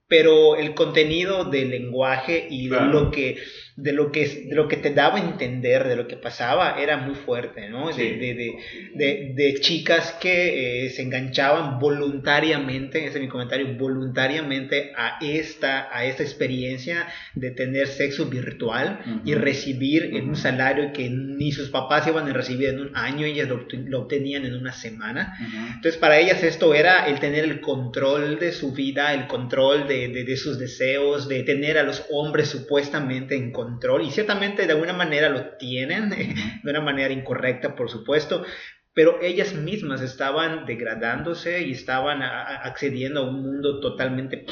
pero 0.07 0.55
el 0.55 0.73
contenido 0.73 1.45
del 1.45 1.69
lenguaje 1.69 2.47
y 2.49 2.67
de 2.67 2.81
lo 2.81 3.11
que 3.11 3.37
de 3.81 3.93
lo 3.93 4.11
que, 4.11 4.45
de 4.49 4.55
lo 4.55 4.67
que 4.67 4.77
te 4.77 4.93
daba 4.93 5.17
a 5.17 5.21
entender 5.21 5.87
de 5.87 5.95
lo 5.95 6.07
que 6.07 6.17
pasaba 6.17 6.81
era 6.81 6.97
muy 6.97 7.15
fuerte, 7.15 7.69
¿no? 7.69 7.91
De, 7.93 8.17
de, 8.17 8.55
de, 8.93 9.33
de, 9.35 9.59
chicas 9.61 10.17
que 10.19 10.85
eh, 10.85 10.89
se 10.89 11.03
enganchaban 11.03 11.79
voluntariamente, 11.79 13.05
ese 13.05 13.17
es 13.17 13.21
mi 13.21 13.29
comentario, 13.29 13.77
voluntariamente 13.77 14.91
a 14.97 15.17
esta, 15.21 15.95
a 15.95 16.05
esta 16.05 16.23
experiencia 16.23 17.07
de 17.35 17.51
tener 17.51 17.87
sexo 17.87 18.25
virtual 18.25 19.21
y 19.23 19.33
recibir 19.35 20.15
en 20.15 20.29
un 20.29 20.35
salario 20.35 20.91
que 20.91 21.09
ni 21.09 21.51
sus 21.51 21.69
papás 21.69 22.05
iban 22.07 22.27
a 22.27 22.33
recibir 22.33 22.69
en 22.69 22.79
un 22.79 22.97
año, 22.97 23.25
ellas 23.25 23.47
lo, 23.47 23.65
obtenían 23.99 24.45
en 24.45 24.55
una 24.55 24.73
semana. 24.73 25.37
Entonces 25.75 25.97
para 25.97 26.19
ellas 26.19 26.43
esto 26.43 26.73
era 26.73 27.07
el 27.07 27.19
tener 27.19 27.45
el 27.45 27.61
control 27.61 28.39
de 28.39 28.51
su 28.51 28.73
vida, 28.73 29.13
el 29.13 29.27
control 29.27 29.87
de, 29.87 30.09
de 30.09 30.37
sus 30.37 30.59
deseos, 30.59 31.29
de 31.29 31.43
tener 31.43 31.77
a 31.77 31.83
los 31.83 32.05
hombres 32.11 32.49
supuestamente 32.49 33.35
en 33.35 33.51
control 33.51 33.68
control 33.69 34.03
y 34.03 34.11
ciertamente 34.11 34.65
de 34.65 34.73
alguna 34.73 34.93
manera 34.93 35.29
lo 35.29 35.57
tienen, 35.57 36.09
de 36.63 36.69
una 36.69 36.81
manera 36.81 37.13
incorrecta 37.13 37.75
por 37.75 37.89
supuesto, 37.89 38.43
pero 38.93 39.21
ellas 39.21 39.53
mismas 39.53 40.01
estaban 40.01 40.65
degradándose 40.65 41.61
y 41.61 41.71
estaban 41.71 42.21
accediendo 42.21 43.21
a 43.21 43.29
un 43.29 43.41
mundo 43.41 43.79
totalmente 43.79 44.45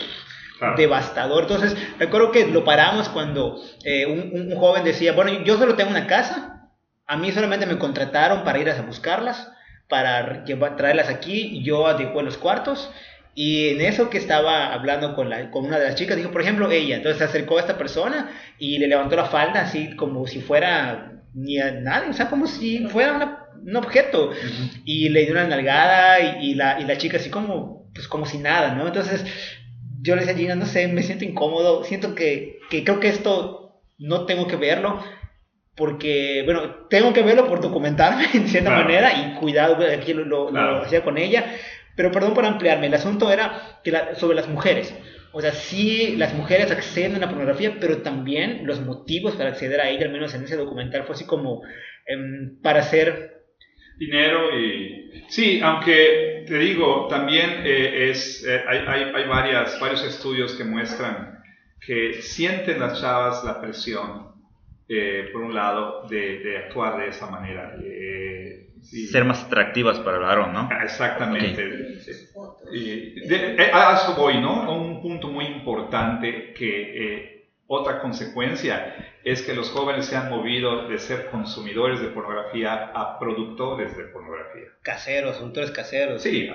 devastador. 0.77 1.43
Entonces, 1.43 1.75
recuerdo 1.99 2.31
que 2.31 2.47
lo 2.47 2.63
paramos 2.63 3.09
cuando 3.09 3.61
eh, 3.83 4.05
un, 4.05 4.55
joven 4.55 4.83
decía, 4.83 5.13
bueno, 5.13 5.43
yo 5.43 5.57
solo 5.57 5.75
tengo 5.75 5.89
una 5.89 6.07
casa, 6.07 6.69
a 7.05 7.17
mí 7.17 7.31
solamente 7.31 7.65
me 7.65 7.77
contrataron 7.77 8.43
para 8.43 8.59
ir 8.59 8.69
a 8.69 8.81
buscarlas, 8.83 9.51
para 9.89 10.43
traerlas 10.75 11.09
aquí, 11.09 11.63
yo 11.63 11.87
adecué 11.87 12.23
los 12.23 12.37
cuartos 12.37 12.89
y 13.39 13.69
en 13.69 13.81
eso 13.81 14.09
que 14.09 14.17
estaba 14.17 14.73
hablando 14.73 15.13
con, 15.13 15.29
la, 15.29 15.51
con 15.51 15.63
una 15.63 15.77
de 15.77 15.85
las 15.85 15.93
chicas, 15.93 16.17
dijo, 16.17 16.31
por 16.31 16.41
ejemplo, 16.41 16.71
ella, 16.71 16.95
entonces 16.95 17.19
se 17.19 17.23
acercó 17.25 17.57
a 17.57 17.61
esta 17.61 17.77
persona 17.77 18.31
y 18.57 18.79
le 18.79 18.87
levantó 18.87 19.15
la 19.15 19.25
falda 19.25 19.61
así 19.61 19.95
como 19.95 20.25
si 20.25 20.41
fuera 20.41 21.21
ni 21.35 21.59
a 21.59 21.69
nadie, 21.69 22.09
o 22.09 22.13
sea, 22.13 22.31
como 22.31 22.47
si 22.47 22.79
fuera 22.87 23.47
un 23.63 23.75
objeto. 23.75 24.31
Y 24.85 25.09
le 25.09 25.25
dio 25.25 25.33
una 25.33 25.45
nalgada 25.45 26.41
y, 26.41 26.55
la, 26.55 26.79
y 26.81 26.85
la 26.85 26.97
chica 26.97 27.17
así 27.17 27.29
como, 27.29 27.91
pues 27.93 28.07
como 28.07 28.25
si 28.25 28.39
nada, 28.39 28.73
¿no? 28.73 28.87
Entonces 28.87 29.23
yo 30.01 30.15
le 30.15 30.21
decía 30.21 30.33
a 30.33 30.37
Gina, 30.39 30.55
no 30.55 30.65
sé, 30.65 30.87
me 30.87 31.03
siento 31.03 31.23
incómodo, 31.23 31.83
siento 31.83 32.15
que, 32.15 32.57
que 32.71 32.83
creo 32.83 32.99
que 32.99 33.09
esto 33.09 33.83
no 33.99 34.25
tengo 34.25 34.47
que 34.47 34.55
verlo, 34.55 34.99
porque, 35.75 36.41
bueno, 36.43 36.87
tengo 36.89 37.13
que 37.13 37.21
verlo 37.21 37.47
por 37.47 37.61
documentarme 37.61 38.25
en 38.33 38.47
cierta 38.47 38.71
manera 38.71 39.13
y 39.13 39.35
cuidado, 39.35 39.77
aquí 39.95 40.11
lo, 40.15 40.49
lo 40.49 40.81
hacía 40.81 41.03
con 41.03 41.19
ella, 41.19 41.45
pero 41.97 42.11
perdón 42.11 42.35
por 42.35 42.45
ampliarme, 42.45 42.87
el 42.87 42.93
asunto 42.93 43.31
era 43.31 43.79
que 43.83 43.91
sobre 44.15 44.35
las 44.35 44.47
mujeres. 44.47 44.95
O 45.33 45.41
sea, 45.41 45.51
sí, 45.51 46.15
las 46.15 46.33
mujeres 46.33 46.71
acceden 46.71 47.15
a 47.15 47.19
la 47.19 47.27
pornografía, 47.27 47.77
pero 47.81 47.97
también 48.03 48.65
los 48.65 48.79
motivos 48.79 49.35
para 49.35 49.49
acceder 49.49 49.81
a 49.81 49.89
ella, 49.89 50.05
al 50.05 50.11
menos 50.11 50.33
en 50.35 50.43
ese 50.43 50.55
documental, 50.55 51.03
fue 51.03 51.15
así 51.15 51.25
como 51.25 51.63
em, 52.05 52.61
para 52.61 52.79
hacer... 52.79 53.33
Dinero 53.97 54.57
y... 54.57 55.25
Sí, 55.27 55.59
aunque 55.61 56.45
te 56.47 56.57
digo, 56.59 57.07
también 57.09 57.63
eh, 57.65 58.11
es, 58.11 58.45
eh, 58.47 58.61
hay, 58.67 58.79
hay, 58.87 59.11
hay 59.13 59.27
varias, 59.27 59.79
varios 59.79 60.03
estudios 60.05 60.53
que 60.53 60.63
muestran 60.63 61.39
que 61.85 62.21
sienten 62.21 62.79
las 62.79 63.01
chavas 63.01 63.43
la 63.43 63.59
presión, 63.59 64.33
eh, 64.87 65.29
por 65.33 65.41
un 65.41 65.53
lado, 65.53 66.07
de, 66.07 66.39
de, 66.39 66.57
actuar 66.57 66.99
de 66.99 67.07
esa 67.07 67.29
manera 67.29 67.75
ser 68.87 69.25
más 69.25 69.43
atractivas 69.43 69.99
para 69.99 70.17
el 70.17 70.23
varón, 70.23 70.53
¿no? 70.53 70.69
Exactamente. 70.83 71.99
Eh, 72.73 73.71
a 73.73 73.95
eso 73.95 74.15
voy, 74.15 74.39
¿no? 74.39 74.71
Un 74.75 75.01
punto 75.01 75.27
muy 75.27 75.45
importante 75.45 76.53
que 76.53 77.15
eh, 77.15 77.36
otra 77.67 77.99
consecuencia 77.99 78.95
es 79.23 79.41
que 79.41 79.53
los 79.53 79.69
jóvenes 79.71 80.05
se 80.05 80.15
han 80.15 80.29
movido 80.29 80.87
de 80.87 80.97
ser 80.99 81.29
consumidores 81.29 81.99
de 81.99 82.07
pornografía 82.07 82.91
a 82.95 83.19
productores 83.19 83.95
de 83.97 84.05
pornografía. 84.05 84.69
Caseros, 84.81 85.41
autores 85.41 85.71
caseros. 85.71 86.21
Sí. 86.21 86.49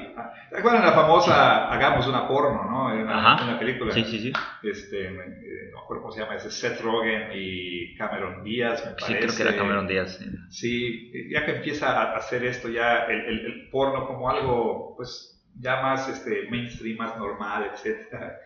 ¿Recuerdan 0.50 0.82
la 0.82 0.92
famosa 0.92 1.70
Hagamos 1.70 2.06
una 2.06 2.26
porno, 2.26 2.64
no? 2.64 2.94
En 2.94 3.02
una, 3.02 3.58
película. 3.58 3.92
Sí, 3.92 4.04
sí, 4.04 4.20
sí. 4.20 4.32
Este, 4.62 5.10
no 5.10 5.16
me 5.16 5.82
acuerdo 5.82 6.02
cómo 6.02 6.12
se 6.12 6.20
llama, 6.20 6.36
ese 6.36 6.50
Seth 6.50 6.80
Rogen 6.80 7.28
y 7.34 7.94
Cameron 7.96 8.42
Díaz, 8.42 8.82
me 8.86 8.92
parece. 8.92 9.06
Sí, 9.06 9.18
creo 9.18 9.36
que 9.36 9.42
era 9.42 9.56
Cameron 9.56 9.86
Díaz. 9.86 10.18
Sí, 10.48 11.12
ya 11.30 11.44
que 11.44 11.56
empieza 11.56 11.90
a 11.90 12.16
hacer 12.16 12.42
esto 12.44 12.70
ya 12.70 13.04
el, 13.04 13.46
el, 13.46 13.68
porno 13.70 14.06
como 14.06 14.30
algo, 14.30 14.94
pues, 14.96 15.44
ya 15.60 15.82
más 15.82 16.08
este, 16.08 16.48
mainstream, 16.50 16.96
más 16.96 17.18
normal, 17.18 17.70
etcétera 17.74 18.38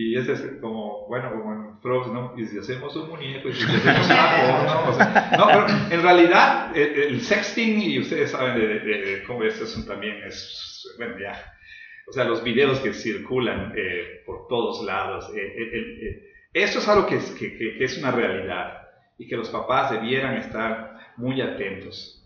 y 0.00 0.16
ese 0.16 0.34
es 0.34 0.42
como, 0.60 1.08
bueno, 1.08 1.32
como 1.32 1.52
en 1.52 1.80
Frogs, 1.80 2.12
¿no? 2.12 2.32
Y 2.36 2.46
si 2.46 2.56
hacemos 2.56 2.94
un 2.94 3.08
muñeco, 3.08 3.48
y 3.48 3.52
si 3.52 3.64
hacemos 3.64 4.06
una 4.06 4.36
porno, 4.46 4.90
o 4.90 4.92
sea, 4.92 5.32
no, 5.36 5.46
pero 5.48 5.66
en 5.90 6.02
realidad 6.02 6.76
el, 6.76 7.20
sexting, 7.20 7.82
y 7.82 7.98
ustedes 7.98 8.30
saben 8.30 8.60
de, 8.60 9.24
cómo 9.26 9.42
esto 9.42 9.64
es 9.64 9.86
también 9.88 10.22
es, 10.24 10.94
bueno, 10.98 11.18
ya, 11.18 11.52
o 12.06 12.12
sea, 12.12 12.22
los 12.22 12.44
videos 12.44 12.78
que 12.78 12.92
circulan 12.92 13.72
eh, 13.76 14.22
por 14.24 14.46
todos 14.46 14.84
lados, 14.84 15.32
eh, 15.34 15.40
eh, 15.56 16.32
eso 16.52 16.78
es 16.78 16.86
algo 16.86 17.04
que 17.08 17.16
es, 17.16 17.32
que, 17.32 17.58
que, 17.58 17.82
es 17.82 17.98
una 17.98 18.12
realidad 18.12 18.82
y 19.18 19.26
que 19.26 19.36
los 19.36 19.50
papás 19.50 19.90
debieran 19.90 20.36
estar 20.36 20.96
muy 21.16 21.40
atentos. 21.40 22.24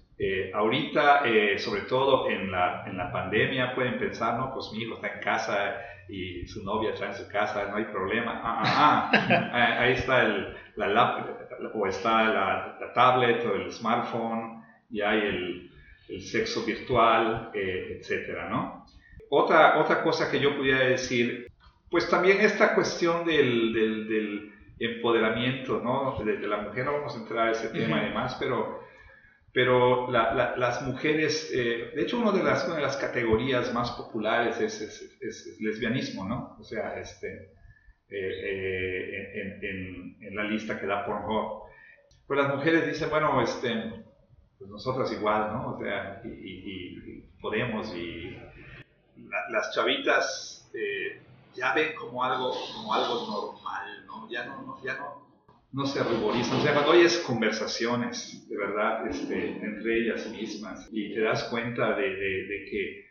ahorita, 0.53 1.23
sobre 1.57 1.81
todo 1.89 2.29
en 2.29 2.51
la, 2.51 2.85
en 2.87 2.99
la 2.99 3.11
pandemia, 3.11 3.75
pueden 3.75 3.99
pensar, 3.99 4.39
no, 4.39 4.53
pues 4.53 4.71
mi 4.75 4.83
hijo 4.83 4.97
está 4.97 5.09
en 5.15 5.21
casa, 5.21 5.75
y 6.09 6.47
su 6.47 6.65
novia 6.65 6.91
está 6.91 7.07
en 7.07 7.15
su 7.15 7.29
casa, 7.29 7.67
no 7.69 7.77
hay 7.77 7.85
problema. 7.85 8.41
Ah, 8.43 8.63
ah, 8.65 9.11
ah. 9.13 9.79
Ahí 9.81 9.93
está 9.93 10.23
el, 10.23 10.55
la 10.77 10.89
laptop, 10.89 11.75
o 11.75 11.87
está 11.87 12.25
la, 12.25 12.93
tablet 12.95 13.45
o 13.47 13.55
el 13.55 13.73
smartphone, 13.73 14.63
y 14.91 15.01
hay 15.01 15.21
el, 15.21 15.71
el 16.09 16.23
sexo 16.23 16.65
virtual, 16.65 17.51
eh, 17.55 17.99
etcétera, 17.99 18.49
¿no? 18.49 18.87
Otra, 19.31 19.79
otra 19.81 20.03
cosa 20.03 20.31
que 20.31 20.39
yo 20.39 20.57
pudiera 20.57 20.81
decir, 20.81 21.51
pues 21.91 22.09
también 22.11 22.41
esta 22.41 22.75
cuestión 22.75 23.25
del, 23.25 23.73
del, 23.73 24.09
del 24.09 24.53
empoderamiento, 24.79 25.81
¿no? 25.83 26.23
De, 26.25 26.39
la 26.47 26.59
mujer, 26.59 26.85
no 26.85 26.93
vamos 26.93 27.17
a 27.17 27.21
entrar 27.21 27.49
a 27.49 27.51
ese 27.53 27.69
tema 27.69 28.03
y 28.03 28.07
demás, 28.09 28.37
pero 28.39 28.82
pero 29.53 30.11
las 30.11 30.83
mujeres, 30.83 31.51
eh, 31.53 31.93
de 31.95 32.03
hecho 32.03 32.19
una 32.19 32.33
de 32.33 32.43
las, 32.43 32.75
de 32.75 32.81
las 32.81 32.97
categorías 32.97 33.73
más 33.75 33.91
populares 33.93 34.59
es, 34.61 34.81
es, 34.81 35.61
lesbianismo, 35.61 36.27
¿no? 36.27 36.57
O 36.59 36.65
sea, 36.65 36.99
este, 36.99 37.53
eh, 38.09 39.29
eh, 39.35 39.59
en, 40.21 40.35
la 40.35 40.45
lista 40.45 40.81
que 40.81 40.87
da 40.87 41.05
Pornhub. 41.05 41.65
Pues 42.27 42.41
las 42.41 42.55
mujeres 42.55 42.87
dicen, 42.87 43.11
bueno, 43.11 43.43
este, 43.43 43.93
pues 44.59 44.71
nosotras 44.71 45.13
igual, 45.13 45.53
¿no? 45.53 45.75
O 45.75 45.79
sea, 45.79 46.23
y, 46.25 47.21
podemos, 47.39 47.95
y 47.95 48.35
las 49.51 49.75
chavitas 49.75 50.71
ya 51.55 51.75
ven 51.75 51.95
como 51.95 52.25
algo, 52.25 52.55
como 52.75 52.95
algo 52.95 53.27
normal, 53.27 54.07
¿no? 54.07 54.31
Ya 54.31 54.47
no, 54.47 54.63
no 54.63 54.83
ya 54.83 54.95
no 54.95 55.22
no 55.73 55.87
se 55.87 56.03
ruborizan. 56.03 56.59
O 56.59 56.63
sea, 56.63 56.75
cuando 56.75 56.93
oyes 56.93 57.19
conversaciones, 57.19 58.47
de 58.49 58.57
verdad, 58.57 59.07
este, 59.07 59.57
entre 59.65 59.99
ellas 59.99 60.29
mismas, 60.29 60.89
y 60.93 61.15
te 61.15 61.21
das 61.21 61.45
cuenta 61.45 61.97
de, 61.97 62.67
que, 62.71 63.07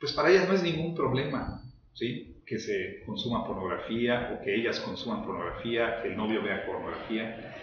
pues 0.00 0.12
para 0.12 0.30
ellas 0.30 0.48
no 0.48 0.54
es 0.54 0.62
ningún 0.62 0.94
problema, 0.94 1.62
¿sí? 1.92 2.42
Que 2.46 2.58
se 2.58 3.02
consuma 3.04 3.46
pornografía 3.46 4.32
o 4.32 4.42
que 4.42 4.54
ellas 4.54 4.80
consuman 4.80 5.24
pornografía, 5.24 6.02
que 6.02 6.08
el 6.08 6.16
novio 6.16 6.42
vea 6.42 6.66
pornografía 6.66 7.54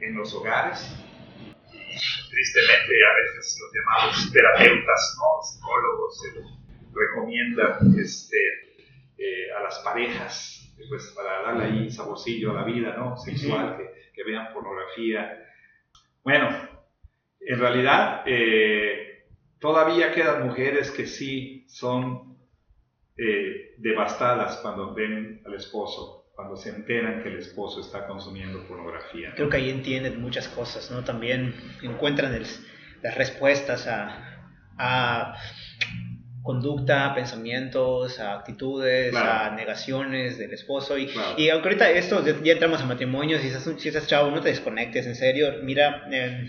en 0.00 0.14
los 0.14 0.32
hogares. 0.34 0.94
Tristemente, 1.58 2.92
a 3.04 3.14
veces 3.16 3.58
los 3.60 3.72
llamados 3.74 4.32
terapeutas, 4.32 5.16
¿no? 5.18 5.42
psicólogos, 5.42 6.20
se 6.20 6.28
recomiendan 6.92 7.98
este, 7.98 8.36
eh, 9.16 9.52
a 9.58 9.62
las 9.62 9.78
parejas 9.78 10.65
pues 10.88 11.12
para 11.16 11.42
darle 11.42 11.64
ahí 11.64 11.90
saborcillo 11.90 12.50
a 12.50 12.54
la 12.54 12.64
vida, 12.64 12.94
¿no? 12.96 13.16
Sexual, 13.16 13.78
que, 14.14 14.24
vean 14.24 14.52
pornografía. 14.52 15.44
Bueno, 16.22 16.48
en 17.40 17.58
realidad 17.58 18.22
eh, 18.26 19.26
todavía 19.58 20.12
quedan 20.12 20.46
mujeres 20.46 20.90
que 20.90 21.06
sí 21.06 21.64
son 21.68 22.38
eh, 23.16 23.74
devastadas 23.78 24.56
cuando 24.58 24.94
ven 24.94 25.42
al 25.46 25.54
esposo, 25.54 26.30
cuando 26.34 26.56
se 26.56 26.70
enteran 26.70 27.22
que 27.22 27.28
el 27.28 27.38
esposo 27.38 27.80
está 27.80 28.06
consumiendo 28.06 28.66
pornografía. 28.66 29.32
Creo 29.34 29.48
que 29.48 29.56
ahí 29.58 29.70
entienden 29.70 30.20
muchas 30.20 30.48
cosas, 30.48 30.90
¿no? 30.90 31.04
También 31.04 31.54
encuentran 31.82 32.32
las 33.02 33.14
respuestas 33.16 33.86
a 33.86 35.34
conducta, 36.46 37.12
pensamientos, 37.14 38.20
actitudes, 38.20 39.14
a 39.14 39.50
negaciones 39.50 40.38
del 40.38 40.54
esposo. 40.54 40.96
Y, 40.96 41.10
y 41.36 41.50
aunque 41.50 41.68
ahorita 41.68 41.90
esto, 41.90 42.24
ya 42.42 42.52
entramos 42.52 42.80
a 42.80 42.86
matrimonios, 42.86 43.42
si 43.42 43.48
estás, 43.48 43.68
si 43.76 43.88
estás 43.88 44.06
chavo, 44.06 44.30
no 44.30 44.40
te 44.40 44.48
desconectes, 44.48 45.06
en 45.06 45.16
serio. 45.16 45.52
Mira, 45.62 46.06
em, 46.10 46.48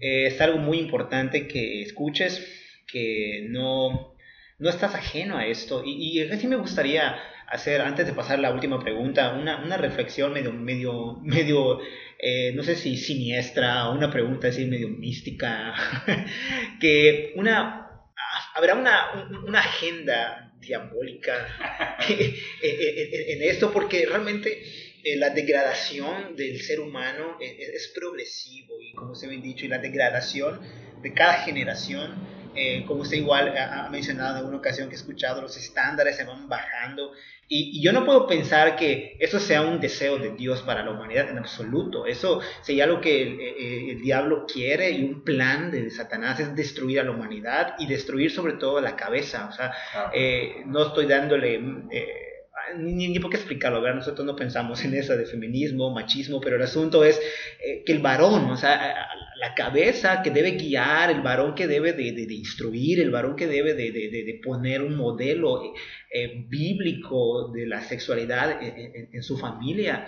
es 0.00 0.40
algo 0.40 0.58
muy 0.58 0.78
importante 0.78 1.46
que 1.46 1.82
escuches, 1.82 2.44
que 2.86 3.46
no, 3.48 4.16
no 4.58 4.68
estás 4.68 4.94
ajeno 4.94 5.38
a 5.38 5.46
esto. 5.46 5.82
Y, 5.86 6.18
y 6.18 6.20
así 6.30 6.46
me 6.48 6.56
gustaría 6.56 7.16
hacer, 7.46 7.80
antes 7.82 8.06
de 8.06 8.12
pasar 8.12 8.38
a 8.38 8.42
la 8.42 8.52
última 8.52 8.80
pregunta, 8.80 9.32
una, 9.32 9.62
una 9.62 9.76
reflexión 9.76 10.32
medio, 10.32 10.52
medio, 10.52 11.18
medio 11.22 11.78
eh, 12.24 12.52
no 12.54 12.62
sé 12.62 12.76
si 12.76 12.96
siniestra, 12.96 13.88
o 13.88 13.96
una 13.96 14.08
pregunta 14.08 14.46
así 14.46 14.64
medio 14.64 14.88
mística, 14.88 15.74
que 16.80 17.32
una, 17.34 17.81
habrá 18.54 18.74
una, 18.74 19.28
una 19.46 19.60
agenda 19.60 20.52
diabólica 20.60 21.98
en 22.08 23.42
esto, 23.42 23.72
porque 23.72 24.06
realmente 24.06 24.62
eh, 25.04 25.16
la 25.16 25.30
degradación 25.30 26.36
del 26.36 26.60
ser 26.62 26.80
humano 26.80 27.36
es, 27.40 27.68
es, 27.68 27.88
progresivo 27.88 28.80
y 28.80 28.92
como 28.94 29.14
se 29.14 29.26
ha 29.26 29.30
dicho, 29.30 29.64
y 29.64 29.68
la 29.68 29.78
degradación 29.78 30.60
de 31.02 31.12
cada 31.12 31.42
generación 31.42 32.41
eh, 32.54 32.84
como 32.86 33.02
usted 33.02 33.16
igual 33.16 33.56
ha, 33.56 33.88
mencionado 33.90 34.32
en 34.32 34.36
alguna 34.38 34.58
ocasión 34.58 34.88
que 34.88 34.94
he 34.94 34.98
escuchado, 34.98 35.40
los 35.40 35.56
estándares 35.56 36.16
se 36.16 36.24
van 36.24 36.48
bajando 36.48 37.12
y, 37.48 37.82
yo 37.82 37.92
no 37.92 38.06
puedo 38.06 38.26
pensar 38.26 38.76
que 38.76 39.16
eso 39.20 39.38
sea 39.38 39.62
un 39.62 39.80
deseo 39.80 40.18
de 40.18 40.30
Dios 40.30 40.62
para 40.62 40.82
la 40.82 40.90
humanidad 40.90 41.28
en 41.28 41.38
absoluto. 41.38 42.06
Eso 42.06 42.40
sería 42.62 42.86
lo 42.86 43.00
que 43.00 43.22
el, 43.22 43.40
eh, 43.40 43.90
el, 43.90 44.00
diablo 44.00 44.46
quiere 44.46 44.90
y 44.90 45.04
un 45.04 45.22
plan 45.22 45.70
de 45.70 45.90
Satanás 45.90 46.40
es 46.40 46.56
destruir 46.56 47.00
a 47.00 47.04
la 47.04 47.10
humanidad 47.10 47.74
y 47.78 47.86
destruir 47.86 48.30
sobre 48.30 48.54
todo 48.54 48.80
la 48.80 48.96
cabeza. 48.96 49.48
O 49.50 49.52
sea, 49.52 49.72
eh, 50.14 50.62
no 50.66 50.86
estoy 50.86 51.06
dándole 51.06 51.60
ni, 52.76 53.08
ni, 53.08 53.18
por 53.18 53.30
qué 53.30 53.36
explicarlo, 53.36 53.80
¿verdad? 53.80 53.98
Nosotros 53.98 54.26
no 54.26 54.36
pensamos 54.36 54.84
en 54.84 54.94
eso 54.94 55.16
de 55.16 55.26
feminismo, 55.26 55.90
machismo, 55.90 56.40
pero 56.40 56.56
el 56.56 56.62
asunto 56.62 57.04
es 57.04 57.20
eh, 57.60 57.82
que 57.84 57.92
el 57.92 58.00
varón, 58.00 58.50
o 58.50 58.56
sea, 58.56 59.08
la 59.42 59.54
cabeza 59.56 60.22
que 60.22 60.30
debe 60.30 60.52
guiar, 60.52 61.10
el 61.10 61.20
varón 61.20 61.56
que 61.56 61.66
debe 61.66 61.92
de, 61.94 62.12
de, 62.12 62.34
instruir, 62.34 63.00
el 63.00 63.10
varón 63.10 63.34
que 63.34 63.48
debe 63.48 63.74
de, 63.74 63.90
de 63.90 64.40
poner 64.40 64.82
un 64.82 64.96
modelo 64.96 65.64
eh, 65.64 65.72
eh, 66.12 66.44
bíblico 66.48 67.48
de 67.48 67.66
la 67.66 67.80
sexualidad 67.80 68.60
en, 68.62 69.20
su 69.24 69.36
familia, 69.36 70.06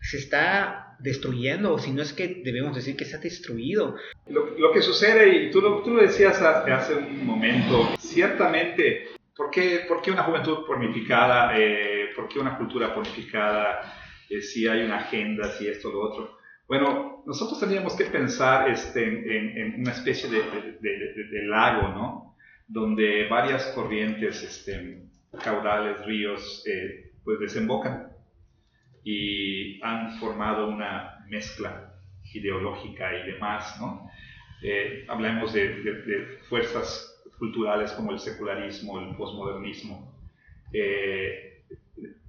se 0.00 0.18
está 0.18 0.96
destruyendo, 1.00 1.78
si 1.78 1.90
no 1.90 2.00
es 2.00 2.12
que 2.12 2.40
debemos 2.44 2.76
decir 2.76 2.94
que 2.96 3.04
se 3.04 3.16
ha 3.16 3.18
destruido. 3.18 3.96
Lo, 4.28 4.56
lo 4.56 4.70
que 4.70 4.80
sucede, 4.80 5.34
y 5.34 5.50
tú 5.50 5.60
lo, 5.60 5.82
tú 5.82 5.90
lo 5.90 6.02
decías 6.02 6.40
hace, 6.40 6.70
hace 6.70 6.94
un 6.94 7.26
momento, 7.26 7.92
ciertamente 7.98 9.08
¿Por 9.36 9.50
qué, 9.50 9.84
¿Por 9.86 10.00
qué, 10.00 10.10
una 10.12 10.22
juventud 10.22 10.64
pornificada? 10.64 11.58
Eh, 11.58 12.08
¿Por 12.16 12.26
qué 12.26 12.38
una 12.38 12.56
cultura 12.56 12.94
pornificada? 12.94 13.94
Eh, 14.30 14.40
si 14.40 14.66
hay 14.66 14.82
una 14.82 14.96
agenda, 14.96 15.50
si 15.50 15.68
esto, 15.68 15.90
lo 15.90 16.00
otro. 16.00 16.35
Bueno, 16.68 17.22
nosotros 17.26 17.60
tendríamos 17.60 17.94
que 17.94 18.06
pensar 18.06 18.68
este, 18.68 19.04
en, 19.04 19.80
una 19.80 19.92
especie 19.92 20.28
de, 20.28 21.46
lago, 21.46 21.88
¿no? 21.88 22.36
Donde 22.66 23.28
varias 23.28 23.66
corrientes, 23.74 24.42
este, 24.42 25.02
caudales, 25.42 26.04
ríos, 26.04 26.64
eh, 26.66 27.12
pues 27.24 27.38
desembocan 27.38 28.12
y 29.04 29.80
han 29.82 30.18
formado 30.18 30.68
una 30.68 31.24
mezcla 31.28 31.94
ideológica 32.32 33.14
y 33.14 33.32
demás, 33.32 33.78
¿no? 33.80 34.10
Eh, 34.62 35.04
hablemos 35.08 35.52
de 35.52 36.38
fuerzas 36.48 37.16
culturales 37.38 37.92
como 37.92 38.12
el 38.12 38.18
secularismo, 38.18 39.00
el 39.00 39.16
posmodernismo. 39.16 40.14
Eh, 40.72 41.64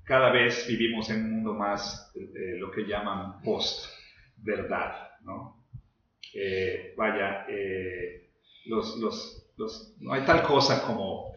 cada 0.04 0.32
vez 0.32 0.68
vivimos 0.68 1.10
en 1.10 1.26
un 1.26 1.32
mundo 1.32 1.54
más 1.54 2.12
eh, 2.16 2.56
lo 2.58 2.72
que 2.72 2.84
llaman 2.84 3.42
post-verdad. 4.38 5.10
¿no? 5.24 5.66
Eh, 6.34 6.94
vaya, 6.98 7.46
los, 8.66 9.48
no 10.00 10.14
hay 10.14 10.26
tal 10.26 10.44
cosa 10.44 10.86
como 10.86 11.34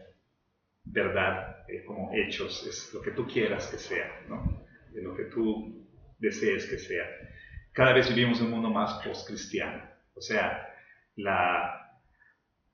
verdad, 0.83 1.57
como 1.85 2.11
hechos, 2.13 2.65
es 2.67 2.93
lo 2.93 3.01
que 3.01 3.11
tú 3.11 3.25
quieras 3.25 3.67
que 3.67 3.77
sea, 3.77 4.25
¿no? 4.27 4.65
lo 4.93 5.15
que 5.15 5.25
tú 5.25 5.87
desees 6.19 6.67
que 6.67 6.77
sea. 6.77 7.05
Cada 7.73 7.93
vez 7.93 8.13
vivimos 8.13 8.41
un 8.41 8.51
mundo 8.51 8.69
más 8.69 9.01
post-cristiano. 9.05 9.89
O 10.13 10.21
sea, 10.21 10.67
la, 11.15 11.81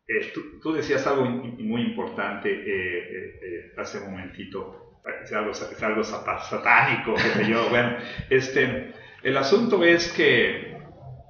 eh, 0.07 0.33
tú, 0.61 0.73
decías 0.73 1.05
algo 1.05 1.25
muy 1.25 1.81
importante 1.81 2.49
eh, 2.49 3.39
eh, 3.41 3.73
hace 3.77 3.99
un 3.99 4.11
momentito, 4.11 5.01
es 5.23 5.31
algo, 5.33 5.51
es 5.51 5.83
algo 5.83 6.03
satánico, 6.03 7.13
qué 7.15 7.21
sé 7.21 7.49
yo. 7.49 7.69
Bueno, 7.69 7.97
este, 8.29 8.93
el 9.23 9.37
asunto 9.37 9.83
es 9.83 10.11
que, 10.13 10.77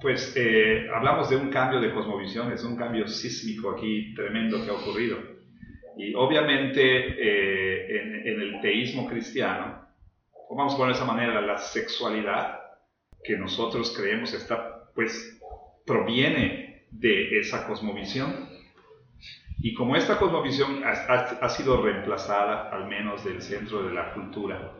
pues, 0.02 0.36
hablamos 0.94 1.30
de 1.30 1.36
un 1.36 1.50
cambio 1.50 1.80
de 1.80 1.94
cosmovisión, 1.94 2.52
es 2.52 2.64
un 2.64 2.76
cambio 2.76 3.08
sísmico 3.08 3.72
aquí 3.72 4.14
tremendo 4.14 4.64
que 4.64 4.70
ha 4.70 4.74
ocurrido. 4.74 5.18
Y 5.98 6.14
obviamente 6.14 6.80
en, 8.00 8.28
en 8.28 8.42
el 8.42 8.62
teísmo 8.62 9.08
cristiano, 9.08 9.88
vamos 10.56 10.74
a 10.74 10.78
poner 10.78 10.94
de 10.94 11.02
esa 11.02 11.12
manera, 11.12 11.42
la 11.42 11.58
sexualidad 11.58 12.60
que 13.24 13.38
nosotros 13.38 13.96
creemos 13.98 14.34
está, 14.34 14.92
pues, 14.94 15.40
proviene 15.86 16.86
de 16.92 17.40
esa 17.40 17.68
cosmovisión 17.68 18.58
y 19.60 19.74
como 19.74 19.96
esta 19.96 20.20
cosmovisión 20.20 20.84
ha, 20.86 21.50
sido 21.50 21.82
reemplazada, 21.82 22.70
al 22.70 22.88
menos 22.88 23.24
del 23.26 23.42
centro 23.42 23.84
de 23.84 23.94
la 23.94 24.14
cultura, 24.14 24.74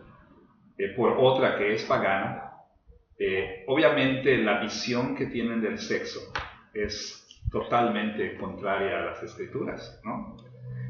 eh, 0.78 0.90
por 0.96 1.16
otra 1.18 1.58
que 1.58 1.74
es 1.74 1.84
pagana, 1.84 2.47
eh, 3.18 3.64
obviamente 3.68 4.38
la 4.38 4.60
visión 4.62 5.16
que 5.16 5.28
tienen 5.28 5.62
del 5.62 5.80
sexo 5.80 6.20
es 6.74 7.28
totalmente 7.52 8.36
contraria 8.38 9.00
a 9.00 9.06
las 9.06 9.24
escrituras, 9.24 10.00
¿no? 10.04 10.38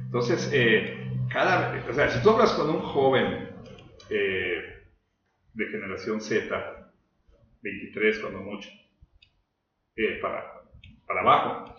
Entonces, 0.05 0.49
eh, 0.53 1.11
cada, 1.29 1.85
o 1.87 1.93
sea, 1.93 2.09
si 2.09 2.21
tú 2.23 2.31
hablas 2.31 2.53
con 2.53 2.69
un 2.69 2.81
joven 2.81 3.49
de 4.09 5.65
generación 5.69 6.21
Z, 6.21 6.93
23 7.61 8.19
cuando 8.19 8.39
mucho, 8.39 8.69
para, 10.21 10.61
para 11.05 11.21
abajo, 11.21 11.75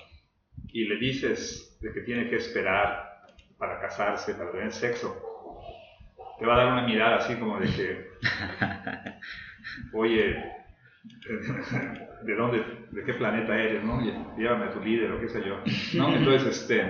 y 0.72 0.84
le 0.84 0.96
dices 0.96 1.78
de 1.80 1.92
que 1.92 2.00
tiene 2.02 2.28
que 2.28 2.36
esperar 2.36 3.08
para 3.58 3.80
casarse, 3.80 4.34
para 4.34 4.52
tener 4.52 4.72
sexo, 4.72 5.16
te 6.38 6.46
va 6.46 6.54
a 6.54 6.58
dar 6.58 6.72
una 6.72 6.86
mirada 6.86 7.16
así 7.16 7.34
como 7.36 7.58
de 7.58 7.66
que, 7.66 8.06
oye, 9.92 10.36
¿de 12.22 12.34
dónde, 12.34 12.64
de 12.90 13.04
qué 13.04 13.14
planeta 13.14 13.58
eres, 13.58 13.82
no? 13.82 14.00
Llévame 14.36 14.66
a 14.66 14.72
tu 14.72 14.80
líder 14.80 15.12
o 15.12 15.20
qué 15.20 15.28
sé 15.28 15.42
yo, 15.46 15.62
¿no? 15.94 16.14
Entonces, 16.14 16.60
este, 16.60 16.80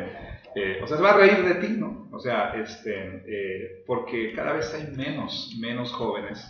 eh, 0.54 0.80
o 0.82 0.86
sea, 0.86 0.96
se 0.96 1.02
va 1.02 1.10
a 1.10 1.16
reír 1.16 1.44
de 1.44 1.54
ti, 1.66 1.74
¿no? 1.78 2.08
O 2.12 2.18
sea, 2.18 2.54
este, 2.54 3.22
eh, 3.26 3.84
porque 3.86 4.32
cada 4.34 4.54
vez 4.54 4.72
hay 4.74 4.94
menos, 4.96 5.56
menos 5.60 5.92
jóvenes 5.92 6.44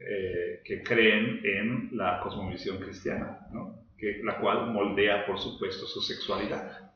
eh, 0.00 0.60
que 0.64 0.82
creen 0.82 1.40
en 1.44 1.90
la 1.92 2.20
cosmovisión 2.20 2.78
cristiana, 2.78 3.46
¿no? 3.52 3.86
Que, 3.96 4.20
la 4.24 4.38
cual 4.38 4.72
moldea, 4.72 5.26
por 5.26 5.38
supuesto, 5.38 5.86
su 5.86 6.00
sexualidad. 6.00 6.92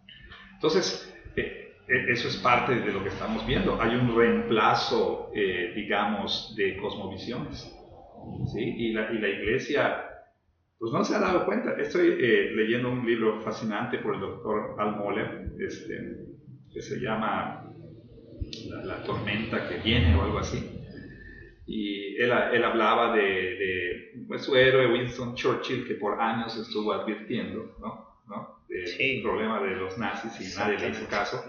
Entonces, 0.55 1.15
eh, 1.37 1.67
eh, 1.89 2.07
eso 2.09 2.29
es 2.29 2.37
parte 2.39 2.75
de 2.75 2.93
lo 2.93 3.03
que 3.03 3.11
estamos 3.11 3.47
viendo. 3.47 3.81
Hay 3.81 3.95
un 3.95 4.17
reemplazo, 4.17 5.31
eh, 5.35 5.73
digamos, 5.75 6.55
de 6.57 6.77
cosmovisiones. 6.79 7.73
¿Sí? 8.53 8.61
Y, 8.61 8.93
la, 8.93 9.13
y, 9.13 9.19
la, 9.19 9.29
iglesia, 9.29 10.05
pues 10.79 10.93
no 10.93 11.05
se 11.05 11.15
ha 11.15 11.21
dado 11.21 11.45
cuenta. 11.45 11.75
Estoy 11.79 12.17
leyendo 12.55 12.91
un 12.91 13.07
libro 13.07 13.41
fascinante 13.41 13.99
por 13.99 14.15
el 14.15 14.21
doctor 14.21 14.77
Al 14.79 14.97
Moller, 14.97 15.53
este, 15.59 16.17
que 16.73 16.81
se 16.81 17.01
llama 17.01 17.73
la, 18.85 19.03
tormenta 19.05 19.69
que 19.69 19.79
viene 19.79 20.15
o 20.17 20.23
algo 20.23 20.39
así. 20.39 20.71
Y 21.67 22.17
él, 22.17 22.33
él 22.53 22.65
hablaba 22.65 23.17
de, 23.17 23.23
de 23.23 24.25
pues, 24.29 24.43
su 24.43 24.55
héroe 24.55 24.93
Winston 24.93 25.35
Churchill, 25.35 25.87
que 25.87 25.95
por 25.95 26.21
años 26.21 26.57
estuvo 26.57 26.93
advirtiendo, 26.93 27.77
¿no? 27.81 28.07
¿no? 28.29 28.57
del 28.69 29.23
problema 29.23 29.61
de 29.61 29.77
los 29.77 29.97
nazis 29.99 30.41
y 30.41 30.59
nadie 30.59 30.79
le 30.79 30.89
hizo 30.91 31.07
caso, 31.09 31.45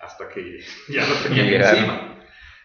hasta 0.00 0.28
que 0.28 0.60
ya 0.88 1.06
lo 1.06 1.14
tenían 1.22 1.48
encima. 1.48 2.17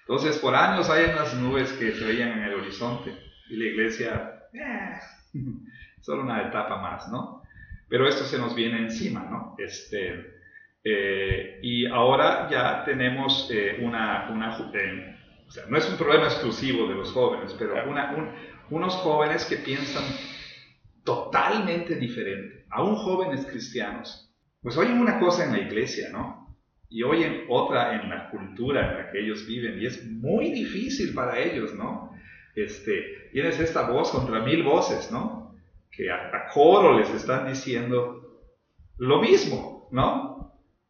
Entonces, 0.08 0.38
por 0.40 0.54
años 0.56 0.90
hay 0.90 1.06
unas 1.06 1.34
nubes 1.36 1.72
que 1.74 1.94
se 1.94 2.06
veían 2.06 2.38
en 2.38 2.44
el 2.44 2.56
horizonte 2.56 3.16
y 3.50 3.56
la 3.56 3.66
iglesia, 3.66 4.44
eh, 4.54 5.00
solo 6.02 6.24
una 6.24 6.48
etapa 6.48 6.82
más, 6.82 7.10
¿no? 7.10 7.42
Pero 7.88 8.08
esto 8.08 8.26
se 8.26 8.38
nos 8.38 8.54
viene 8.54 8.80
encima, 8.80 9.22
¿no? 9.30 9.56
Este, 9.58 10.40
eh, 10.84 11.60
y 11.62 11.86
ahora 11.86 12.50
ya 12.50 12.84
tenemos 12.84 13.50
eh, 13.52 13.78
una, 13.82 14.30
una 14.30 14.58
o 14.58 15.52
sea, 15.52 15.66
no 15.70 15.78
es 15.78 15.90
un 15.90 15.98
problema 15.98 16.26
exclusivo 16.26 16.88
de 16.90 16.96
los 16.96 17.12
jóvenes, 17.12 17.56
pero 17.58 17.90
una, 17.90 18.36
unos 18.70 18.94
jóvenes 18.96 19.46
que 19.46 19.58
piensan 19.58 20.04
totalmente 21.06 21.96
diferente, 21.96 22.66
aún 22.70 22.96
jóvenes 22.96 23.46
cristianos, 23.46 24.34
pues 24.62 24.76
oyen 24.78 25.00
una 25.00 25.20
cosa 25.20 25.46
en 25.46 25.52
la 25.54 25.60
iglesia, 25.60 26.10
¿no? 26.12 26.43
Y 26.94 27.02
oyen 27.02 27.46
otra 27.50 28.00
en 28.00 28.10
la 28.10 28.30
cultura 28.30 28.92
en 28.92 28.98
la 28.98 29.12
que 29.12 29.20
ellos 29.20 29.48
viven, 29.48 29.82
y 29.82 29.88
es 29.88 30.06
muy 30.06 30.52
difícil 30.52 31.14
para 31.14 31.40
ellos, 31.40 31.74
¿no? 31.74 32.16
Este, 32.56 33.30
tienes 33.32 33.60
esta 33.60 33.90
voz 33.90 34.12
contra 34.12 34.42
mil 34.42 34.62
voces, 34.62 35.12
¿no? 35.12 35.58
Que 35.92 36.12
a, 36.12 36.48
coro 36.54 37.00
les 37.00 37.10
están 37.10 37.48
diciendo 37.48 38.22
lo 39.00 39.20
mismo, 39.20 39.90
¿no? 39.92 40.34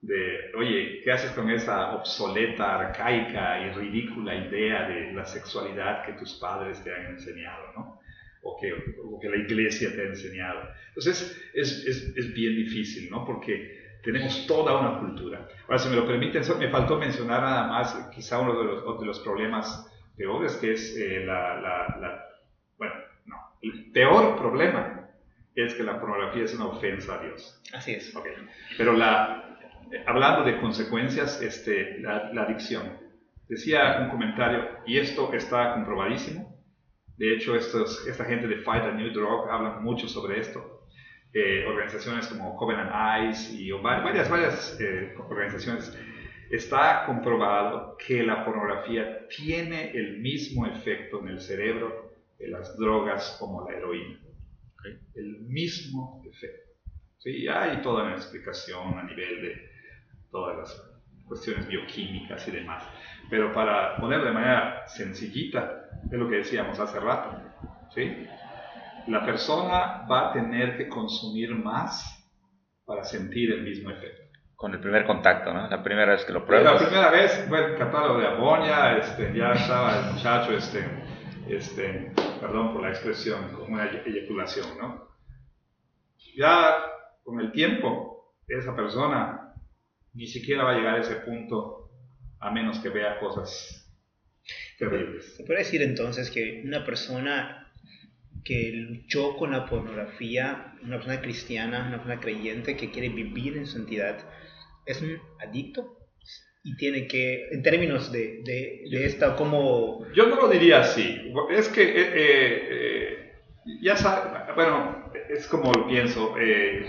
de, 0.03 0.51
oye, 0.57 0.99
¿qué 1.01 1.13
haces 1.13 1.31
con 1.31 1.49
esa 1.49 1.95
obsoleta, 1.95 2.77
arcaica 2.77 3.65
y 3.65 3.71
ridícula 3.71 4.35
idea 4.35 4.89
de 4.89 5.13
la 5.13 5.25
sexualidad 5.25 6.05
que 6.05 6.11
tus 6.13 6.33
padres 6.33 6.83
te 6.83 6.93
han 6.93 7.05
enseñado, 7.05 7.71
¿no? 7.73 8.01
O 8.43 8.59
que, 8.59 8.73
o 9.01 9.17
que 9.17 9.29
la 9.29 9.37
iglesia 9.37 9.95
te 9.95 10.01
ha 10.01 10.05
enseñado. 10.07 10.59
Entonces, 10.89 11.41
es, 11.53 11.85
es, 11.87 12.17
es, 12.17 12.33
bien 12.33 12.57
difícil, 12.57 13.09
¿no? 13.09 13.25
Porque 13.25 13.82
tenemos 14.03 14.45
toda 14.45 14.77
una 14.79 14.99
cultura. 14.99 15.47
Ahora, 15.63 15.79
si 15.79 15.89
me 15.89 15.95
lo 15.95 16.05
permiten, 16.05 16.43
me 16.59 16.69
faltó 16.69 16.97
mencionar 16.97 17.41
nada 17.41 17.67
más, 17.67 18.09
quizá 18.13 18.39
uno 18.39 18.57
de 18.57 18.65
los, 18.65 18.99
de 18.99 19.05
los 19.05 19.19
problemas 19.21 19.89
peores, 20.15 20.55
que 20.57 20.73
es 20.73 20.95
eh, 20.97 21.23
la, 21.25 21.55
la, 21.59 21.97
la, 21.99 22.25
bueno, 22.77 22.93
no, 23.25 23.37
el 23.61 23.91
peor 23.91 24.37
problema 24.37 25.09
es 25.55 25.73
que 25.75 25.83
la 25.83 25.99
pornografía 25.99 26.43
es 26.43 26.53
una 26.53 26.65
ofensa 26.65 27.15
a 27.15 27.23
Dios. 27.23 27.61
Así 27.73 27.93
es. 27.93 28.15
Okay. 28.15 28.33
Pero 28.77 28.93
la, 28.93 29.57
hablando 30.05 30.43
de 30.43 30.59
consecuencias, 30.59 31.41
este, 31.41 31.99
la, 31.99 32.31
adicción. 32.41 33.01
Decía 33.47 33.99
un 34.01 34.09
comentario, 34.09 34.67
y 34.85 34.97
esto 34.97 35.33
está 35.33 35.73
comprobadísimo. 35.73 36.57
De 37.17 37.35
hecho, 37.35 37.55
estos, 37.55 38.07
esta 38.07 38.25
gente 38.25 38.47
de 38.47 38.57
Fight 38.57 38.83
a 38.83 38.91
New 38.91 39.11
Drug 39.11 39.49
hablan 39.49 39.83
mucho 39.83 40.07
sobre 40.07 40.39
esto. 40.39 40.82
Eh, 41.35 41.65
organizaciones 41.65 42.27
como 42.27 42.55
Covenant 42.55 42.91
Eyes 42.93 43.51
y 43.53 43.71
varias, 43.71 44.29
varias 44.29 44.79
eh, 44.79 45.15
organizaciones. 45.17 45.97
Está 46.51 47.05
comprobado 47.07 47.97
que 47.97 48.21
la 48.21 48.45
pornografía 48.45 49.27
tiene 49.29 49.89
el 49.91 50.19
mismo 50.19 50.67
efecto 50.67 51.21
en 51.21 51.29
el 51.29 51.41
cerebro 51.41 52.13
de 52.37 52.49
las 52.49 52.77
drogas 52.77 53.35
como 53.39 53.67
la 53.67 53.75
heroína. 53.75 54.19
El 55.15 55.39
mismo 55.41 56.21
efecto. 56.29 56.69
Sí, 57.17 57.47
hay 57.47 57.81
toda 57.81 58.03
una 58.03 58.15
explicación 58.15 58.99
a 58.99 59.03
nivel 59.03 59.41
de 59.41 59.69
todas 60.29 60.57
las 60.57 60.93
cuestiones 61.25 61.67
bioquímicas 61.67 62.47
y 62.47 62.51
demás. 62.51 62.83
Pero 63.31 63.51
para 63.51 63.95
ponerlo 63.97 64.25
de 64.25 64.33
manera 64.33 64.87
sencillita, 64.87 65.89
es 66.05 66.19
lo 66.19 66.29
que 66.29 66.37
decíamos 66.37 66.79
hace 66.79 66.99
rato, 66.99 67.41
¿sí? 67.95 68.27
La 69.07 69.25
persona 69.25 70.05
va 70.09 70.29
a 70.29 70.33
tener 70.33 70.77
que 70.77 70.87
consumir 70.87 71.53
más 71.55 72.23
para 72.85 73.03
sentir 73.03 73.51
el 73.51 73.63
mismo 73.63 73.89
efecto. 73.89 74.23
Con 74.55 74.73
el 74.73 74.79
primer 74.79 75.05
contacto, 75.05 75.53
¿no? 75.53 75.67
La 75.67 75.83
primera 75.83 76.13
vez 76.13 76.23
que 76.23 76.31
lo 76.31 76.45
pruebas. 76.45 76.81
La 76.81 76.87
primera 76.87 77.11
vez 77.11 77.45
fue 77.49 77.65
el 77.65 77.77
catálogo 77.77 78.19
de 78.19 78.27
amonia, 78.27 78.97
este, 78.97 79.33
ya 79.35 79.51
estaba 79.51 79.99
el 79.99 80.13
muchacho, 80.13 80.53
este, 80.53 80.85
este, 81.49 82.13
perdón 82.39 82.73
por 82.73 82.81
la 82.81 82.89
expresión, 82.89 83.49
como 83.51 83.73
una 83.73 83.85
eyaculación, 84.05 84.77
¿no? 84.79 85.09
Ya 86.35 86.77
con 87.23 87.39
el 87.39 87.51
tiempo, 87.51 88.33
esa 88.47 88.75
persona 88.75 89.53
ni 90.13 90.27
siquiera 90.27 90.63
va 90.63 90.71
a 90.71 90.75
llegar 90.75 90.95
a 90.95 91.01
ese 91.01 91.15
punto 91.17 91.91
a 92.39 92.51
menos 92.51 92.79
que 92.79 92.89
vea 92.89 93.19
cosas 93.19 93.91
terribles. 94.77 95.35
Se 95.35 95.43
puede 95.43 95.59
decir 95.59 95.81
entonces 95.81 96.29
que 96.29 96.61
una 96.65 96.85
persona 96.85 97.62
que 98.43 98.71
luchó 98.73 99.35
con 99.37 99.51
la 99.51 99.65
pornografía, 99.65 100.75
una 100.83 100.97
persona 100.97 101.21
cristiana, 101.21 101.85
una 101.87 101.97
persona 101.97 102.19
creyente 102.19 102.75
que 102.75 102.91
quiere 102.91 103.09
vivir 103.09 103.57
en 103.57 103.67
santidad, 103.67 104.17
es 104.85 105.01
un 105.01 105.17
adicto 105.39 105.97
y 106.63 106.77
tiene 106.77 107.07
que, 107.07 107.49
en 107.51 107.61
términos 107.61 108.11
de, 108.11 108.41
de, 108.43 108.83
de 108.89 109.05
esta, 109.05 109.35
como... 109.35 110.05
Yo 110.13 110.27
no 110.27 110.35
lo 110.35 110.47
diría 110.47 110.79
así, 110.79 111.33
es 111.51 111.67
que, 111.67 111.83
eh, 111.83 111.93
eh, 111.95 112.67
eh, 112.69 113.33
ya 113.81 113.97
sabes, 113.97 114.55
bueno, 114.55 115.11
es 115.29 115.47
como 115.47 115.71
pienso, 115.87 116.35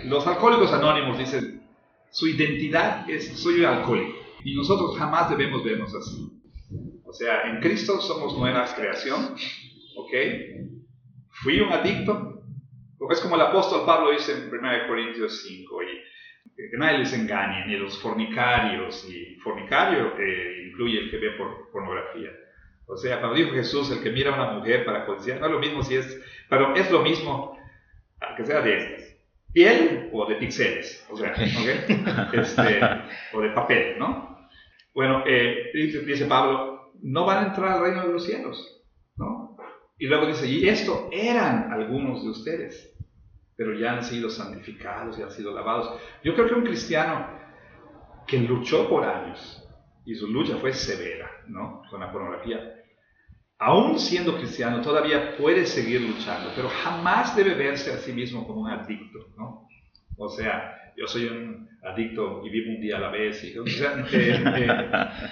los 0.05 0.27
alcohólicos 0.27 0.73
anónimos 0.73 1.19
dicen, 1.19 1.63
su 2.11 2.29
identidad 2.29 3.11
es 3.11 3.27
soy 3.41 3.61
un 3.61 3.67
alcohólico. 3.67 4.25
Y 4.45 4.55
nosotros 4.55 4.97
jamás 4.97 5.31
debemos 5.31 5.65
vernos 5.65 5.93
así. 5.95 6.31
O 7.05 7.13
sea, 7.13 7.51
en 7.51 7.61
Cristo 7.61 8.01
somos 8.01 8.39
nueva 8.39 8.67
creación, 8.77 9.35
¿ok? 9.97 10.13
Fui 11.45 11.61
un 11.61 11.71
adicto. 11.71 12.43
Es 13.11 13.21
como 13.21 13.37
el 13.37 13.43
apóstol 13.43 13.85
Pablo 13.85 14.13
dice 14.13 14.33
en 14.33 14.49
1 14.49 14.89
Corintios 14.89 15.43
5, 15.43 15.83
y 15.83 16.71
que 16.71 16.79
nadie 16.79 16.99
les 16.99 17.13
engañe, 17.13 17.67
ni 17.67 17.77
los 17.77 18.01
fornicarios, 18.01 19.07
y 19.11 19.37
fornicario 19.37 20.15
eh, 20.19 20.69
incluye 20.69 21.01
el 21.01 21.11
que 21.11 21.19
ve 21.19 21.33
por 21.33 21.71
pornografía. 21.71 22.31
O 22.87 22.97
sea, 22.97 23.21
cuando 23.21 23.37
dijo 23.37 23.53
Jesús, 23.53 23.91
el 23.91 24.03
que 24.03 24.11
mira 24.11 24.31
a 24.31 24.35
una 24.35 24.53
mujer 24.59 24.87
para 24.87 25.05
codiciar, 25.05 25.39
no 25.39 25.47
es 25.47 25.53
lo 25.53 25.59
mismo 25.59 25.83
si 25.83 25.97
es, 25.97 26.19
pero 26.49 26.75
es 26.75 26.91
lo 26.91 27.03
mismo, 27.03 27.59
que 28.37 28.47
sea 28.47 28.63
de 28.63 28.79
estas 28.79 29.15
piel 29.55 30.11
o 30.13 30.27
de 30.27 30.35
píxeles, 30.35 31.07
o 31.09 31.17
sea, 31.17 31.33
este, 32.33 32.81
o 33.33 33.41
de 33.41 33.51
papel, 33.51 33.99
¿no? 33.99 34.37
Bueno, 34.93 35.23
eh, 35.27 35.71
dice, 35.73 36.27
Pablo, 36.27 36.93
no 37.03 37.25
van 37.25 37.45
a 37.45 37.49
entrar 37.49 37.73
al 37.73 37.81
reino 37.83 38.07
de 38.07 38.13
los 38.13 38.25
cielos, 38.25 38.85
¿no? 39.17 39.54
Y 39.99 40.07
luego 40.07 40.27
dice, 40.27 40.47
y 40.47 40.69
esto 40.69 41.09
eran 41.13 41.73
algunos 41.73 42.23
de 42.25 42.31
ustedes, 42.31 42.97
pero 43.57 43.79
ya 43.79 43.93
han 43.93 44.05
sido 44.05 44.29
santificados 44.29 45.19
y 45.19 45.23
han 45.23 45.31
sido 45.31 45.55
lavados. 45.55 46.01
Yo 46.23 46.35
creo 46.35 46.49
que 46.49 46.55
un 46.55 46.65
cristiano 46.65 47.29
que 48.27 48.39
luchó 48.41 48.89
por 48.89 49.05
años, 49.05 49.61
y 50.05 50.15
su 50.15 50.27
lucha 50.27 50.57
fue 50.57 50.73
severa, 50.73 51.31
¿no? 51.47 51.83
Con 51.91 52.01
la 52.01 52.13
pornografía, 52.13 52.83
aún 53.59 53.99
siendo 53.99 54.37
cristiano, 54.37 54.83
todavía 54.83 55.37
puede 55.37 55.65
seguir 55.67 56.01
luchando, 56.01 56.51
pero 56.55 56.69
jamás 56.69 57.37
debe 57.37 57.55
verse 57.55 57.93
a 57.93 57.99
sí 57.99 58.13
mismo 58.13 58.47
como 58.47 58.63
un 58.63 58.71
adicto, 58.71 59.19
¿no? 59.37 59.69
O 60.17 60.29
sea, 60.29 60.84
yo 60.97 61.07
soy 61.07 61.27
un 61.27 61.69
adicto 61.83 62.43
y 62.45 62.51
vivo 62.51 62.71
un 62.75 62.81
día 62.81 62.97
a 62.97 63.01
la 63.01 63.11
vez. 63.11 63.43
Y, 63.45 63.59
o 63.59 63.67
sea, 63.67 64.05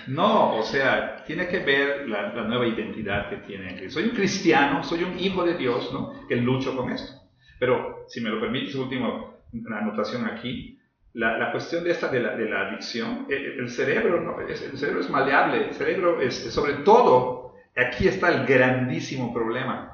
no, 0.08 0.56
o 0.56 0.62
sea, 0.62 1.24
tiene 1.24 1.48
que 1.48 1.60
ver 1.60 2.08
la, 2.08 2.32
nueva 2.44 2.66
identidad 2.66 3.28
que 3.30 3.36
tiene. 3.38 3.88
Soy 3.90 4.04
un 4.04 4.10
cristiano, 4.10 4.82
soy 4.82 5.04
un 5.04 5.18
hijo 5.18 5.44
de 5.44 5.54
Dios, 5.54 5.90
¿no? 5.92 6.26
Que 6.28 6.36
lucho 6.36 6.76
con 6.76 6.90
esto. 6.90 7.20
Pero, 7.58 8.04
si 8.08 8.20
me 8.20 8.30
lo 8.30 8.40
permites, 8.40 8.74
último, 8.74 9.42
anotación 9.70 10.26
aquí. 10.26 10.78
La, 11.14 11.36
la 11.36 11.52
cuestión 11.52 11.84
de 11.84 11.90
esta 11.90 12.08
de 12.08 12.20
la, 12.20 12.36
de 12.36 12.48
la 12.48 12.68
adicción, 12.68 13.26
el, 13.28 13.60
el 13.60 13.68
cerebro, 13.68 14.20
¿no? 14.22 14.40
el 14.40 14.56
cerebro 14.56 15.00
es 15.00 15.10
maleable, 15.10 15.68
el 15.68 15.74
cerebro 15.74 16.22
es, 16.22 16.34
sobre 16.34 16.72
todo 16.84 17.42
Aquí 17.76 18.06
está 18.06 18.28
el 18.28 18.46
grandísimo 18.46 19.32
problema. 19.32 19.91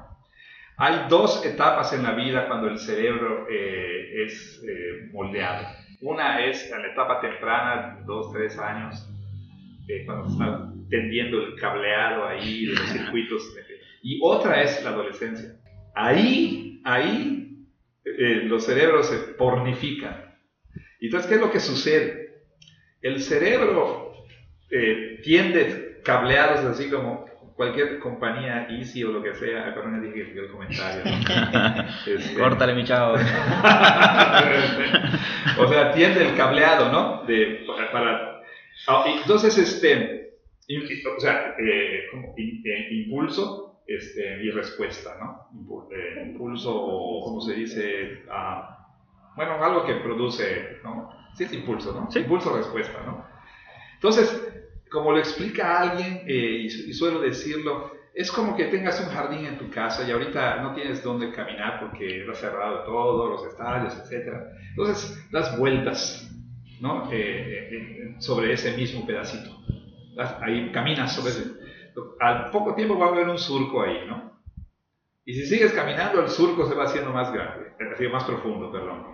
Hay 0.81 1.09
dos 1.09 1.45
etapas 1.45 1.91
en 1.91 2.03
la 2.03 2.13
vida 2.13 2.47
cuando 2.47 2.69
el 2.69 2.79
cerebro 2.79 3.47
eh, 3.49 4.23
es 4.23 4.63
eh, 4.65 5.09
moldeado. 5.11 5.67
Una 5.99 6.45
es 6.45 6.71
en 6.71 6.81
la 6.81 6.87
etapa 6.93 7.19
temprana, 7.19 7.99
dos, 8.05 8.31
tres 8.31 8.57
años, 8.57 9.05
eh, 9.89 10.05
cuando 10.05 10.27
se 10.27 10.31
está 10.31 10.71
tendiendo 10.89 11.41
el 11.41 11.55
cableado 11.59 12.25
ahí 12.25 12.67
los 12.67 12.79
circuitos. 12.79 13.53
Y 14.03 14.21
otra 14.23 14.63
es 14.63 14.81
la 14.81 14.91
adolescencia. 14.91 15.57
Ahí, 15.95 16.81
ahí 16.85 17.65
los 18.45 18.65
cerebros 18.65 19.07
se 19.07 19.17
pornifican. 19.33 20.33
Entonces, 21.01 21.27
¿qué 21.27 21.35
es 21.35 21.41
lo 21.41 21.51
que 21.51 21.59
sucede? 21.59 22.45
El 23.01 23.19
cerebro 23.19 24.13
tiende 25.23 25.99
cableados 26.05 26.61
así 26.61 26.89
como 26.89 27.28
cualquier 27.59 27.99
compañía 27.99 28.67
Easy 28.69 29.03
o 29.03 29.11
lo 29.11 29.21
que 29.21 29.35
sea, 29.35 29.75
perdón, 29.75 30.01
dije 30.01 30.31
el 30.33 30.47
comentario. 30.49 31.03
este, 32.07 32.33
Córtale, 32.39 32.73
mi 32.73 32.85
chavo. 32.85 33.15
o 35.59 35.67
sea, 35.67 35.91
tiende 35.93 36.25
el 36.25 36.37
cableado, 36.37 36.89
¿no? 36.89 37.25
De, 37.25 37.65
para, 37.91 38.43
ah, 38.87 39.03
entonces, 39.07 39.57
este, 39.57 40.37
o 41.17 41.19
sea, 41.19 41.53
eh, 41.59 42.07
como, 42.09 42.33
eh, 42.37 42.87
impulso 42.91 43.81
este, 43.85 44.41
y 44.41 44.51
respuesta, 44.51 45.17
¿no? 45.19 45.49
Eh, 45.91 46.27
impulso 46.27 46.73
o, 46.73 47.25
¿cómo 47.25 47.41
se 47.41 47.55
dice? 47.55 48.23
Ah, 48.31 48.87
bueno, 49.35 49.61
algo 49.61 49.85
que 49.85 49.95
produce, 49.95 50.77
¿no? 50.85 51.11
Sí 51.35 51.43
es 51.43 51.51
impulso, 51.51 51.91
¿no? 51.91 52.09
Sí. 52.09 52.19
Impulso-respuesta, 52.19 53.03
¿no? 53.05 53.27
Entonces, 53.95 54.48
como 54.91 55.11
lo 55.11 55.19
explica 55.19 55.79
alguien, 55.81 56.23
eh, 56.27 56.61
y, 56.65 56.93
suelo 56.93 57.21
decirlo, 57.21 57.91
es 58.13 58.31
como 58.31 58.55
que 58.55 58.65
tengas 58.65 58.99
un 58.99 59.07
jardín 59.13 59.45
en 59.45 59.57
tu 59.57 59.69
casa 59.69 60.07
y 60.07 60.11
ahorita 60.11 60.61
no 60.61 60.73
tienes 60.73 61.03
dónde 61.03 61.31
caminar 61.31 61.79
porque 61.79 62.21
está 62.21 62.33
cerrado 62.33 62.83
todo, 62.83 63.29
los 63.29 63.45
estadios, 63.45 63.93
etc. 63.95 64.33
Entonces, 64.71 65.29
das 65.31 65.57
vueltas 65.57 66.29
¿no? 66.79 67.09
Eh, 67.11 67.69
eh, 67.71 68.15
sobre 68.19 68.53
ese 68.53 68.75
mismo 68.75 69.05
pedacito. 69.05 69.49
ahí 70.41 70.71
caminas 70.71 71.13
sobre 71.13 71.31
ese. 71.31 71.43
Al 72.19 72.51
poco 72.51 72.75
tiempo 72.75 72.97
va 72.97 73.07
a 73.07 73.09
haber 73.09 73.27
un 73.27 73.37
surco 73.37 73.81
ahí, 73.81 74.05
¿no? 74.07 74.39
Y 75.25 75.33
si 75.33 75.45
sigues 75.45 75.73
caminando, 75.73 76.21
el 76.21 76.29
surco 76.29 76.67
se 76.67 76.75
va 76.75 76.85
haciendo 76.85 77.11
más 77.11 77.31
grande, 77.31 77.71
más 78.09 78.23
profundo, 78.23 78.71
perdón. 78.71 79.05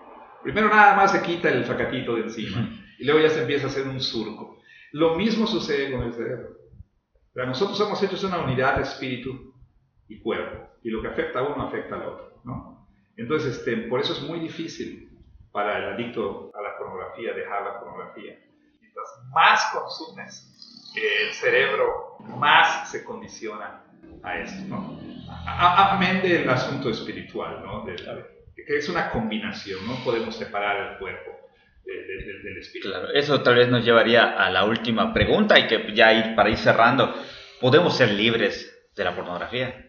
Primero 0.44 0.70
nada 0.70 0.96
más 0.96 1.12
se 1.12 1.22
quita 1.22 1.50
el 1.50 1.66
facatito 1.66 2.16
de 2.16 2.22
encima 2.22 2.70
y 3.00 3.06
luego 3.06 3.20
ya 3.20 3.30
se 3.30 3.42
empieza 3.42 3.66
a 3.66 3.70
hacer 3.70 3.88
un 3.88 4.00
surco. 4.00 4.55
Lo 4.96 5.16
mismo 5.16 5.46
sucede 5.46 5.92
con 5.92 6.04
el 6.04 6.14
cerebro. 6.14 6.52
nosotros 7.34 7.78
somos 7.78 8.02
hechos 8.02 8.24
una 8.24 8.40
unidad 8.40 8.78
de 8.78 8.84
espíritu 8.84 9.54
y 10.08 10.22
cuerpo, 10.22 10.70
y 10.84 10.90
lo 10.90 11.02
que 11.02 11.10
afecta 11.10 11.40
a 11.40 11.44
uno 11.44 11.68
afecta 11.68 11.96
al 11.96 12.04
otro. 12.04 12.40
¿no? 12.46 12.88
Entonces, 13.18 13.58
este, 13.58 13.76
por 13.90 14.00
eso 14.00 14.14
es 14.14 14.22
muy 14.22 14.40
difícil 14.40 15.10
para 15.52 15.80
el 15.80 15.94
adicto 15.96 16.50
a 16.56 16.62
la 16.62 16.78
pornografía 16.78 17.34
dejar 17.34 17.64
la 17.64 17.80
pornografía. 17.82 18.40
más 19.34 19.70
consumes, 19.74 20.94
el 20.96 21.34
cerebro 21.34 22.16
más 22.38 22.90
se 22.90 23.04
condiciona 23.04 23.84
a 24.24 24.40
esto, 24.40 24.64
¿no? 24.70 24.98
Amén 25.46 26.22
del 26.22 26.50
asunto 26.50 26.90
espiritual, 26.90 27.62
¿no? 27.66 27.84
que 27.86 28.78
es 28.78 28.88
una 28.88 29.12
combinación, 29.12 29.86
no 29.86 29.96
podemos 30.06 30.38
separar 30.38 30.94
el 30.94 31.00
cuerpo 31.00 31.45
del 31.86 32.58
espíritu. 32.58 32.90
Claro, 32.90 33.10
eso 33.14 33.42
tal 33.42 33.56
vez 33.56 33.70
nos 33.70 33.84
llevaría 33.86 34.32
a 34.32 34.50
la 34.50 34.66
última 34.66 35.14
pregunta 35.14 35.60
y 35.60 35.68
que 35.68 35.94
ya 35.94 36.14
ir, 36.14 36.36
para 36.36 36.50
ir 36.50 36.58
cerrando, 36.58 37.14
¿podemos 37.62 37.96
ser 37.96 38.12
libres 38.12 38.72
de 38.96 39.04
la 39.04 39.16
pornografía? 39.16 39.86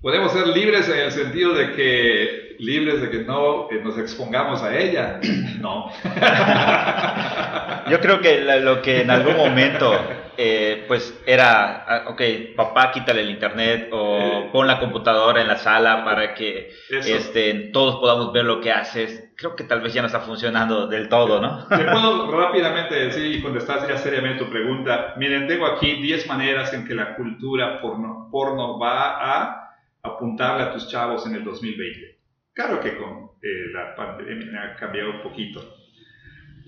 Podemos 0.00 0.32
ser 0.32 0.46
libres 0.46 0.88
en 0.88 0.98
el 1.00 1.12
sentido 1.12 1.54
de 1.54 1.72
que 1.72 2.56
libres 2.60 3.00
de 3.00 3.10
que 3.10 3.20
no 3.20 3.68
nos 3.82 3.98
expongamos 3.98 4.62
a 4.62 4.76
ella. 4.76 5.20
No. 5.58 5.90
Yo 7.90 8.00
creo 8.00 8.20
que 8.20 8.40
lo 8.60 8.80
que 8.80 9.00
en 9.00 9.10
algún 9.10 9.36
momento 9.36 9.92
eh, 10.40 10.84
pues 10.86 11.20
era, 11.26 11.84
ah, 11.84 12.04
ok, 12.10 12.22
papá 12.54 12.92
quítale 12.92 13.22
el 13.22 13.30
internet 13.30 13.88
o 13.90 14.48
pon 14.52 14.68
la 14.68 14.78
computadora 14.78 15.40
en 15.40 15.48
la 15.48 15.56
sala 15.56 16.04
para 16.04 16.32
que 16.32 16.70
este, 16.88 17.70
todos 17.72 17.96
podamos 17.96 18.32
ver 18.32 18.44
lo 18.44 18.60
que 18.60 18.70
haces. 18.70 19.32
Creo 19.36 19.56
que 19.56 19.64
tal 19.64 19.80
vez 19.80 19.94
ya 19.94 20.00
no 20.00 20.06
está 20.06 20.20
funcionando 20.20 20.86
del 20.86 21.08
todo, 21.08 21.40
¿no? 21.40 21.66
Te 21.68 21.84
puedo 21.84 22.30
rápidamente 22.30 22.94
decir 22.94 23.34
y 23.34 23.42
contestar 23.42 23.88
ya 23.88 23.98
seriamente 23.98 24.44
tu 24.44 24.48
pregunta. 24.48 25.14
Miren, 25.16 25.48
tengo 25.48 25.66
aquí 25.66 26.00
10 26.00 26.28
maneras 26.28 26.72
en 26.72 26.86
que 26.86 26.94
la 26.94 27.16
cultura 27.16 27.80
porno, 27.80 28.28
porno 28.30 28.78
va 28.78 29.16
a 29.18 29.74
apuntarle 30.04 30.62
a 30.62 30.72
tus 30.72 30.88
chavos 30.88 31.26
en 31.26 31.34
el 31.34 31.42
2020. 31.42 32.16
Claro 32.52 32.78
que 32.80 32.96
con 32.96 33.30
eh, 33.42 33.72
la 33.72 33.96
pandemia 33.96 34.62
ha 34.62 34.76
cambiado 34.76 35.10
un 35.10 35.20
poquito. 35.20 35.78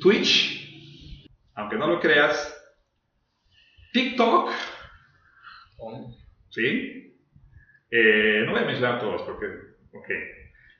Twitch, 0.01 1.27
aunque 1.55 1.77
no 1.77 1.87
lo 1.87 2.01
creas, 2.01 2.60
TikTok. 3.93 4.51
¿Sí? 6.51 7.17
Eh, 7.91 8.43
no 8.45 8.53
voy 8.53 8.63
a 8.63 8.67
mencionar 8.67 9.01
todos 9.01 9.23
porque, 9.23 9.47
ok. 9.93 10.09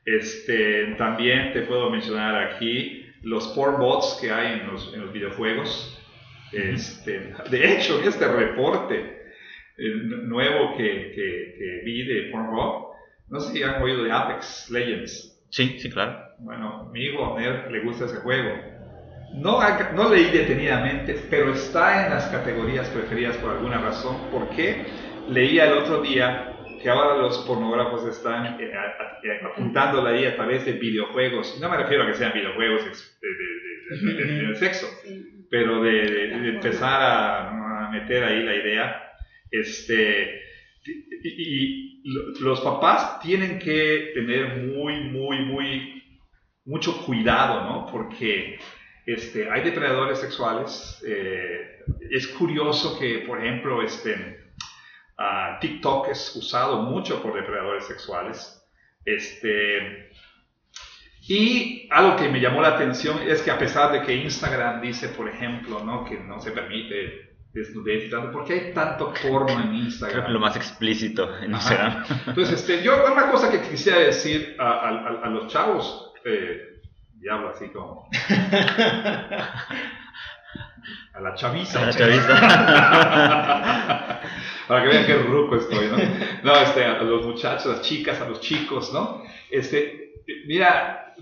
Este, 0.05 0.95
también 0.97 1.53
te 1.53 1.63
puedo 1.63 1.91
mencionar 1.91 2.53
aquí 2.53 3.07
los 3.23 3.49
porn 3.49 3.79
bots 3.79 4.19
que 4.21 4.31
hay 4.31 4.61
en 4.61 4.67
los, 4.67 4.93
en 4.95 5.03
los 5.03 5.13
videojuegos. 5.13 5.97
Este, 6.53 7.33
de 7.51 7.73
hecho, 7.73 8.01
este 8.03 8.27
reporte 8.27 9.21
nuevo 9.79 10.77
que, 10.77 11.13
que, 11.13 11.55
que, 11.59 11.83
vi 11.85 12.05
de 12.05 12.31
Pornhub, 12.31 12.91
no 13.29 13.41
sé 13.41 13.53
si 13.53 13.63
han 13.63 13.81
oído 13.83 14.05
de 14.05 14.13
Apex 14.13 14.71
Legends. 14.71 15.41
Sí, 15.51 15.79
sí, 15.79 15.91
claro. 15.91 16.19
Bueno, 16.39 16.91
mi 16.93 17.05
hijo 17.05 17.37
le 17.39 17.81
gusta 17.81 18.05
ese 18.07 18.17
juego 18.17 18.70
no, 19.35 19.61
no 19.95 20.09
leí 20.09 20.31
detenidamente, 20.31 21.15
pero 21.31 21.53
está 21.53 22.07
en 22.07 22.11
las 22.13 22.27
categorías 22.27 22.89
preferidas 22.89 23.37
por 23.37 23.53
alguna 23.53 23.79
razón, 23.79 24.17
porque 24.33 24.85
leía 25.29 25.67
el 25.67 25.79
otro 25.79 26.03
día 26.03 26.57
que 26.83 26.89
ahora 26.89 27.17
los 27.19 27.39
pornógrafos 27.47 28.07
están 28.07 28.59
eh, 28.61 28.73
apuntando 29.45 30.05
ahí 30.07 30.25
a 30.25 30.35
través 30.35 30.65
de 30.65 30.73
videojuegos. 30.73 31.59
No 31.61 31.69
me 31.69 31.77
refiero 31.77 32.05
a 32.05 32.07
que 32.07 32.15
sean 32.15 32.33
videojuegos 32.33 33.17
de, 33.91 34.55
sexo, 34.57 34.87
pero 35.51 35.83
de, 35.83 36.49
empezar 36.49 37.01
a, 37.03 37.91
meter 37.93 38.25
ahí 38.25 38.43
la 38.45 38.55
idea. 38.55 39.13
Este, 39.51 40.43
y, 41.23 41.91
los 42.41 42.61
papás 42.63 43.21
tienen 43.21 43.59
que 43.59 44.13
tener 44.15 44.57
muy, 44.57 45.01
muy, 45.01 45.45
muy, 45.45 46.03
mucho 46.65 47.05
cuidado, 47.05 47.65
¿no? 47.65 47.87
Porque 47.93 48.59
este, 49.07 49.51
hay 49.51 49.63
depredadores 49.63 50.19
sexuales. 50.19 51.03
Eh, 51.07 51.85
es 52.11 52.29
curioso 52.29 52.99
que, 52.99 53.25
por 53.27 53.39
ejemplo, 53.39 53.83
este, 53.83 54.53
ah, 55.19 55.59
TikTok 55.61 56.09
es 56.09 56.35
usado 56.37 56.83
mucho 56.83 57.23
por 57.23 57.35
depredadores 57.35 57.87
sexuales. 57.87 58.57
Este, 59.05 60.11
y 61.29 61.89
algo 61.91 62.17
que 62.17 62.29
me 62.29 62.41
llamó 62.41 62.61
la 62.61 62.69
atención 62.69 63.19
es 63.27 63.43
que 63.43 63.51
a 63.51 63.59
pesar 63.59 63.93
de 63.93 64.03
que 64.03 64.15
Instagram 64.15 64.81
dice, 64.81 65.09
por 65.09 65.29
ejemplo, 65.29 65.85
¿no? 65.85 66.05
que 66.05 66.19
no 66.19 66.41
se 66.41 66.51
permite 66.51 67.31
desnudez, 67.53 68.11
¿por 68.33 68.45
qué 68.45 68.53
hay 68.53 68.73
tanto 68.73 69.13
porno 69.23 69.61
en 69.61 69.75
Instagram? 69.75 70.33
lo 70.33 70.39
más 70.39 70.57
explícito 70.57 71.37
en 71.39 71.53
Instagram. 71.53 72.05
Entonces, 72.27 72.61
este, 72.61 72.83
yo 72.83 73.05
una 73.13 73.31
cosa 73.31 73.51
que 73.51 73.61
quisiera 73.61 73.99
decir 73.99 74.57
a, 74.59 75.29
los 75.29 75.53
chavos, 75.53 76.13
eh, 76.25 76.80
diablo 77.21 77.51
así 77.51 77.69
como... 77.69 78.09
A 81.13 81.21
la 81.21 81.35
chaviza. 81.35 81.83
A 81.83 81.87
la 81.87 81.93
chaviza. 81.93 82.35
Para 84.69 84.83
que 84.83 84.89
vean 84.89 85.07
qué 85.07 85.15
ruco 85.15 85.57
estoy, 85.57 85.89
¿no? 85.89 85.97
No, 86.45 86.55
este, 86.61 86.85
a 86.85 87.03
los 87.03 87.27
muchachos, 87.27 87.67
a 87.67 87.71
las 87.71 87.83
chicas, 87.83 88.21
a 88.21 88.29
los 88.29 88.41
chicos, 88.41 88.93
¿no? 88.93 89.23
Este, 89.51 90.15
mira, 90.47 91.15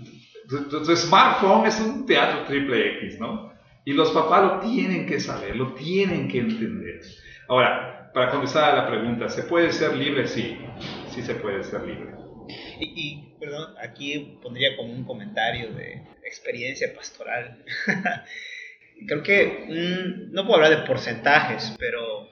tu, 0.47 0.95
smartphone 0.95 1.65
es 1.65 1.79
un 1.79 2.05
teatro 2.05 2.43
triple 2.43 2.99
X, 2.99 3.19
¿no? 3.19 3.51
Y 3.85 3.93
los 3.93 4.11
papás 4.11 4.43
lo 4.43 4.59
tienen 4.59 5.07
que 5.07 5.19
saber, 5.19 5.55
lo 5.55 5.73
tienen 5.73 6.27
que 6.27 6.39
entender. 6.39 7.01
Ahora, 7.47 8.11
para 8.13 8.29
contestar 8.29 8.71
a 8.71 8.75
la 8.83 8.87
pregunta, 8.87 9.29
¿se 9.29 9.43
puede 9.43 9.71
ser 9.71 9.95
libre? 9.95 10.27
Sí, 10.27 10.59
sí 11.09 11.23
se 11.23 11.33
puede 11.35 11.63
ser 11.63 11.81
libre. 11.81 12.18
Y, 12.79 13.35
perdón, 13.39 13.75
aquí 13.81 14.39
pondría 14.41 14.75
como 14.77 14.93
un 14.93 15.03
comentario 15.03 15.73
de 15.73 16.01
experiencia 16.23 16.93
pastoral. 16.95 17.63
Creo 19.07 19.23
que 19.23 19.65
mm, 19.67 20.33
no 20.33 20.45
puedo 20.45 20.55
hablar 20.55 20.79
de 20.79 20.87
porcentajes, 20.87 21.75
pero 21.77 22.29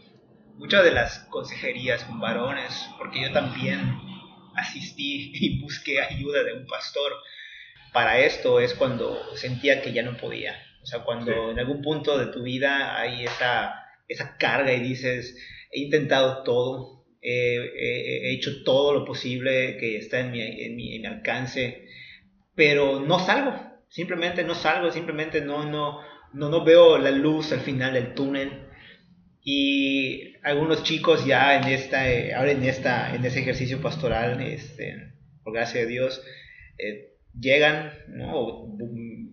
muchas 0.55 0.83
de 0.83 0.91
las 0.91 1.19
consejerías 1.29 2.03
con 2.03 2.19
varones, 2.19 2.89
porque 2.97 3.21
yo 3.21 3.31
también 3.31 3.79
asistí 4.55 5.31
y 5.35 5.61
busqué 5.61 6.01
ayuda 6.01 6.43
de 6.43 6.53
un 6.53 6.65
pastor 6.65 7.13
para 7.93 8.19
esto, 8.19 8.59
es 8.59 8.73
cuando 8.73 9.35
sentía 9.35 9.81
que 9.81 9.93
ya 9.93 10.03
no 10.03 10.17
podía. 10.17 10.55
O 10.81 10.85
sea, 10.85 10.99
cuando 11.03 11.51
en 11.51 11.59
algún 11.59 11.81
punto 11.81 12.17
de 12.17 12.27
tu 12.27 12.43
vida 12.43 12.97
hay 12.99 13.25
esa, 13.25 13.83
esa 14.07 14.37
carga 14.37 14.71
y 14.73 14.79
dices, 14.79 15.35
he 15.71 15.81
intentado 15.81 16.43
todo, 16.43 16.96
he 17.21 18.33
hecho 18.33 18.63
todo 18.63 18.93
lo 18.93 19.05
posible 19.05 19.77
que 19.77 19.97
está 19.97 20.19
en 20.19 20.31
mi, 20.31 20.41
en 20.41 20.75
mi, 20.75 20.95
en 20.95 21.01
mi 21.01 21.07
alcance, 21.07 21.85
pero 22.55 22.99
no 22.99 23.19
salgo, 23.19 23.53
simplemente 23.89 24.43
no 24.43 24.55
salgo, 24.55 24.91
simplemente 24.91 25.41
no, 25.41 25.69
no, 25.69 25.99
no, 26.33 26.49
no 26.49 26.63
veo 26.63 26.97
la 26.97 27.11
luz 27.11 27.51
al 27.51 27.61
final 27.61 27.93
del 27.93 28.13
túnel. 28.13 28.63
Y 29.43 30.35
algunos 30.43 30.83
chicos 30.83 31.25
ya 31.25 31.57
en 31.57 31.67
esta, 31.69 32.01
ahora 32.37 32.51
en, 32.51 32.63
esta, 32.63 33.15
en 33.15 33.23
ese 33.23 33.39
ejercicio 33.39 33.81
pastoral, 33.81 34.41
este, 34.41 35.13
por 35.43 35.53
gracia 35.53 35.81
de 35.81 35.87
Dios, 35.87 36.21
eh, 36.77 37.13
llegan, 37.39 37.93
¿no? 38.09 38.77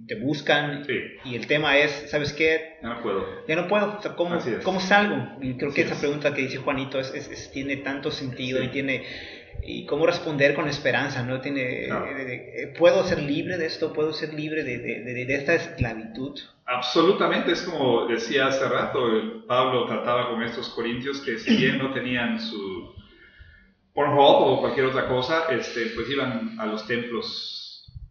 Te 0.06 0.16
buscan 0.16 0.86
y 1.24 1.34
el 1.34 1.46
tema 1.46 1.78
es, 1.78 2.10
¿sabes 2.10 2.32
qué? 2.32 2.78
Ya 2.82 2.88
no 2.88 3.02
puedo. 3.02 3.46
Ya 3.46 3.56
no 3.56 3.68
puedo, 3.68 4.00
¿cómo, 4.16 4.38
¿cómo 4.62 4.80
salgo? 4.80 5.38
Y 5.40 5.54
creo 5.54 5.72
que 5.72 5.82
esa 5.82 5.98
pregunta 5.98 6.34
que 6.34 6.42
dice 6.42 6.58
Juanito 6.58 6.98
es, 6.98 7.14
es, 7.14 7.50
tiene 7.52 7.78
tanto 7.78 8.10
sentido 8.10 8.62
y 8.62 8.68
tiene... 8.68 9.04
Y 9.66 9.86
cómo 9.86 10.04
responder 10.04 10.54
con 10.54 10.68
esperanza, 10.68 11.22
¿no? 11.22 11.40
Tiene, 11.40 11.86
eh, 11.86 12.74
¿Puedo 12.76 13.02
ser 13.04 13.22
libre 13.22 13.56
de 13.56 13.64
esto? 13.64 13.94
¿Puedo 13.94 14.12
ser 14.12 14.34
libre 14.34 14.62
de, 14.62 14.76
de, 14.78 15.24
de, 15.24 15.34
esta 15.34 15.54
esclavitud? 15.54 16.38
Absolutamente, 16.66 17.52
es 17.52 17.62
como 17.62 18.06
decía 18.06 18.48
hace 18.48 18.68
rato, 18.68 19.46
Pablo 19.46 19.86
trataba 19.86 20.28
con 20.28 20.42
estos 20.42 20.68
corintios 20.70 21.20
que 21.20 21.38
si 21.38 21.56
bien 21.56 21.78
no 21.78 21.94
tenían 21.94 22.40
su 22.40 22.94
Pornhub 23.94 24.18
o 24.18 24.60
cualquier 24.60 24.86
otra 24.86 25.08
cosa, 25.08 25.44
este, 25.50 25.86
pues 25.94 26.10
iban 26.10 26.60
a 26.60 26.66
los 26.66 26.86
templos 26.86 27.53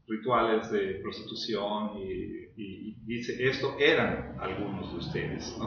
rituales 0.08 0.72
de 0.72 1.00
prostitución 1.02 1.98
y, 1.98 2.96
dice, 3.06 3.36
esto 3.48 3.76
eran 3.80 4.38
algunos 4.40 4.92
de 4.92 4.98
ustedes. 4.98 5.58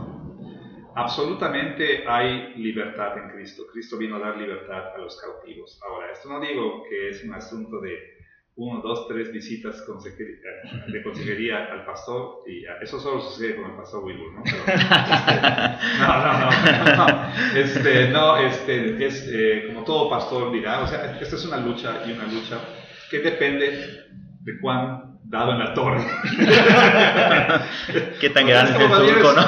Absolutamente 0.94 2.08
hay 2.08 2.54
libertad 2.54 3.18
en 3.18 3.30
Cristo. 3.30 3.64
Cristo 3.72 3.98
vino 3.98 4.16
a 4.16 4.20
dar 4.20 4.38
libertad 4.38 4.94
a 4.94 4.98
los 4.98 5.20
cautivos. 5.20 5.78
Ahora, 5.86 6.12
esto 6.12 6.28
no 6.28 6.40
digo 6.40 6.84
que 6.88 7.10
es 7.10 7.22
un 7.24 7.34
asunto 7.34 7.80
de 7.80 8.16
uno, 8.56 8.80
dos, 8.80 9.06
tres 9.06 9.30
visitas 9.30 9.84
de 9.86 11.02
consejería 11.02 11.66
al 11.70 11.84
pastor 11.84 12.42
y 12.46 12.64
eso 12.82 12.98
solo 12.98 13.20
sucede 13.20 13.56
con 13.56 13.70
el 13.70 13.76
pastor 13.76 14.02
Wilbur, 14.02 14.32
¿no? 14.32 14.42
no, 16.00 16.08
no, 16.24 16.40
no, 16.40 16.96
no, 16.96 17.30
este, 17.54 18.08
no, 18.08 18.38
este, 18.38 19.04
es 19.06 19.28
eh, 19.30 19.64
como 19.66 19.84
todo 19.84 20.08
pastor 20.08 20.50
dirá, 20.50 20.80
o 20.80 20.86
sea, 20.86 21.20
esta 21.20 21.36
es 21.36 21.44
una 21.44 21.58
lucha 21.58 22.02
y 22.06 22.12
una 22.12 22.26
lucha 22.28 22.58
que 23.10 23.18
depende 23.18 24.06
de 24.46 24.60
cuán 24.60 25.18
dado 25.24 25.52
en 25.52 25.58
la 25.58 25.74
torre. 25.74 26.00
Qué 28.20 28.30
tan 28.30 28.46
grande 28.46 28.72
es 28.72 28.80
el 28.80 28.88
turco, 28.88 29.32
¿no? 29.32 29.42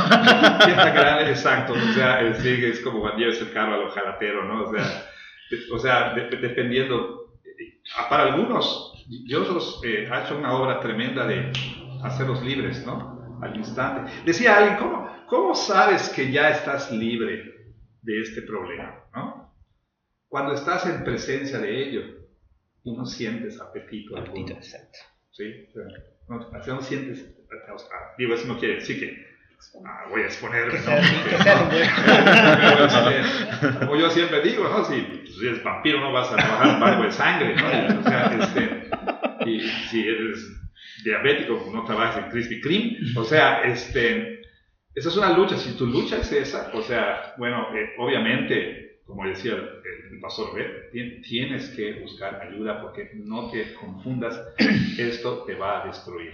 Qué 0.67 0.73
tan 0.73 0.93
grande, 0.93 1.31
exacto. 1.31 1.73
O 1.73 1.93
sea, 1.95 2.21
es, 2.21 2.45
es 2.45 2.81
como 2.81 3.01
cuando 3.01 3.19
lleves 3.19 3.41
el 3.41 3.53
carro 3.53 3.75
a 3.75 3.79
lo 3.79 3.91
jalatero, 3.91 4.45
¿no? 4.45 4.65
O 4.65 4.73
sea, 4.75 5.07
o 5.73 5.79
sea 5.79 6.15
dependiendo. 6.15 7.17
Para 8.11 8.25
algunos, 8.25 8.93
Dios 9.25 9.49
los, 9.49 9.81
eh, 9.83 10.09
ha 10.11 10.25
hecho 10.25 10.37
una 10.37 10.53
obra 10.53 10.81
tremenda 10.81 11.27
de 11.27 11.53
hacerlos 12.03 12.43
libres, 12.43 12.85
¿no? 12.85 13.39
al 13.41 13.57
instante. 13.57 14.11
Decía 14.25 14.59
alguien, 14.59 14.77
¿cómo, 14.79 15.09
cómo 15.27 15.55
sabes 15.55 16.09
que 16.11 16.31
ya 16.31 16.51
estás 16.51 16.91
libre 16.91 17.55
de 18.03 18.21
este 18.21 18.43
problema? 18.43 19.05
¿no? 19.15 19.55
Cuando 20.29 20.55
estás 20.55 20.87
en 20.87 21.05
presencia 21.05 21.59
de 21.59 21.89
ello 21.89 22.18
y 22.85 22.93
no 22.97 23.05
sientes 23.07 23.61
apetito. 23.61 24.17
Apetito, 24.17 24.53
exacto. 24.55 24.99
¿Sí? 25.31 25.69
No, 26.29 26.39
no 26.39 26.83
sientes, 26.83 27.27
digo, 28.19 28.35
eso 28.35 28.47
no 28.47 28.59
quiere 28.59 28.77
decir 28.77 29.01
que 29.01 29.27
ah, 29.85 30.07
voy 30.11 30.23
a 30.23 30.27
exponerme. 30.27 30.73
Que 30.73 30.79
sea, 30.81 31.69
como 33.81 33.97
yo 33.97 34.11
siempre 34.11 34.43
digo, 34.43 34.65
¿no? 34.65 34.85
Si, 34.85 35.25
si, 35.27 35.47
eres 35.47 35.63
vampiro 35.63 36.01
no 36.01 36.13
vas 36.13 36.31
a 36.33 36.37
trabajar 36.37 36.81
banco 36.81 37.05
de 37.05 37.13
sangre, 37.13 37.55
¿no? 37.55 38.01
O 38.01 38.03
sea, 38.03 38.37
este, 38.41 38.91
y 39.47 39.61
si 39.61 40.09
eres 40.09 40.47
diabético, 41.05 41.59
pues 41.59 41.73
no 41.73 41.85
trabajas 41.85 42.25
en 42.25 42.31
Krispy 42.31 42.61
Kreme. 42.61 42.99
O 43.17 43.25
sea, 43.25 43.63
este, 43.63 44.43
esa 44.95 45.09
es 45.09 45.17
una 45.17 45.33
lucha. 45.33 45.57
Si 45.57 45.77
tu 45.77 45.87
lucha 45.87 46.19
es 46.19 46.33
esa, 46.33 46.71
o 46.75 46.83
sea, 46.83 47.35
bueno, 47.39 47.69
eh, 47.75 47.95
obviamente, 47.99 48.88
como 49.09 49.25
decía 49.25 49.55
el, 49.55 50.21
pastor 50.21 50.55
B, 50.55 50.91
tienes 51.23 51.71
que 51.71 52.01
buscar 52.01 52.43
ayuda 52.43 52.83
porque 52.83 53.11
no 53.15 53.51
te 53.51 53.75
confundas, 53.75 54.39
esto 54.99 55.45
te 55.45 55.55
va 55.55 55.83
a 55.83 55.87
destruir. 55.87 56.33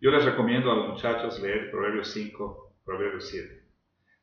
Yo 0.00 0.10
les 0.10 0.24
recomiendo 0.24 0.72
a 0.72 0.76
los 0.76 0.88
muchachos 0.88 1.40
leer 1.42 1.70
Proverbios 1.70 2.10
5, 2.12 2.74
Proverbios 2.84 3.28
7. 3.28 3.62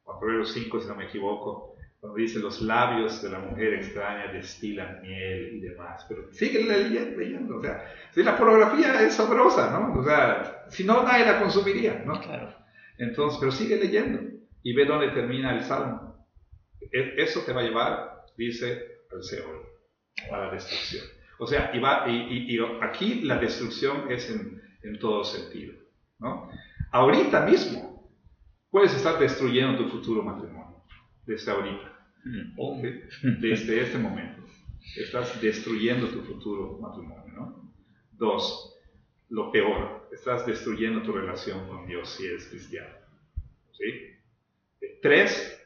O 0.05 0.19
Proverbios 0.19 0.53
5, 0.53 0.81
si 0.81 0.87
no 0.87 0.95
me 0.95 1.05
equivoco, 1.05 1.75
cuando 1.99 2.17
dice 2.17 2.39
los 2.39 2.61
labios 2.61 3.21
de 3.21 3.29
la 3.29 3.39
mujer 3.39 3.75
extraña 3.75 4.31
destilan 4.31 5.01
miel 5.03 5.55
y 5.55 5.59
demás. 5.59 6.03
Pero 6.09 6.31
sigue 6.31 6.63
leyendo, 6.63 7.19
leyendo. 7.19 7.57
O 7.57 7.61
sea, 7.61 7.93
si 8.11 8.23
la 8.23 8.37
pornografía 8.37 9.01
es 9.01 9.13
sabrosa, 9.13 9.71
¿no? 9.71 9.99
O 9.99 10.03
sea, 10.03 10.65
si 10.69 10.83
no, 10.83 11.03
nadie 11.03 11.25
la 11.25 11.39
consumiría, 11.39 12.01
¿no? 12.05 12.19
Claro. 12.21 12.55
Entonces, 12.97 13.37
pero 13.39 13.51
sigue 13.51 13.77
leyendo 13.77 14.19
y 14.63 14.73
ve 14.73 14.85
dónde 14.85 15.09
termina 15.09 15.53
el 15.53 15.63
salmo. 15.63 16.04
E, 16.91 17.15
eso 17.17 17.41
te 17.41 17.53
va 17.53 17.61
a 17.61 17.63
llevar, 17.63 18.25
dice, 18.37 19.03
al 19.11 19.23
Seol, 19.23 19.61
a 20.31 20.37
la 20.37 20.51
destrucción. 20.51 21.05
O 21.39 21.47
sea, 21.47 21.71
y, 21.73 21.79
va, 21.79 22.05
y, 22.07 22.55
y, 22.55 22.59
aquí 22.81 23.21
la 23.21 23.37
destrucción 23.37 24.11
es 24.11 24.29
en, 24.29 24.61
en 24.83 24.99
todo 24.99 25.23
sentido, 25.23 25.73
¿no? 26.19 26.49
Ahorita 26.91 27.45
mismo 27.45 28.09
puedes 28.69 28.93
estar 28.95 29.19
destruyendo 29.19 29.83
tu 29.83 29.89
futuro 29.89 30.23
matrimonio, 30.23 30.83
desde 31.25 31.51
ahorita. 31.51 31.91
Desde 33.21 33.81
este 33.81 33.97
momento. 33.97 34.43
Estás 34.97 35.39
destruyendo 35.41 36.07
tu 36.07 36.21
futuro 36.21 36.79
matrimonio, 36.79 37.33
¿no? 37.33 37.73
Dos, 38.13 38.75
lo 39.29 39.51
peor, 39.51 40.09
estás 40.11 40.45
destruyendo 40.45 41.01
tu 41.01 41.11
relación 41.11 41.67
con 41.67 41.85
Dios 41.85 42.09
si 42.09 42.25
eres 42.25 42.47
cristiano. 42.47 42.95
¿Sí? 43.71 44.87
Tres, 45.01 45.64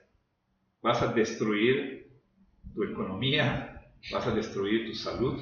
vas 0.81 1.01
a 1.01 1.13
destruir 1.13 2.07
tu 2.73 2.83
economía, 2.83 3.81
vas 4.11 4.27
a 4.27 4.31
destruir 4.31 4.87
tu 4.87 4.93
salud, 4.93 5.39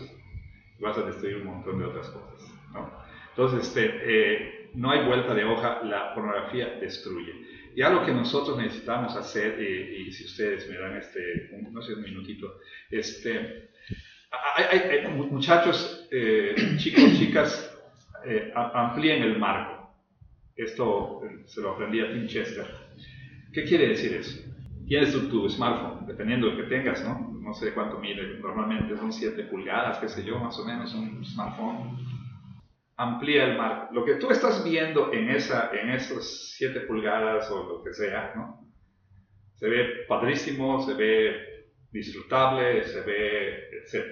vas 0.80 0.98
a 0.98 1.04
destruir 1.04 1.38
un 1.38 1.46
montón 1.46 1.80
de 1.80 1.86
otras 1.86 2.10
cosas, 2.10 2.50
¿no? 2.74 2.92
Entonces, 3.30 3.68
este, 3.68 3.92
eh, 4.04 4.70
no 4.74 4.90
hay 4.90 5.06
vuelta 5.06 5.36
de 5.36 5.44
hoja, 5.44 5.84
la 5.84 6.14
pornografía 6.16 6.80
destruye. 6.82 7.34
Y 7.76 7.84
algo 7.84 8.04
que 8.04 8.12
nosotros 8.12 8.58
necesitamos 8.58 9.16
hacer, 9.16 9.62
y, 9.62 10.12
si 10.12 10.26
ustedes 10.26 10.68
me 10.68 10.78
dan 10.78 10.98
este, 10.98 11.52
un, 11.52 11.72
no 11.72 11.82
minutito, 11.98 12.60
este, 12.90 13.70
muchachos, 15.30 16.08
eh, 16.12 16.56
chicos, 16.78 17.20
chicas, 17.20 17.80
eh, 18.26 18.52
amplíen 18.56 19.22
el 19.22 19.38
marco. 19.38 19.96
Esto 20.56 21.22
se 21.46 21.62
lo 21.62 21.74
aprendí 21.74 22.00
a 22.00 22.12
Tim 22.12 22.26
Chester. 22.26 22.66
¿Qué 23.54 23.64
quiere 23.66 23.90
decir 23.90 24.14
eso? 24.16 24.44
Tienes 24.88 25.12
tu, 25.12 25.28
tu, 25.30 25.50
smartphone, 25.50 26.06
dependiendo 26.08 26.48
de 26.48 26.54
lo 26.54 26.62
que 26.62 26.70
tengas, 26.70 27.04
¿no? 27.04 27.38
No 27.42 27.54
sé 27.54 27.74
cuánto 27.74 28.00
mide, 28.00 28.40
normalmente 28.40 28.96
son 28.96 29.12
7 29.12 29.44
pulgadas, 29.44 30.00
qué 30.00 30.08
sé 30.08 30.24
yo, 30.24 30.40
más 30.40 30.58
o 30.60 30.66
menos, 30.66 30.94
un 30.96 31.24
smartphone 31.26 31.98
amplía 32.98 33.46
el 33.46 33.58
marco. 33.58 33.94
Lo 33.94 34.04
que 34.04 34.16
tú 34.16 34.30
estás 34.32 34.64
viendo 34.64 35.14
en, 35.14 35.30
esa, 35.30 35.70
en 35.72 35.92
esos 35.92 36.54
7 36.58 36.82
pulgadas 36.82 37.50
o 37.52 37.64
lo 37.64 37.84
que 37.84 37.94
sea, 37.94 38.34
¿no? 38.36 38.68
Se 39.54 39.70
ve 39.70 40.06
padrísimo, 40.08 40.82
se 40.82 40.94
ve 40.94 41.68
disfrutable, 41.92 42.84
se 42.84 43.02
ve, 43.02 43.70
etc. 43.70 44.06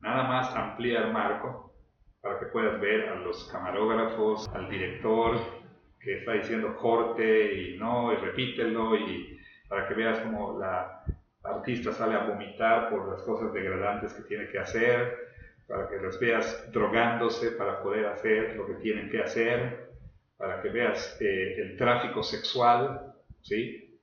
Nada 0.00 0.24
más 0.24 0.54
amplía 0.54 1.00
el 1.00 1.12
marco 1.12 1.74
para 2.20 2.38
que 2.38 2.46
puedas 2.46 2.80
ver 2.80 3.08
a 3.08 3.16
los 3.16 3.48
camarógrafos, 3.50 4.48
al 4.54 4.68
director 4.70 5.38
que 6.00 6.18
está 6.18 6.32
diciendo 6.32 6.76
corte 6.76 7.54
y 7.54 7.78
no, 7.78 8.12
y 8.12 8.16
repítelo, 8.16 8.96
y 8.96 9.38
para 9.72 9.88
que 9.88 9.94
veas 9.94 10.18
cómo 10.18 10.58
la 10.58 11.02
artista 11.42 11.94
sale 11.94 12.14
a 12.14 12.26
vomitar 12.26 12.90
por 12.90 13.08
las 13.08 13.22
cosas 13.22 13.54
degradantes 13.54 14.12
que 14.12 14.24
tiene 14.24 14.46
que 14.50 14.58
hacer, 14.58 15.16
para 15.66 15.88
que 15.88 15.96
los 15.96 16.20
veas 16.20 16.70
drogándose 16.70 17.52
para 17.52 17.82
poder 17.82 18.04
hacer 18.04 18.54
lo 18.54 18.66
que 18.66 18.74
tienen 18.74 19.08
que 19.08 19.22
hacer, 19.22 19.88
para 20.36 20.60
que 20.60 20.68
veas 20.68 21.16
eh, 21.22 21.54
el 21.58 21.78
tráfico 21.78 22.22
sexual, 22.22 23.14
¿sí? 23.40 23.98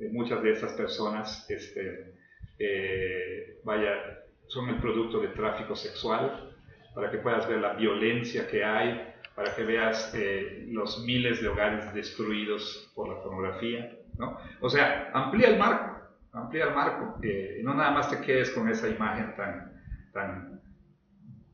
Eh, 0.00 0.08
muchas 0.10 0.42
de 0.42 0.50
esas 0.50 0.72
personas, 0.72 1.48
este, 1.48 2.16
eh, 2.58 3.60
vaya, 3.62 4.24
son 4.48 4.70
el 4.70 4.80
producto 4.80 5.20
de 5.20 5.28
tráfico 5.28 5.76
sexual, 5.76 6.52
para 6.96 7.12
que 7.12 7.18
puedas 7.18 7.48
ver 7.48 7.60
la 7.60 7.74
violencia 7.74 8.48
que 8.48 8.64
hay, 8.64 9.14
para 9.36 9.54
que 9.54 9.62
veas 9.62 10.12
los 10.66 11.04
miles 11.06 11.40
de 11.40 11.46
hogares 11.46 11.94
destruidos 11.94 12.90
por 12.96 13.08
la 13.08 13.22
pornografía, 13.22 14.01
O 14.60 14.68
sea, 14.68 15.10
amplía 15.12 15.48
el 15.48 15.58
marco, 15.58 16.00
amplía 16.32 16.64
el 16.64 16.74
marco, 16.74 17.18
no 17.62 17.74
nada 17.74 17.90
más 17.90 18.10
te 18.10 18.24
quedes 18.24 18.50
con 18.50 18.68
esa 18.68 18.88
imagen 18.88 19.34
tan, 19.36 19.72
tan 20.12 20.60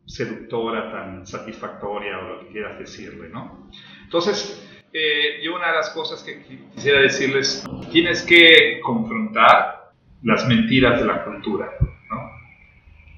seductora, 0.07 0.91
tan 0.91 1.27
satisfactoria 1.27 2.19
o 2.19 2.23
lo 2.23 2.41
que 2.41 2.53
quieras 2.53 2.79
decirle, 2.79 3.29
¿no? 3.29 3.69
Entonces, 4.05 4.67
eh, 4.93 5.41
yo 5.43 5.55
una 5.55 5.69
de 5.69 5.77
las 5.77 5.91
cosas 5.91 6.23
que 6.23 6.43
quisiera 6.75 7.01
decirles, 7.01 7.65
tienes 7.93 8.23
que 8.23 8.81
confrontar 8.83 9.93
las 10.23 10.49
mentiras 10.49 11.01
de 11.01 11.07
la 11.07 11.25
cultura, 11.25 11.71
¿no? 12.11 12.31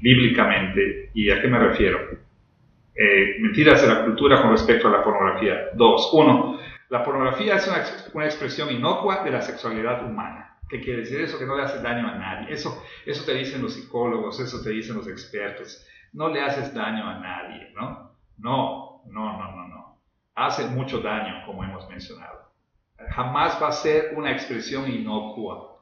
Bíblicamente, 0.00 1.10
¿y 1.14 1.30
a 1.30 1.40
qué 1.40 1.48
me 1.48 1.58
refiero? 1.58 1.98
Eh, 2.94 3.36
mentiras 3.40 3.80
de 3.82 3.88
la 3.88 4.04
cultura 4.04 4.42
con 4.42 4.50
respecto 4.50 4.88
a 4.88 4.90
la 4.90 5.04
pornografía. 5.04 5.70
Dos, 5.74 6.10
uno, 6.12 6.58
la 6.90 7.04
pornografía 7.04 7.56
es 7.56 7.66
una, 8.12 8.24
expresión 8.26 8.70
inocua 8.70 9.24
de 9.24 9.30
la 9.30 9.40
sexualidad 9.40 10.04
humana. 10.04 10.58
¿Qué 10.68 10.80
quiere 10.80 11.00
decir 11.00 11.20
eso? 11.20 11.38
Que 11.38 11.46
no 11.46 11.56
le 11.56 11.62
hace 11.62 11.80
daño 11.80 12.06
a 12.06 12.16
nadie. 12.16 12.52
Eso, 12.52 12.84
eso 13.06 13.24
te 13.24 13.34
dicen 13.34 13.62
los 13.62 13.74
psicólogos, 13.74 14.38
eso 14.38 14.62
te 14.62 14.70
dicen 14.70 14.96
los 14.96 15.08
expertos 15.08 15.86
no 16.12 16.28
le 16.28 16.42
haces 16.42 16.74
daño 16.74 17.08
a 17.08 17.18
nadie, 17.18 17.72
¿no? 17.74 18.12
No, 18.38 19.02
no, 19.06 19.38
no, 19.38 19.56
no, 19.56 19.68
no. 19.68 20.00
Hace 20.34 20.66
mucho 20.68 21.00
daño, 21.00 21.44
como 21.46 21.64
hemos 21.64 21.88
mencionado. 21.88 22.50
Jamás 23.10 23.60
va 23.62 23.68
a 23.68 23.72
ser 23.72 24.14
una 24.16 24.32
expresión 24.32 24.90
inocua, 24.90 25.78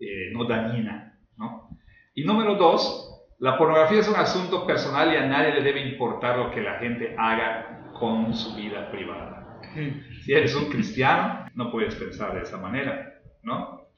eh, 0.00 0.30
no 0.32 0.44
dañina, 0.44 1.18
¿no? 1.36 1.70
Y 2.14 2.24
número 2.24 2.56
dos, 2.56 3.26
la 3.38 3.56
pornografía 3.56 4.00
es 4.00 4.08
un 4.08 4.16
asunto 4.16 4.66
personal 4.66 5.12
y 5.12 5.16
a 5.16 5.26
nadie 5.26 5.52
le 5.52 5.62
debe 5.62 5.88
importar 5.88 6.36
lo 6.36 6.50
que 6.50 6.60
la 6.60 6.78
gente 6.78 7.14
haga 7.16 7.90
con 7.98 8.34
su 8.34 8.54
vida 8.56 8.90
privada. 8.90 9.37
Si 10.22 10.32
eres 10.32 10.54
un 10.54 10.66
cristiano, 10.70 11.46
no 11.54 11.70
puedes 11.70 11.94
pensar 11.94 12.34
de 12.34 12.42
esa 12.42 12.58
manera, 12.58 13.20
¿no? 13.42 13.88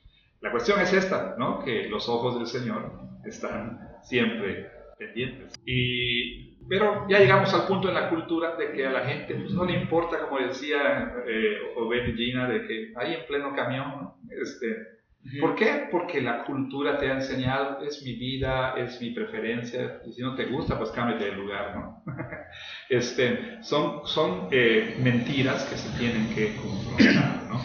La 0.40 0.50
cuestión 0.50 0.80
es 0.80 0.92
esta, 0.92 1.36
¿no? 1.38 1.62
Que 1.64 1.88
los 1.88 2.08
ojos 2.08 2.38
del 2.38 2.46
Señor 2.46 2.92
están 3.24 3.78
siempre 4.02 4.70
pendientes. 4.98 5.52
Y, 5.66 6.56
pero 6.68 7.06
ya 7.08 7.18
llegamos 7.18 7.52
al 7.52 7.66
punto 7.66 7.88
en 7.88 7.94
la 7.94 8.08
cultura 8.08 8.56
de 8.56 8.72
que 8.72 8.86
a 8.86 8.92
la 8.92 9.06
gente 9.06 9.34
pues, 9.34 9.52
no 9.52 9.64
le 9.64 9.74
importa, 9.80 10.20
como 10.20 10.38
decía 10.38 11.14
eh, 11.26 11.58
Obed 11.76 12.14
Gina, 12.14 12.48
de 12.48 12.66
que 12.66 12.92
hay 12.96 13.14
en 13.14 13.26
pleno 13.26 13.54
camión, 13.54 14.12
este, 14.30 14.99
¿Por 15.40 15.54
qué? 15.54 15.88
Porque 15.90 16.22
la 16.22 16.44
cultura 16.44 16.98
te 16.98 17.10
ha 17.10 17.14
enseñado, 17.14 17.84
es 17.84 18.02
mi 18.02 18.14
vida, 18.14 18.74
es 18.78 19.00
mi 19.00 19.10
preferencia, 19.10 20.00
y 20.06 20.12
si 20.12 20.22
no 20.22 20.34
te 20.34 20.46
gusta, 20.46 20.78
pues 20.78 20.90
cámbiate 20.90 21.26
de 21.26 21.32
lugar, 21.32 21.76
¿no? 21.76 22.04
este, 22.88 23.62
son 23.62 24.06
son 24.06 24.48
eh, 24.50 24.96
mentiras 25.02 25.64
que 25.64 25.76
se 25.76 25.98
tienen 25.98 26.34
que 26.34 26.56
confrontar, 26.56 27.42
¿no? 27.48 27.62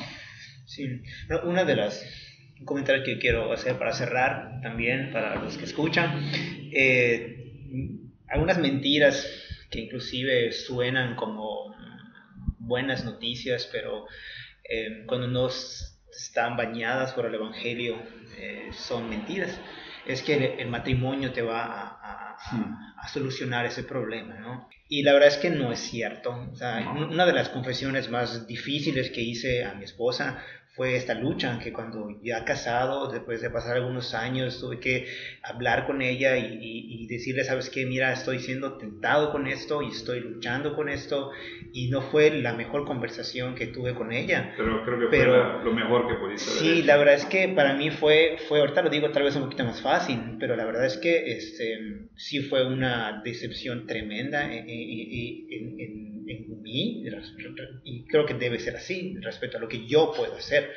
Sí, 0.66 1.02
una 1.46 1.64
de 1.64 1.76
las 1.78 2.04
un 2.60 2.66
comentario 2.66 3.04
que 3.04 3.20
quiero 3.20 3.52
hacer 3.52 3.78
para 3.78 3.94
cerrar 3.94 4.62
también, 4.62 5.12
para 5.12 5.36
los 5.36 5.58
que 5.58 5.66
escuchan. 5.66 6.30
Eh, 6.72 8.02
algunas 8.28 8.58
mentiras 8.58 9.28
que 9.70 9.82
inclusive 9.82 10.52
suenan 10.52 11.16
como 11.16 11.76
buenas 12.60 13.06
noticias, 13.06 13.70
pero 13.72 14.06
eh, 14.70 15.04
cuando 15.06 15.28
no 15.28 15.50
están 16.18 16.58
bañadas 16.58 17.14
por 17.14 17.26
el 17.26 17.36
Evangelio 17.36 17.98
eh, 18.38 18.70
son 18.74 19.10
mentiras. 19.10 19.60
es 20.06 20.22
que 20.22 20.56
el, 20.60 20.68
matrimonio 20.70 21.32
te 21.32 21.42
va 21.42 21.64
a, 21.64 22.38
a, 22.98 23.08
solucionar 23.08 23.66
ese 23.66 23.84
problema, 23.84 24.36
¿no? 24.36 24.70
Y 24.88 25.04
la 25.04 25.14
verdad 25.14 25.30
es 25.30 25.38
que 25.38 25.50
no 25.50 25.72
es 25.72 25.80
cierto. 25.80 26.48
O 26.52 26.56
sea, 26.56 26.92
una 26.92 27.26
de 27.26 27.34
las 27.34 27.50
confesiones 27.50 28.10
más 28.10 28.46
difíciles 28.46 29.10
que 29.10 29.22
hice 29.22 29.64
a 29.64 29.74
mi 29.74 29.84
esposa 29.84 30.44
fue 30.76 30.98
esta 30.98 31.14
lucha 31.14 31.58
que 31.64 31.72
cuando 31.72 32.20
ya 32.22 32.44
casado, 32.44 33.10
después 33.10 33.42
de 33.42 33.50
pasar 33.50 33.78
algunos 33.78 34.14
años, 34.14 34.60
tuve 34.60 34.80
que 34.80 35.08
hablar 35.42 35.86
con 35.86 36.02
ella 36.02 36.38
y, 36.38 37.08
decirle, 37.08 37.44
sabes 37.44 37.70
qué, 37.70 37.86
mira, 37.86 38.12
estoy 38.12 38.40
siendo 38.40 38.78
tentado 38.78 39.32
con 39.32 39.48
esto 39.48 39.82
y 39.82 39.90
estoy 39.90 40.20
luchando 40.20 40.76
con 40.76 40.90
esto. 40.90 41.32
Y 41.72 41.90
no 41.90 42.02
fue 42.02 42.30
la 42.30 42.54
mejor 42.54 42.86
conversación 42.86 43.56
que 43.56 43.68
tuve 43.68 43.94
con 43.96 44.12
ella. 44.12 44.54
Pero 44.58 44.84
creo 44.84 45.00
que 45.00 45.08
fue 45.08 45.26
lo 45.26 45.72
mejor 45.72 46.08
que 46.08 46.16
pudiste 46.16 46.52
Sí, 46.52 46.84
la 46.84 46.98
verdad 46.98 47.16
es 47.16 47.26
que 47.26 47.48
para 47.50 47.74
mí 47.76 47.92
fue, 47.92 48.38
fue, 48.50 48.60
ahorita 48.60 48.82
lo 48.82 48.90
digo 48.90 49.10
tal 49.12 49.24
vez 49.24 49.36
un 49.36 49.44
poquito 49.44 49.64
más 49.64 49.82
fácil, 49.82 50.38
pero 50.40 50.56
la 50.56 50.66
verdad 50.66 50.86
es 50.86 50.98
que 50.98 51.38
este, 51.38 52.10
sí 52.16 52.42
fue 52.42 52.66
una 52.66 53.22
decepción 53.24 53.88
tremenda 53.88 54.52
en, 54.52 54.70
en 54.70 55.76
en 55.80 56.15
mí 56.26 57.04
y 57.84 58.06
creo 58.06 58.26
que 58.26 58.34
debe 58.34 58.60
ser 58.60 58.76
así 58.76 59.16
respecto 59.22 59.58
a 59.58 59.62
lo 59.62 59.68
que 59.68 59.86
yo 59.86 60.12
puedo 60.16 60.36
hacer. 60.36 60.72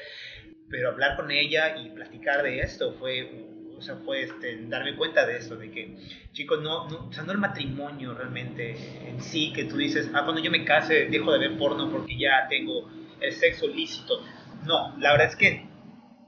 Pero 0.70 0.90
hablar 0.90 1.16
con 1.16 1.30
ella 1.30 1.78
y 1.78 1.90
platicar 1.90 2.42
de 2.42 2.60
esto 2.60 2.94
fue, 2.98 3.46
o 3.76 3.80
sea, 3.80 3.96
fue 3.96 4.24
este, 4.24 4.66
darme 4.66 4.96
cuenta 4.96 5.26
de 5.26 5.38
esto, 5.38 5.56
de 5.56 5.70
que, 5.70 5.96
chicos, 6.32 6.60
no, 6.62 6.88
no, 6.88 7.06
o 7.08 7.12
sea, 7.12 7.22
no 7.22 7.32
el 7.32 7.38
matrimonio 7.38 8.12
realmente 8.12 8.76
en 9.08 9.20
sí, 9.22 9.52
que 9.54 9.64
tú 9.64 9.78
dices, 9.78 10.10
ah, 10.12 10.24
cuando 10.24 10.42
yo 10.42 10.50
me 10.50 10.64
case 10.64 11.06
dejo 11.06 11.32
de 11.32 11.38
ver 11.38 11.56
porno 11.56 11.90
porque 11.90 12.18
ya 12.18 12.46
tengo 12.50 12.90
el 13.20 13.32
sexo 13.32 13.66
lícito. 13.66 14.22
No, 14.66 14.96
la 14.98 15.12
verdad 15.12 15.28
es 15.28 15.36
que 15.36 15.66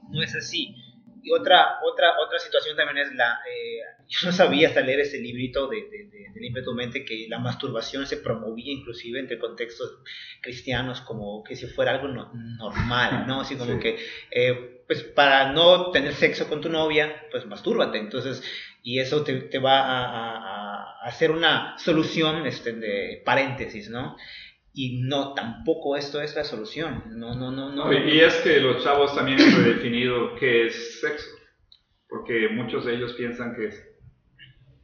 no 0.09 0.23
es 0.23 0.35
así. 0.35 0.75
Y 1.23 1.31
otra, 1.31 1.79
otra, 1.83 2.13
otra 2.25 2.39
situación 2.39 2.75
también 2.75 3.05
es 3.05 3.13
la... 3.13 3.39
Eh, 3.49 3.79
yo 4.07 4.27
no 4.27 4.31
sabía 4.31 4.67
hasta 4.67 4.81
leer 4.81 5.01
ese 5.01 5.19
librito 5.19 5.67
de, 5.67 5.81
de, 5.81 6.07
de, 6.07 6.21
Limpia 6.41 6.63
tu 6.63 6.73
mente 6.73 7.05
que 7.05 7.27
la 7.29 7.37
masturbación 7.37 8.07
se 8.07 8.17
promovía 8.17 8.73
inclusive 8.73 9.19
entre 9.19 9.37
contextos 9.37 9.99
cristianos 10.41 11.01
como 11.01 11.43
que 11.43 11.55
si 11.55 11.67
fuera 11.67 11.91
algo 11.91 12.07
normal, 12.07 13.27
¿no? 13.27 13.41
Así 13.41 13.55
como 13.55 13.79
que, 13.79 13.99
eh, 14.31 14.81
pues 14.87 15.03
para 15.03 15.51
no 15.51 15.91
tener 15.91 16.13
sexo 16.15 16.49
con 16.49 16.59
tu 16.59 16.69
novia, 16.69 17.27
pues 17.29 17.45
mastúrbate. 17.45 17.99
Entonces, 17.99 18.41
y 18.81 18.99
eso 18.99 19.23
te, 19.23 19.35
te 19.41 19.59
va 19.59 19.81
a, 19.81 20.05
a, 20.05 20.37
a, 20.37 21.01
hacer 21.03 21.29
una 21.29 21.77
solución 21.77 22.47
este, 22.47 22.73
de 22.73 23.21
paréntesis, 23.23 23.89
¿no? 23.89 24.17
Y 24.73 25.01
no, 25.01 25.33
tampoco 25.33 25.97
esto 25.97 26.21
es 26.21 26.35
la 26.35 26.43
solución. 26.43 27.03
No, 27.17 27.35
no, 27.35 27.51
no, 27.51 27.71
no. 27.71 27.91
Y 27.91 28.19
es 28.19 28.35
que 28.37 28.59
los 28.59 28.83
chavos 28.83 29.13
también 29.13 29.39
han 29.41 29.63
redefinido 29.63 30.35
qué 30.35 30.67
es 30.67 31.01
sexo. 31.01 31.29
Porque 32.07 32.49
muchos 32.49 32.85
de 32.85 32.95
ellos 32.95 33.13
piensan 33.13 33.55
que, 33.55 33.69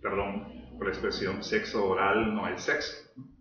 perdón 0.02 0.58
por 0.78 0.88
la 0.88 0.94
expresión, 0.94 1.44
sexo 1.44 1.88
oral 1.88 2.34
no 2.34 2.48
es 2.48 2.62
sexo. 2.62 2.94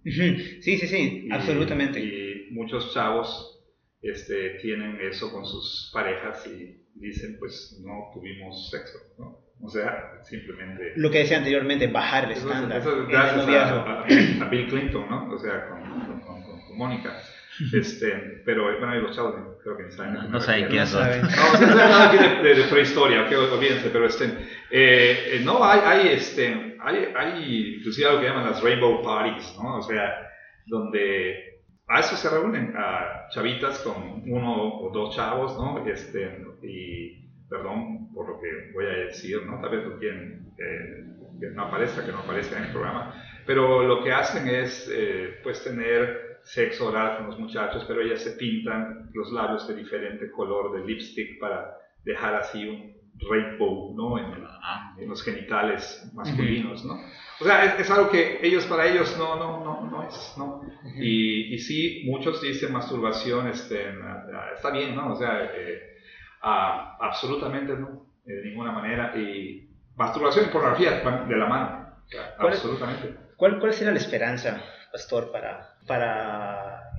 Sí, 0.04 0.62
sí, 0.62 0.78
sí, 0.78 1.28
absolutamente. 1.30 2.00
Y 2.00 2.52
muchos 2.52 2.94
chavos 2.94 3.56
este, 4.02 4.58
tienen 4.60 5.00
eso 5.00 5.32
con 5.32 5.44
sus 5.44 5.90
parejas 5.92 6.46
y 6.46 6.86
dicen, 6.94 7.36
pues 7.38 7.80
no 7.84 8.10
tuvimos 8.14 8.70
sexo, 8.70 8.98
¿no? 9.18 9.46
O 9.60 9.68
sea, 9.68 10.22
simplemente... 10.22 10.92
Lo 10.96 11.10
que 11.10 11.20
decía 11.20 11.38
anteriormente, 11.38 11.86
bajar 11.86 12.24
el 12.24 12.32
estándar. 12.32 12.80
Eso, 12.80 13.06
gracias 13.06 13.48
a, 13.48 14.02
a, 14.02 14.48
Bill 14.50 14.68
Clinton, 14.68 15.08
¿no? 15.08 15.30
O 15.30 15.38
sea, 15.38 15.68
con, 15.68 16.15
con, 16.76 16.78
Mónica. 16.78 17.16
Este, 17.72 18.42
pero 18.44 18.64
bueno, 18.64 18.90
hay 18.90 19.00
los 19.00 19.16
chavos 19.16 19.34
creo 19.62 19.78
que 19.78 19.84
ni 19.84 19.92
saben. 19.92 20.14
No, 20.14 20.28
no 20.28 20.40
saben 20.40 20.66
quiénes 20.66 20.90
son. 20.90 21.08
No, 21.22 21.74
nada 21.74 22.10
aquí 22.10 22.18
de, 22.18 22.54
de, 22.54 22.64
prehistoria, 22.64 23.24
okay, 23.24 23.36
olvídense, 23.36 23.88
pero 23.88 24.06
este, 24.06 24.30
eh, 24.70 25.40
no, 25.42 25.64
hay, 25.64 25.80
hay, 25.82 26.08
este, 26.08 26.76
hay, 26.80 27.08
hay 27.16 27.76
inclusive 27.78 28.08
algo 28.08 28.20
que 28.20 28.26
llaman 28.26 28.44
las 28.44 28.62
rainbow 28.62 29.02
parties, 29.02 29.56
¿no? 29.56 29.78
O 29.78 29.82
sea, 29.82 30.30
donde 30.66 31.62
a 31.88 32.00
eso 32.00 32.16
se 32.16 32.28
reúnen 32.28 32.74
a 32.76 33.28
chavitas 33.30 33.78
con 33.78 34.22
uno 34.30 34.80
o 34.80 34.90
dos 34.92 35.16
chavos, 35.16 35.56
¿no? 35.56 35.86
Este, 35.86 36.44
y 36.62 37.26
perdón 37.48 38.12
por 38.12 38.28
lo 38.28 38.40
que 38.40 38.72
voy 38.74 38.84
a 38.84 39.06
decir, 39.06 39.46
¿no? 39.46 39.60
Tal 39.60 39.70
vez 39.70 39.86
lo 39.86 39.98
quieren 39.98 40.52
eh, 40.58 41.06
que 41.40 41.50
no 41.50 41.64
aparezca, 41.64 42.04
que 42.04 42.12
no 42.12 42.18
aparezca 42.18 42.58
en 42.58 42.64
el 42.64 42.72
programa, 42.72 43.14
pero 43.46 43.84
lo 43.84 44.02
que 44.02 44.12
hacen 44.12 44.48
es, 44.48 44.90
eh, 44.92 45.38
pues, 45.42 45.62
tener 45.62 46.25
sexo 46.46 46.88
oral 46.88 47.16
con 47.16 47.26
los 47.26 47.38
muchachos, 47.38 47.84
pero 47.86 48.00
ellas 48.00 48.22
se 48.22 48.32
pintan 48.32 49.10
los 49.12 49.32
labios 49.32 49.66
de 49.66 49.74
diferente 49.74 50.30
color 50.30 50.72
de 50.72 50.86
lipstick 50.86 51.40
para 51.40 51.76
dejar 52.04 52.36
así 52.36 52.68
un 52.68 52.96
rainbow, 53.28 53.94
¿no? 53.96 54.18
En, 54.18 54.46
en 54.98 55.08
los 55.08 55.22
genitales 55.22 56.08
masculinos, 56.14 56.84
¿no? 56.84 56.94
O 57.40 57.44
sea, 57.44 57.76
es, 57.76 57.90
algo 57.90 58.08
que 58.10 58.38
ellos, 58.42 58.64
para 58.64 58.86
ellos, 58.86 59.14
no, 59.18 59.36
no, 59.36 59.62
no, 59.62 59.90
no 59.90 60.02
es, 60.08 60.34
¿no? 60.38 60.62
y, 60.96 61.54
y 61.54 61.58
sí, 61.58 62.02
muchos 62.06 62.40
dicen 62.40 62.72
masturbación, 62.72 63.48
este, 63.48 63.92
está 64.54 64.70
bien, 64.70 64.94
¿no? 64.94 65.12
O 65.12 65.16
sea, 65.16 65.50
eh, 65.54 65.96
absolutamente 66.40 67.74
no, 67.74 68.06
de 68.24 68.42
ninguna 68.44 68.72
manera. 68.72 69.16
Y 69.18 69.68
masturbación 69.96 70.46
y 70.46 70.48
pornografía 70.48 70.92
de 70.92 71.36
la 71.36 71.46
mano, 71.46 71.90
absolutamente. 72.38 73.16
¿Cuál, 73.36 73.58
¿Cuál 73.58 73.72
sería 73.74 73.92
la 73.92 73.98
esperanza, 73.98 74.62
pastor, 74.92 75.30
para, 75.30 75.75
para, 75.86 76.92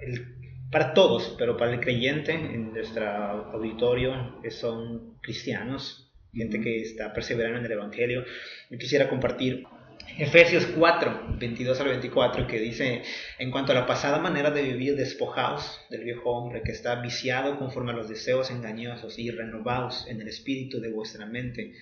para 0.72 0.94
todos, 0.94 1.36
pero 1.38 1.58
para 1.58 1.74
el 1.74 1.80
creyente 1.80 2.34
en 2.34 2.74
nuestro 2.74 3.06
auditorio, 3.52 4.40
que 4.42 4.52
son 4.52 5.18
cristianos, 5.22 6.12
gente 6.34 6.62
que 6.62 6.82
está 6.82 7.14
perseverando 7.14 7.60
en 7.60 7.66
el 7.66 7.72
Evangelio? 7.72 8.24
Yo 8.70 8.78
quisiera 8.78 9.10
compartir 9.10 9.66
Efesios 10.18 10.66
4, 10.66 11.36
22 11.38 11.80
al 11.80 11.88
24, 11.90 12.48
que 12.48 12.60
dice, 12.60 13.04
en 13.38 13.52
cuanto 13.52 13.72
a 13.72 13.76
la 13.76 13.86
pasada 13.86 14.18
manera 14.20 14.50
de 14.50 14.64
vivir, 14.64 14.96
despojaos 14.96 15.80
del 15.90 16.06
viejo 16.06 16.32
hombre 16.32 16.64
que 16.64 16.72
está 16.72 16.96
viciado 17.02 17.60
conforme 17.60 17.92
a 17.92 17.96
los 17.96 18.10
deseos 18.10 18.50
engañosos 18.50 19.20
y 19.20 19.30
renovaos 19.30 20.08
en 20.08 20.22
el 20.22 20.28
espíritu 20.28 20.80
de 20.80 20.92
vuestra 20.92 21.26
mente, 21.26 21.74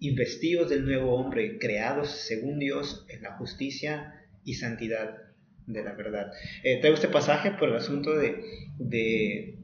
investidos 0.00 0.68
del 0.68 0.84
nuevo 0.84 1.14
hombre, 1.14 1.58
creados 1.58 2.10
según 2.10 2.58
Dios 2.58 3.06
en 3.08 3.22
la 3.22 3.36
justicia 3.36 4.26
y 4.44 4.54
santidad 4.54 5.27
de 5.68 5.84
la 5.84 5.92
verdad. 5.92 6.32
Eh, 6.64 6.78
traigo 6.80 6.96
este 6.96 7.08
pasaje 7.08 7.52
por 7.52 7.68
el 7.68 7.76
asunto 7.76 8.16
de, 8.16 8.42
de, 8.78 9.54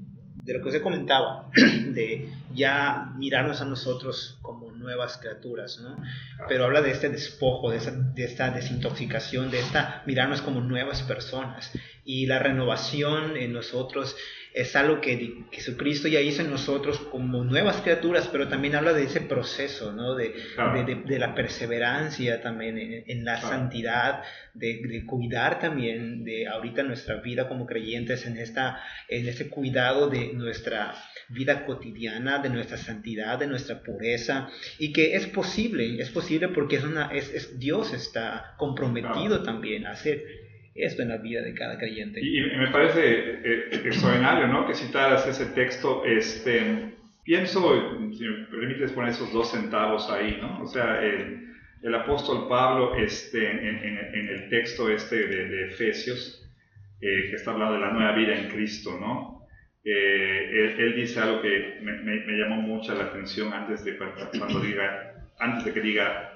de 0.44 0.54
lo 0.54 0.62
que 0.62 0.68
os 0.68 0.74
he 0.74 0.82
comentado, 0.82 1.50
de 1.54 2.28
ya 2.54 3.12
mirarnos 3.16 3.60
a 3.60 3.64
nosotros 3.64 4.38
como 4.42 4.70
nuevas 4.72 5.16
criaturas, 5.16 5.80
¿no? 5.80 5.96
Pero 6.46 6.66
habla 6.66 6.82
de 6.82 6.90
este 6.90 7.08
despojo, 7.08 7.70
de, 7.70 7.80
de 8.14 8.24
esta 8.24 8.50
desintoxicación, 8.50 9.50
de 9.50 9.60
esta 9.60 10.02
mirarnos 10.06 10.42
como 10.42 10.60
nuevas 10.60 11.02
personas. 11.02 11.72
Y 12.04 12.26
la 12.26 12.38
renovación 12.38 13.38
en 13.38 13.54
nosotros 13.54 14.14
es 14.54 14.76
algo 14.76 15.00
que 15.00 15.44
Jesucristo 15.50 16.06
ya 16.06 16.20
hizo 16.20 16.40
en 16.42 16.50
nosotros 16.50 17.00
como 17.10 17.42
nuevas 17.42 17.80
criaturas, 17.80 18.28
pero 18.30 18.46
también 18.46 18.76
habla 18.76 18.92
de 18.92 19.02
ese 19.02 19.20
proceso, 19.20 19.92
¿no? 19.92 20.14
De, 20.14 20.32
de, 20.86 21.02
de, 21.04 21.18
la 21.18 21.34
perseverancia 21.34 22.40
también 22.40 22.78
en, 23.04 23.24
la 23.24 23.40
santidad, 23.40 24.22
de, 24.54 25.04
cuidar 25.06 25.58
también 25.58 26.22
de 26.22 26.46
ahorita 26.46 26.84
nuestra 26.84 27.16
vida 27.16 27.48
como 27.48 27.66
creyentes 27.66 28.26
en, 28.26 28.36
esta, 28.36 28.80
en 29.08 29.26
este 29.26 29.48
cuidado 29.48 30.08
de 30.08 30.32
nuestra 30.34 30.94
vida 31.30 31.66
cotidiana, 31.66 32.38
de 32.38 32.50
nuestra 32.50 32.76
santidad, 32.76 33.40
de 33.40 33.48
nuestra 33.48 33.82
pureza, 33.82 34.50
y 34.78 34.92
que 34.92 35.16
es 35.16 35.26
posible, 35.26 36.00
es 36.00 36.10
posible 36.10 36.46
porque 36.46 36.76
es 36.76 36.84
una, 36.84 37.06
es, 37.12 37.28
es 37.34 37.58
Dios 37.58 37.92
está 37.92 38.54
comprometido 38.56 39.42
también 39.42 39.84
a 39.86 39.90
hacer 39.90 40.43
esto 40.74 41.02
en 41.02 41.08
la 41.08 41.18
vida 41.18 41.42
de 41.42 41.54
cada 41.54 41.78
creyente. 41.78 42.20
Y, 42.20 42.40
me 42.40 42.68
parece 42.68 43.00
eh, 43.44 43.68
extraordinario, 43.84 44.48
¿no? 44.48 44.66
Que 44.66 44.74
citaras 44.74 45.26
ese 45.26 45.46
texto, 45.46 46.04
este, 46.04 46.94
pienso, 47.22 48.10
si 48.12 48.24
me 48.24 48.46
permites 48.46 48.92
poner 48.92 49.10
esos 49.10 49.32
dos 49.32 49.52
centavos 49.52 50.10
ahí, 50.10 50.38
¿no? 50.40 50.62
O 50.62 50.66
sea, 50.66 51.00
el, 51.02 51.42
apóstol 51.94 52.48
Pablo, 52.48 52.96
este, 52.96 53.50
en, 53.50 54.28
el 54.28 54.48
texto 54.48 54.90
este 54.90 55.26
de, 55.26 55.66
Efesios, 55.66 56.42
eh, 57.00 57.28
que 57.30 57.36
está 57.36 57.52
hablando 57.52 57.74
de 57.74 57.80
la 57.80 57.92
nueva 57.92 58.12
vida 58.16 58.34
en 58.34 58.48
Cristo, 58.48 58.98
¿no? 58.98 59.46
Eh, 59.84 60.76
él, 60.78 60.96
dice 60.96 61.20
algo 61.20 61.42
que 61.42 61.78
me, 61.82 62.38
llamó 62.38 62.56
mucho 62.62 62.94
la 62.94 63.04
atención 63.04 63.52
antes 63.52 63.84
de, 63.84 63.96
cuando 63.96 64.60
diga, 64.60 65.28
antes 65.38 65.66
de 65.66 65.72
que 65.72 65.80
diga 65.82 66.30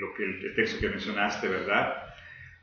lo 0.00 0.14
que 0.14 0.24
el 0.24 0.54
texto 0.54 0.80
que 0.80 0.88
mencionaste, 0.88 1.48
¿verdad? 1.48 2.07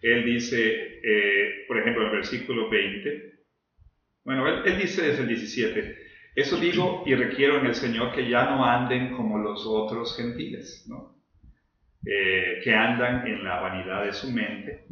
Él 0.06 0.24
dice, 0.24 1.02
eh, 1.04 1.66
por 1.68 1.78
ejemplo, 1.80 2.04
en 2.04 2.10
el 2.10 2.16
versículo 2.18 2.70
20, 2.70 3.34
bueno, 4.24 4.64
él, 4.64 4.78
dice 4.78 5.02
desde 5.02 5.24
el 5.24 5.30
17, 5.30 5.98
eso 6.36 6.58
digo 6.58 7.02
y 7.08 7.16
requiero 7.16 7.58
en 7.58 7.66
el 7.66 7.74
Señor 7.74 8.14
que 8.14 8.30
ya 8.30 8.46
no 8.46 8.64
anden 8.64 9.16
como 9.16 9.40
los 9.40 9.66
otros 9.66 10.16
gentiles, 10.16 10.86
¿no? 10.88 11.16
Eh, 12.06 12.62
que 12.64 12.72
andan 12.72 13.26
en 13.26 13.44
la 13.44 13.62
vanidad 13.62 14.06
de 14.06 14.14
su 14.14 14.32
mente. 14.32 14.86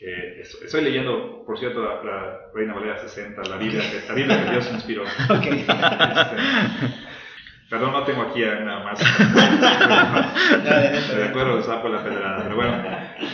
Eh, 0.00 0.40
estoy 0.40 0.82
leyendo, 0.82 1.44
por 1.46 1.56
cierto, 1.56 1.82
la, 1.82 2.50
Reina 2.52 2.74
Valera 2.74 2.98
60, 2.98 3.40
la 3.48 3.58
Biblia, 3.58 3.80
la 4.08 4.14
Biblia 4.14 4.44
que 4.44 4.50
Dios 4.50 4.68
inspiró. 4.72 5.04
Perdón, 7.70 7.92
no 7.92 8.04
tengo 8.04 8.22
aquí 8.22 8.40
nada 8.40 8.82
más. 8.82 8.98
de 11.16 11.24
acuerdo, 11.24 11.62
sapo 11.62 11.88
la 11.88 12.02
pedrada. 12.02 12.42
Pero 12.42 12.56
bueno, 12.56 12.82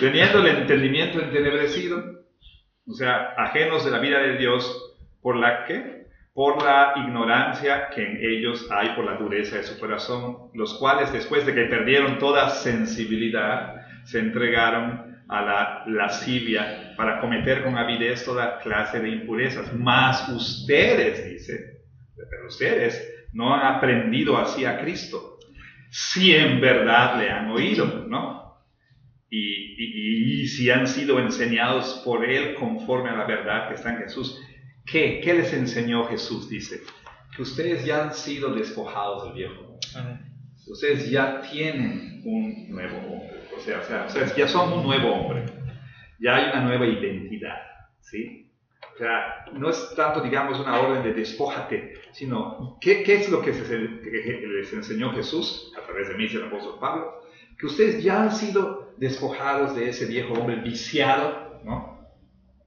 teniendo 0.01 0.39
el 0.39 0.59
entendimiento 0.59 1.21
entenebrecido, 1.21 2.03
o 2.87 2.93
sea, 2.93 3.35
ajenos 3.37 3.85
de 3.85 3.91
la 3.91 3.99
vida 3.99 4.19
de 4.19 4.37
Dios, 4.37 4.97
¿por 5.21 5.37
la 5.37 5.65
qué? 5.65 6.07
Por 6.35 6.63
la 6.63 6.95
ignorancia 6.97 7.89
que 7.91 8.03
en 8.03 8.19
ellos 8.21 8.69
hay, 8.71 8.91
por 8.91 9.05
la 9.05 9.17
dureza 9.17 9.57
de 9.57 9.65
su 9.65 9.79
corazón, 9.79 10.51
los 10.55 10.75
cuales 10.79 11.13
después 11.13 11.45
de 11.47 11.55
que 11.55 11.65
perdieron 11.67 12.19
toda 12.19 12.49
sensibilidad, 12.51 13.75
se 14.05 14.19
entregaron 14.19 15.13
a 15.29 15.43
la 15.43 15.85
lascivia 15.87 16.95
para 16.97 17.21
cometer 17.21 17.63
con 17.63 17.77
avidez 17.77 18.25
toda 18.25 18.59
clase 18.59 19.01
de 19.01 19.11
impurezas. 19.11 19.73
Más 19.75 20.29
ustedes, 20.29 21.25
dice, 21.31 21.83
pero 22.17 22.47
ustedes 22.49 23.29
no 23.33 23.55
han 23.55 23.77
aprendido 23.77 24.37
así 24.37 24.65
a 24.65 24.81
Cristo, 24.81 25.39
si 25.91 26.35
en 26.35 26.61
verdad 26.61 27.19
le 27.19 27.31
han 27.31 27.51
oído, 27.51 28.07
¿no? 28.09 28.42
Y, 29.35 30.47
si 30.47 30.71
han 30.71 30.87
sido 30.87 31.19
enseñados 31.19 32.03
por 32.05 32.29
Él 32.29 32.55
conforme 32.55 33.09
a 33.09 33.17
la 33.17 33.25
verdad 33.25 33.69
que 33.69 33.75
está 33.75 33.95
en 33.95 34.03
Jesús. 34.03 34.39
¿Qué? 34.85 35.21
¿Qué 35.25 35.33
les 35.33 35.53
enseñó 35.55 36.05
Jesús? 36.05 36.51
Dice, 36.51 36.83
que 37.35 37.41
ustedes 37.41 37.85
ya 37.87 38.05
han 38.05 38.15
sido 38.15 38.55
despojados 38.55 39.25
del 39.25 39.33
viejo. 39.33 39.79
Ustedes 40.67 41.11
ya 41.11 41.41
tienen 41.41 42.21
un 42.27 42.69
nuevo 42.69 42.99
hombre. 42.99 43.41
O 43.57 43.61
sea, 43.61 43.81
o 43.81 43.85
sea, 43.85 44.05
ustedes 44.07 44.37
ya 44.37 44.47
son 44.47 44.71
un 44.71 44.83
nuevo 44.85 45.15
hombre. 45.15 45.47
Ya 46.21 46.37
hay 46.37 46.51
una 46.51 46.65
nueva 46.65 46.87
identidad. 46.87 47.57
¿Sí? 48.01 48.51
O 48.95 48.99
sea, 48.99 49.47
no 49.55 49.71
es 49.71 49.95
tanto, 49.97 50.21
digamos, 50.21 50.61
una 50.61 50.79
orden 50.79 51.03
de 51.03 51.15
despójate, 51.15 51.95
sino 52.13 52.77
¿qué, 52.83 53.03
qué 53.03 53.15
es 53.15 53.31
lo 53.31 53.41
que, 53.41 53.53
les 53.53 54.73
enseñó 54.75 55.11
Jesús 55.13 55.73
a 55.81 55.87
través 55.87 56.09
de 56.09 56.15
mí, 56.17 56.27
el 56.27 56.45
apóstol 56.45 56.77
Pablo? 56.79 57.23
Que 57.59 57.67
ustedes 57.67 58.05
ya 58.05 58.23
han 58.23 58.33
sido 58.33 58.92
despojados 59.03 59.75
de 59.75 59.89
ese 59.89 60.07
viejo 60.07 60.35
hombre 60.35 60.55
viciado, 60.57 61.61
¿no? 61.65 62.07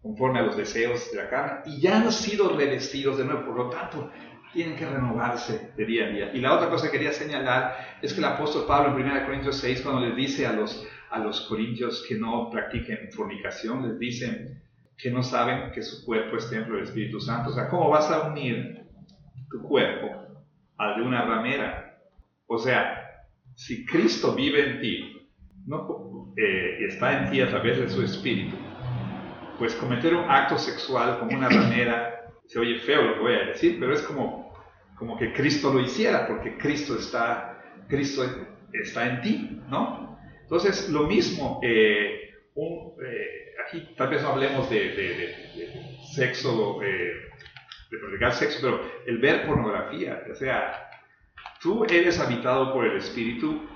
Conforme 0.01 0.39
a 0.39 0.41
los 0.43 0.57
deseos 0.57 1.09
de 1.09 1.17
la 1.17 1.29
carne, 1.29 1.61
y 1.65 1.79
ya 1.79 1.95
han 1.95 2.11
sido 2.11 2.49
revestidos 2.49 3.17
de 3.17 3.23
nuevo. 3.23 3.45
Por 3.45 3.55
lo 3.55 3.69
tanto, 3.69 4.11
tienen 4.51 4.75
que 4.75 4.85
renovarse 4.85 5.71
de 5.77 5.85
día 5.85 6.07
a 6.07 6.09
día. 6.09 6.31
Y 6.33 6.41
la 6.41 6.53
otra 6.53 6.69
cosa 6.69 6.87
que 6.87 6.97
quería 6.97 7.13
señalar 7.13 7.97
es 8.01 8.11
que 8.11 8.19
el 8.19 8.25
apóstol 8.25 8.65
Pablo 8.67 8.99
en 8.99 9.05
1 9.05 9.25
Corintios 9.25 9.57
6, 9.59 9.81
cuando 9.81 10.01
les 10.01 10.13
dice 10.17 10.45
a 10.45 10.51
los, 10.51 10.85
a 11.09 11.19
los 11.19 11.39
corintios 11.47 12.05
que 12.05 12.15
no 12.15 12.49
practiquen 12.51 13.09
fornicación, 13.13 13.87
les 13.87 13.97
dice, 13.97 14.61
que 14.97 15.11
no 15.11 15.23
saben 15.23 15.71
que 15.71 15.81
su 15.81 16.03
cuerpo 16.03 16.35
es 16.35 16.49
templo 16.49 16.75
del 16.75 16.83
Espíritu 16.83 17.21
Santo. 17.21 17.51
O 17.51 17.53
sea, 17.53 17.69
¿cómo 17.69 17.89
vas 17.89 18.11
a 18.11 18.27
unir 18.27 18.83
tu 19.49 19.61
cuerpo 19.61 20.09
al 20.77 20.97
de 20.97 21.01
una 21.01 21.25
ramera? 21.25 21.97
O 22.45 22.57
sea, 22.57 23.23
si 23.55 23.85
Cristo 23.85 24.35
vive 24.35 24.69
en 24.69 24.81
ti, 24.81 25.14
no, 25.65 26.33
eh, 26.37 26.85
está 26.87 27.23
en 27.23 27.31
ti 27.31 27.41
a 27.41 27.49
través 27.49 27.79
de 27.79 27.89
su 27.89 28.01
Espíritu, 28.01 28.55
pues 29.57 29.73
cometer 29.75 30.13
un 30.13 30.29
acto 30.29 30.57
sexual 30.57 31.19
como 31.19 31.35
una 31.35 31.49
ramera, 31.49 32.27
se 32.45 32.59
oye 32.59 32.79
feo 32.79 33.01
lo 33.01 33.13
que 33.15 33.19
voy 33.19 33.33
a 33.33 33.45
decir, 33.45 33.77
pero 33.79 33.93
es 33.93 34.01
como, 34.01 34.53
como 34.97 35.17
que 35.17 35.33
Cristo 35.33 35.73
lo 35.73 35.79
hiciera, 35.79 36.27
porque 36.27 36.57
Cristo 36.57 36.95
está, 36.97 37.63
Cristo 37.87 38.23
está 38.73 39.07
en 39.07 39.21
ti, 39.21 39.61
¿no? 39.69 40.19
Entonces, 40.43 40.89
lo 40.89 41.07
mismo, 41.07 41.59
eh, 41.63 42.29
un, 42.53 42.93
eh, 43.03 43.53
aquí 43.65 43.95
tal 43.97 44.09
vez 44.09 44.21
no 44.21 44.29
hablemos 44.29 44.69
de, 44.69 45.33
sexo, 46.13 46.81
eh, 46.83 47.13
de 47.89 47.97
practicar 47.97 48.33
sexo, 48.33 48.59
pero 48.61 48.81
el 49.07 49.17
ver 49.17 49.47
pornografía, 49.47 50.23
o 50.31 50.35
sea, 50.35 50.89
tú 51.61 51.83
eres 51.85 52.19
habitado 52.19 52.73
por 52.73 52.85
el 52.85 52.97
Espíritu, 52.97 53.67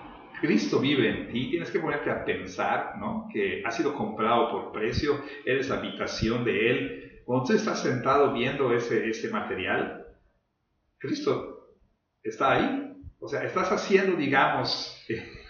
Cristo 0.41 0.79
vive 0.79 1.09
en 1.09 1.31
ti, 1.31 1.49
tienes 1.49 1.71
que 1.71 1.79
ponerte 1.79 2.09
a 2.09 2.23
pensar, 2.25 2.97
¿no? 2.97 3.27
Que 3.31 3.63
ha 3.65 3.71
sido 3.71 3.93
comprado 3.93 4.51
por 4.51 4.71
precio, 4.71 5.21
eres 5.45 5.71
habitación 5.71 6.43
de 6.43 6.69
Él. 6.69 7.21
Cuando 7.25 7.53
estás 7.53 7.81
sentado 7.81 8.33
viendo 8.33 8.73
ese, 8.73 9.07
ese 9.09 9.29
material, 9.29 10.05
Cristo 10.97 11.75
está 12.23 12.53
ahí. 12.53 12.93
O 13.19 13.27
sea, 13.27 13.43
estás 13.43 13.71
haciendo, 13.71 14.15
digamos, 14.15 15.05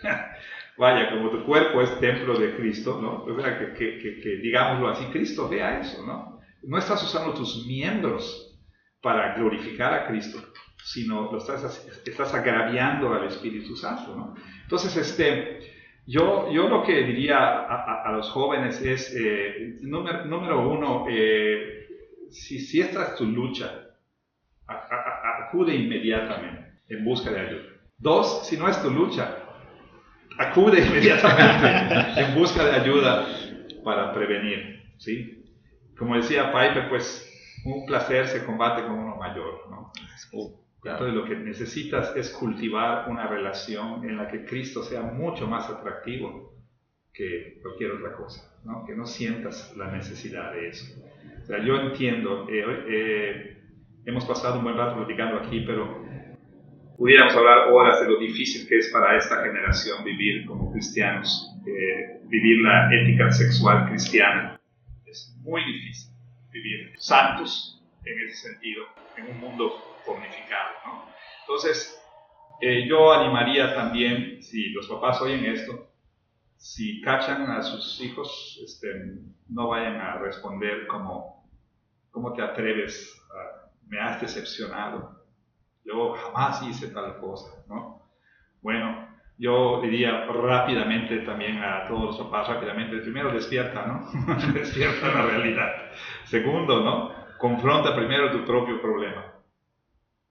vaya, 0.78 1.12
como 1.12 1.30
tu 1.30 1.46
cuerpo 1.46 1.82
es 1.82 2.00
templo 2.00 2.38
de 2.38 2.56
Cristo, 2.56 3.00
¿no? 3.02 3.24
O 3.24 3.40
sea, 3.40 3.60
que, 3.60 3.74
que, 3.74 4.20
que, 4.20 4.30
digámoslo 4.38 4.90
así, 4.90 5.06
Cristo 5.12 5.48
vea 5.48 5.80
eso, 5.80 6.06
¿no? 6.06 6.40
No 6.64 6.78
estás 6.78 7.04
usando 7.04 7.34
tus 7.34 7.66
miembros 7.68 8.60
para 9.02 9.36
glorificar 9.36 9.94
a 9.94 10.08
Cristo, 10.08 10.40
sino 10.84 11.32
lo 11.32 11.38
estás, 11.38 11.88
estás 12.06 12.34
agraviando 12.34 13.14
al 13.14 13.26
Espíritu 13.26 13.76
Santo, 13.76 14.16
¿no? 14.16 14.36
Entonces, 14.64 14.96
este, 14.98 15.60
yo, 16.06 16.52
yo 16.52 16.68
lo 16.68 16.84
que 16.84 17.04
diría 17.04 17.38
a, 17.38 18.04
a, 18.04 18.12
los 18.12 18.30
jóvenes 18.30 18.82
es, 18.82 19.16
eh, 19.16 19.78
número, 19.82 20.26
número, 20.26 20.70
uno, 20.70 21.06
eh, 21.10 21.88
si, 22.32 22.60
si 22.60 22.82
esta 22.82 23.04
es 23.04 23.16
tu 23.16 23.26
lucha, 23.26 23.90
acude 24.68 25.76
inmediatamente 25.76 26.82
en 26.88 27.04
busca 27.04 27.32
de 27.32 27.40
ayuda. 27.40 27.64
Dos, 27.98 28.48
si 28.48 28.58
no 28.58 28.68
es 28.68 28.82
tu 28.82 28.90
lucha, 28.90 29.38
acude 30.38 30.80
inmediatamente 30.86 32.22
en 32.22 32.36
busca 32.36 32.64
de 32.64 32.72
ayuda 32.72 33.28
para 33.84 34.14
prevenir, 34.14 34.94
¿sí? 34.98 35.44
Como 35.98 36.16
decía 36.16 36.52
Piper, 36.52 36.90
pues 36.90 37.26
un 37.66 37.86
placer 37.86 38.28
se 38.28 38.46
combate 38.46 38.84
con 38.84 38.92
uno 38.92 39.16
mayor, 39.18 39.70
¿no? 39.70 39.92
Entonces 40.84 41.14
lo 41.14 41.26
que 41.26 41.36
necesitas 41.36 42.16
es 42.16 42.30
cultivar 42.30 43.10
una 43.10 43.28
relación 43.28 44.08
en 44.08 44.16
la 44.18 44.28
que 44.28 44.46
Cristo 44.46 44.82
sea 44.82 45.02
mucho 45.02 45.46
más 45.46 45.70
atractivo 45.70 46.54
que 47.14 47.60
cualquier 47.62 47.92
otra 47.92 48.14
cosa, 48.14 48.56
¿no? 48.64 48.86
Que 48.86 48.96
no 48.96 49.06
sientas 49.06 49.76
la 49.76 49.92
necesidad 49.92 50.54
de 50.54 50.70
eso. 50.70 50.86
O 51.42 51.46
sea, 51.46 51.62
yo 51.64 51.76
entiendo, 51.82 52.48
eh, 52.50 52.64
eh, 52.88 53.58
hemos 54.06 54.24
pasado 54.26 54.60
un 54.60 54.64
buen 54.64 54.78
rato 54.78 54.96
platicando 54.96 55.40
aquí, 55.40 55.62
pero 55.66 56.06
pudiéramos 56.98 57.36
hablar 57.36 57.72
horas 57.74 58.00
de 58.00 58.08
lo 58.08 58.18
difícil 58.18 58.68
que 58.68 58.78
es 58.78 58.90
para 58.90 59.18
esta 59.18 59.44
generación 59.44 60.04
vivir 60.06 60.46
como 60.46 60.72
cristianos, 60.72 61.54
eh, 61.68 62.22
vivir 62.28 62.62
la 62.62 62.90
ética 62.94 63.30
sexual 63.32 63.90
cristiana. 63.90 64.60
Es 65.06 65.36
muy 65.42 65.62
difícil 65.66 66.14
vivir 66.54 66.94
santos 66.98 67.84
en 68.06 68.28
ese 68.28 68.50
sentido, 68.50 68.84
en 69.18 69.36
un 69.36 69.42
mundo 69.42 69.89
Entonces, 71.42 72.02
eh, 72.62 72.88
yo 72.88 73.12
animaría 73.14 73.74
también, 73.74 74.42
si 74.42 74.70
los 74.70 74.88
papás 74.88 75.22
oyen 75.22 75.46
esto, 75.46 75.92
si 76.58 77.02
cachan 77.02 77.50
a 77.50 77.62
sus 77.62 78.02
hijos, 78.02 78.60
este, 78.64 78.88
no 79.48 79.70
vayan 79.70 79.96
a 79.96 80.18
responder 80.20 80.88
como, 80.88 81.50
¿cómo 82.12 82.34
te 82.34 82.42
atreves? 82.42 83.16
me 83.88 84.00
has 84.00 84.22
decepcionado 84.22 85.20
yo 85.90 86.14
jamás 86.14 86.62
hice 86.64 86.90
tal 86.90 87.18
cosa, 87.18 87.52
¿no? 87.68 88.04
Bueno, 88.62 89.08
yo 89.38 89.82
diría 89.82 90.26
rápidamente 90.26 91.20
también 91.20 91.64
a 91.64 91.88
todos 91.88 92.04
los 92.06 92.18
papás, 92.18 92.48
rápidamente, 92.50 92.98
primero 92.98 93.32
despierta, 93.32 93.86
¿no? 93.86 94.08
despierta 94.54 95.08
la 95.08 95.24
realidad. 95.24 95.92
Segundo, 96.26 96.84
¿no? 96.84 97.12
Confronta 97.38 97.96
primero 97.96 98.32
tu 98.32 98.46
propio 98.46 98.82
problema. 98.82 99.34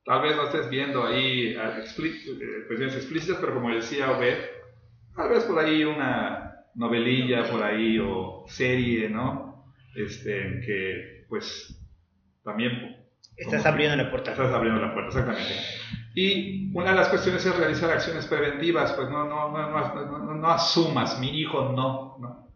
Tal 0.09 0.23
vez 0.23 0.37
no 0.37 0.45
estés 0.45 0.71
viendo 0.71 1.05
ahí 1.05 1.55
eh, 1.55 2.65
cuestiones 2.67 2.97
explícitas, 2.97 3.37
pero 3.43 3.53
como 3.53 3.75
decía 3.75 4.11
Obed, 4.11 4.39
tal 5.15 5.29
vez 5.29 5.45
por 5.45 5.59
ahí 5.59 5.85
una 5.85 6.65
novelilla 6.77 7.45
por 7.51 7.63
ahí 7.63 7.99
o 7.99 8.47
serie, 8.49 9.11
¿no? 9.11 9.71
Este, 9.95 10.63
que 10.65 11.27
pues 11.29 11.79
también 12.43 12.97
Estás 13.37 13.67
abriendo 13.67 14.03
la 14.03 14.11
puerta. 14.11 14.31
Estás 14.33 14.51
abriendo 14.51 14.81
la 14.81 14.95
puerta, 14.95 15.11
exactamente. 15.11 15.55
Y 16.15 16.75
una 16.75 16.93
de 16.93 16.97
las 16.97 17.09
cuestiones 17.09 17.45
es 17.45 17.57
realizar 17.57 17.91
acciones 17.91 18.27
preventivas, 18.27 18.95
pues 18.95 19.11
no, 19.11 19.27
no, 19.27 19.51
no, 19.51 20.35
no, 20.35 20.49
asumas, 20.49 21.21
mi 21.21 21.39
hijo 21.39 21.71
no, 21.77 22.17
no. 22.19 22.49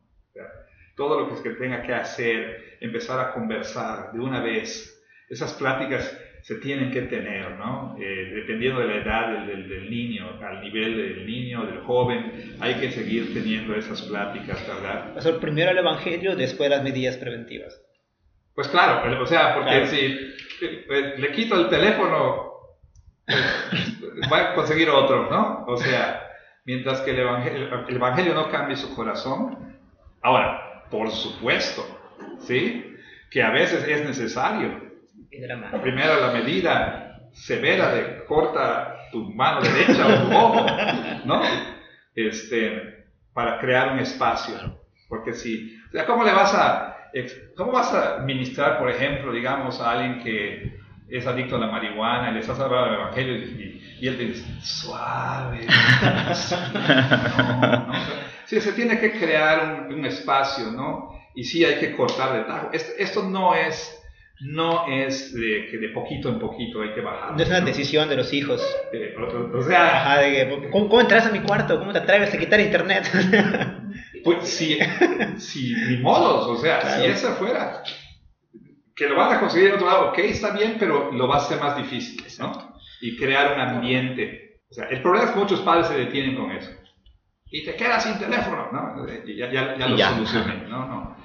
todo 0.96 1.20
lo 1.20 1.42
que 1.42 1.50
tenga 1.50 1.82
que 1.82 1.94
hacer, 1.94 2.78
empezar 2.80 3.20
a 3.20 3.34
conversar 3.34 4.10
de 4.12 4.20
una 4.20 4.40
vez, 4.40 5.04
esas 5.28 5.52
pláticas 5.52 6.18
se 6.42 6.56
tienen 6.56 6.90
que 6.90 7.02
tener, 7.02 7.52
¿no? 7.52 7.96
Eh, 8.00 8.32
dependiendo 8.34 8.80
de 8.80 8.86
la 8.88 8.96
edad 8.96 9.46
del, 9.46 9.68
del, 9.68 9.88
niño, 9.88 10.38
al 10.42 10.60
nivel 10.60 10.96
del 10.96 11.26
niño, 11.26 11.64
del 11.64 11.80
joven, 11.82 12.56
hay 12.60 12.74
que 12.74 12.90
seguir 12.90 13.32
teniendo 13.32 13.76
esas 13.76 14.02
pláticas, 14.02 14.66
¿verdad? 14.66 15.16
O 15.16 15.40
primero 15.40 15.70
el 15.70 15.78
Evangelio, 15.78 16.34
después 16.34 16.68
las 16.68 16.82
medidas 16.82 17.16
preventivas. 17.16 17.80
Pues 18.54 18.68
claro, 18.68 19.22
o 19.22 19.26
sea, 19.26 19.54
porque 19.54 19.86
si 19.86 20.86
pues, 20.86 21.18
le 21.18 21.32
quito 21.32 21.54
el 21.54 21.68
teléfono, 21.68 22.52
pues, 23.24 24.32
va 24.32 24.50
a 24.50 24.54
conseguir 24.54 24.90
otro, 24.90 25.30
¿no? 25.30 25.64
O 25.66 25.76
sea, 25.76 26.28
mientras 26.64 27.00
que 27.00 27.12
el 27.12 27.20
evangelio, 27.20 27.86
el 27.88 27.96
evangelio 27.96 28.34
no 28.34 28.50
cambie 28.50 28.76
su 28.76 28.94
corazón. 28.94 29.78
Ahora, 30.20 30.84
por 30.90 31.10
supuesto, 31.10 31.82
¿sí? 32.40 32.96
Que 33.30 33.42
a 33.42 33.50
veces 33.50 33.86
es 33.88 34.04
necesario. 34.04 34.91
Primero 35.82 36.20
la 36.20 36.32
medida 36.32 37.28
severa 37.32 37.94
de 37.94 38.24
corta 38.24 39.08
tu 39.10 39.32
mano 39.32 39.62
derecha 39.62 40.06
o 40.06 40.28
tu 40.28 40.36
ojo, 40.36 40.66
¿no? 41.24 41.42
Este, 42.14 43.06
para 43.32 43.58
crear 43.58 43.92
un 43.92 44.00
espacio. 44.00 44.54
Porque 45.08 45.32
si, 45.32 45.78
o 45.94 46.06
¿cómo 46.06 46.24
le 46.24 46.32
vas 46.32 46.54
a, 46.54 46.96
cómo 47.56 47.72
vas 47.72 47.92
a 47.94 48.18
ministrar, 48.18 48.78
por 48.78 48.90
ejemplo, 48.90 49.32
digamos, 49.32 49.80
a 49.80 49.92
alguien 49.92 50.22
que 50.22 50.78
es 51.08 51.26
adicto 51.26 51.56
a 51.56 51.60
la 51.60 51.66
marihuana 51.66 52.30
y 52.30 52.34
le 52.34 52.40
estás 52.40 52.58
hablando 52.60 52.90
del 52.90 53.00
evangelio 53.00 53.36
y, 53.36 54.08
él 54.08 54.16
te 54.16 54.24
dice, 54.24 54.44
suave, 54.62 55.60
no, 57.38 57.86
no, 57.86 57.92
sí, 58.46 58.60
se 58.60 58.72
tiene 58.72 58.98
que 58.98 59.12
crear 59.12 59.86
un, 59.88 60.04
espacio, 60.04 60.72
¿no? 60.72 61.10
Y 61.34 61.44
sí 61.44 61.64
hay 61.64 61.78
que 61.78 61.94
cortar 61.94 62.32
de 62.32 62.42
tajo. 62.44 62.70
Esto 62.72 63.22
no 63.22 63.54
es 63.54 64.01
no 64.42 64.88
es 64.88 65.32
de 65.34 65.68
que 65.70 65.78
de 65.78 65.88
poquito 65.90 66.28
en 66.28 66.38
poquito 66.38 66.82
hay 66.82 66.92
que 66.92 67.00
bajar. 67.00 67.36
No 67.36 67.42
es 67.42 67.48
una 67.48 67.60
decisión 67.60 68.08
de 68.08 68.16
los 68.16 68.32
hijos. 68.32 68.60
Eh, 68.92 69.14
o, 69.16 69.62
sea, 69.62 70.20
¿cómo, 70.70 71.00
entras 71.00 71.26
a 71.26 71.30
mi 71.30 71.40
cuarto? 71.40 71.78
¿Cómo 71.78 71.92
te 71.92 71.98
atreves 71.98 72.34
a 72.34 72.38
quitar 72.38 72.60
internet? 72.60 73.04
pues 74.24 74.48
sí, 74.48 74.78
sí, 75.38 75.74
ni 75.88 75.96
modos, 75.98 76.48
o 76.48 76.60
sea, 76.60 76.80
si 76.98 77.06
es 77.06 77.24
afuera, 77.24 77.82
que 78.96 79.08
lo 79.08 79.16
van 79.16 79.36
a 79.36 79.40
conseguir 79.40 79.68
en 79.68 79.74
otro 79.74 79.86
lado, 79.86 80.10
ok, 80.10 80.18
está 80.18 80.50
bien, 80.50 80.76
pero 80.78 81.12
lo 81.12 81.28
va 81.28 81.36
a 81.36 81.38
hacer 81.38 81.60
más 81.60 81.76
difícil, 81.76 82.24
¿no? 82.40 82.76
Y 83.00 83.16
crear 83.16 83.54
un 83.54 83.60
ambiente. 83.60 84.60
O 84.70 84.74
sea, 84.74 84.86
el 84.86 85.02
problema 85.02 85.26
es 85.26 85.32
que 85.32 85.40
muchos 85.40 85.60
padres 85.60 85.86
se 85.86 85.96
detienen 85.96 86.34
con 86.34 86.50
eso. 86.50 86.70
Y 87.50 87.64
te 87.64 87.74
quedas 87.74 88.02
sin 88.02 88.18
teléfono, 88.18 88.70
¿no? 88.72 89.06
Y 89.26 89.36
ya, 89.36 89.52
ya, 89.52 89.76
ya 89.76 89.88
lo 89.88 89.98
solucioné, 89.98 90.68
¿no? 90.68 90.86
No 90.86 91.21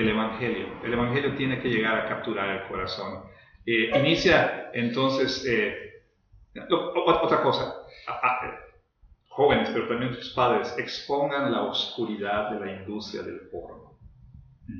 el 0.00 0.08
Evangelio. 0.10 0.66
El 0.84 0.92
Evangelio 0.92 1.34
tiene 1.34 1.60
que 1.60 1.68
llegar 1.68 1.98
a 1.98 2.08
capturar 2.08 2.48
el 2.50 2.68
corazón. 2.68 3.24
Eh, 3.66 3.90
inicia 3.98 4.70
entonces, 4.72 5.44
eh, 5.46 6.02
otra 6.66 7.42
cosa, 7.42 7.74
jóvenes, 9.28 9.70
pero 9.72 9.88
también 9.88 10.14
sus 10.14 10.32
padres, 10.34 10.74
expongan 10.78 11.52
la 11.52 11.62
oscuridad 11.62 12.50
de 12.50 12.66
la 12.66 12.72
industria 12.72 13.22
del 13.22 13.40
porno. 13.50 13.98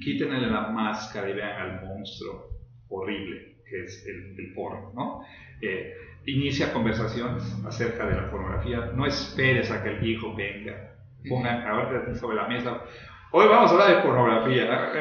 Quítenle 0.03 0.47
la 0.47 0.69
máscara 0.69 1.29
y 1.29 1.35
vean 1.35 1.61
al 1.61 1.85
monstruo 1.85 2.51
horrible 2.89 3.51
que 3.71 3.85
es 3.85 4.05
el, 4.07 4.53
porno, 4.55 4.93
¿no? 4.95 5.23
Eh, 5.63 5.95
inicia 6.27 6.73
conversaciones 6.73 7.43
acerca 7.65 8.07
de 8.07 8.17
la 8.17 8.31
pornografía. 8.31 8.91
No 8.95 9.07
esperes 9.07 9.71
a 9.71 9.83
que 9.83 9.91
el 9.91 10.07
hijo 10.07 10.35
venga. 10.35 10.97
Pongan 11.29 11.67
ahora 11.67 12.15
sobre 12.15 12.37
la 12.37 12.49
mesa 12.49 12.83
Hoy 13.33 13.47
vamos 13.47 13.71
a 13.71 13.75
hablar 13.75 13.97
de 13.97 14.03
pornografía. 14.03 14.93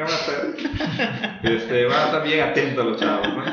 Este, 1.42 1.84
van 1.86 1.98
a 1.98 2.04
estar 2.06 2.22
bien 2.22 2.40
atentos 2.40 2.86
los 2.86 3.00
chavos. 3.00 3.26
¿no? 3.26 3.44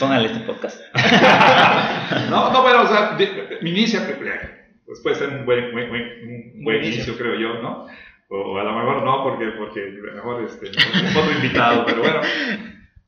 Póngale 0.00 0.32
este 0.32 0.40
podcast. 0.40 0.80
no, 2.30 2.52
no, 2.52 2.64
pero, 2.64 2.82
o 2.82 2.86
sea, 2.88 3.16
mi 3.62 3.70
inicio, 3.70 4.00
pues 4.84 5.00
puede 5.00 5.14
ser 5.14 5.28
un 5.28 5.46
buen, 5.46 5.70
buen, 5.70 5.90
un 5.90 6.64
buen 6.64 6.84
inicio, 6.84 7.16
creo 7.16 7.38
yo, 7.38 7.62
¿no? 7.62 7.86
O, 8.30 8.58
a 8.58 8.64
lo 8.64 8.72
mejor 8.72 9.04
no, 9.04 9.22
porque, 9.22 9.46
porque 9.56 9.80
a 9.80 10.06
lo 10.06 10.14
mejor 10.14 10.44
este, 10.44 10.70
otro 11.16 11.32
invitado, 11.32 11.84
pero 11.86 12.00
bueno. 12.00 12.20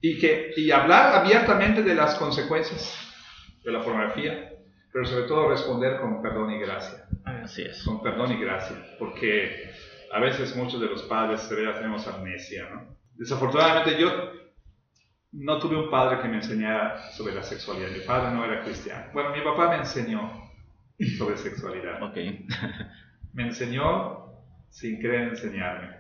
Y, 0.01 0.19
que, 0.21 0.53
y 0.57 0.71
hablar 0.71 1.17
abiertamente 1.17 1.83
de 1.83 1.95
las 1.97 2.15
consecuencias 2.15 2.97
de 3.65 3.73
la 3.73 3.81
pornografía, 3.83 4.53
pero 4.93 5.05
sobre 5.05 5.27
todo 5.27 5.49
responder 5.49 6.01
con 6.01 6.23
perdón 6.23 6.53
y 6.53 6.61
gracia. 6.61 7.07
Así 7.25 7.63
es. 7.63 7.83
Con 7.83 8.03
perdón 8.03 8.33
y 8.33 8.41
gracia, 8.41 8.77
porque 8.99 9.73
a 10.13 10.21
veces 10.21 10.55
muchos 10.57 10.81
de 10.81 10.89
los 10.89 11.03
padres 11.05 11.49
verdad 11.49 11.77
tenemos 11.77 12.07
amnesia, 12.07 12.69
¿no? 12.71 12.97
Desafortunadamente 13.15 13.99
yo 13.99 14.11
no 15.33 15.59
tuve 15.59 15.77
un 15.77 15.91
padre 15.91 16.21
que 16.21 16.29
me 16.29 16.37
enseñara 16.37 17.11
sobre 17.13 17.35
la 17.35 17.43
sexualidad. 17.43 17.91
Mi 17.91 18.01
padre 18.01 18.33
no 18.33 18.45
era 18.45 18.63
cristiano. 18.63 19.07
Bueno, 19.15 19.31
mi 19.31 19.41
papá 19.41 19.71
me 19.71 19.77
enseñó 19.77 20.51
sobre 21.17 21.39
sexualidad. 21.39 22.03
Okay. 22.11 22.47
me 23.33 23.45
enseñó 23.45 24.35
sin 24.69 25.01
querer 25.01 25.29
enseñarme 25.29 25.97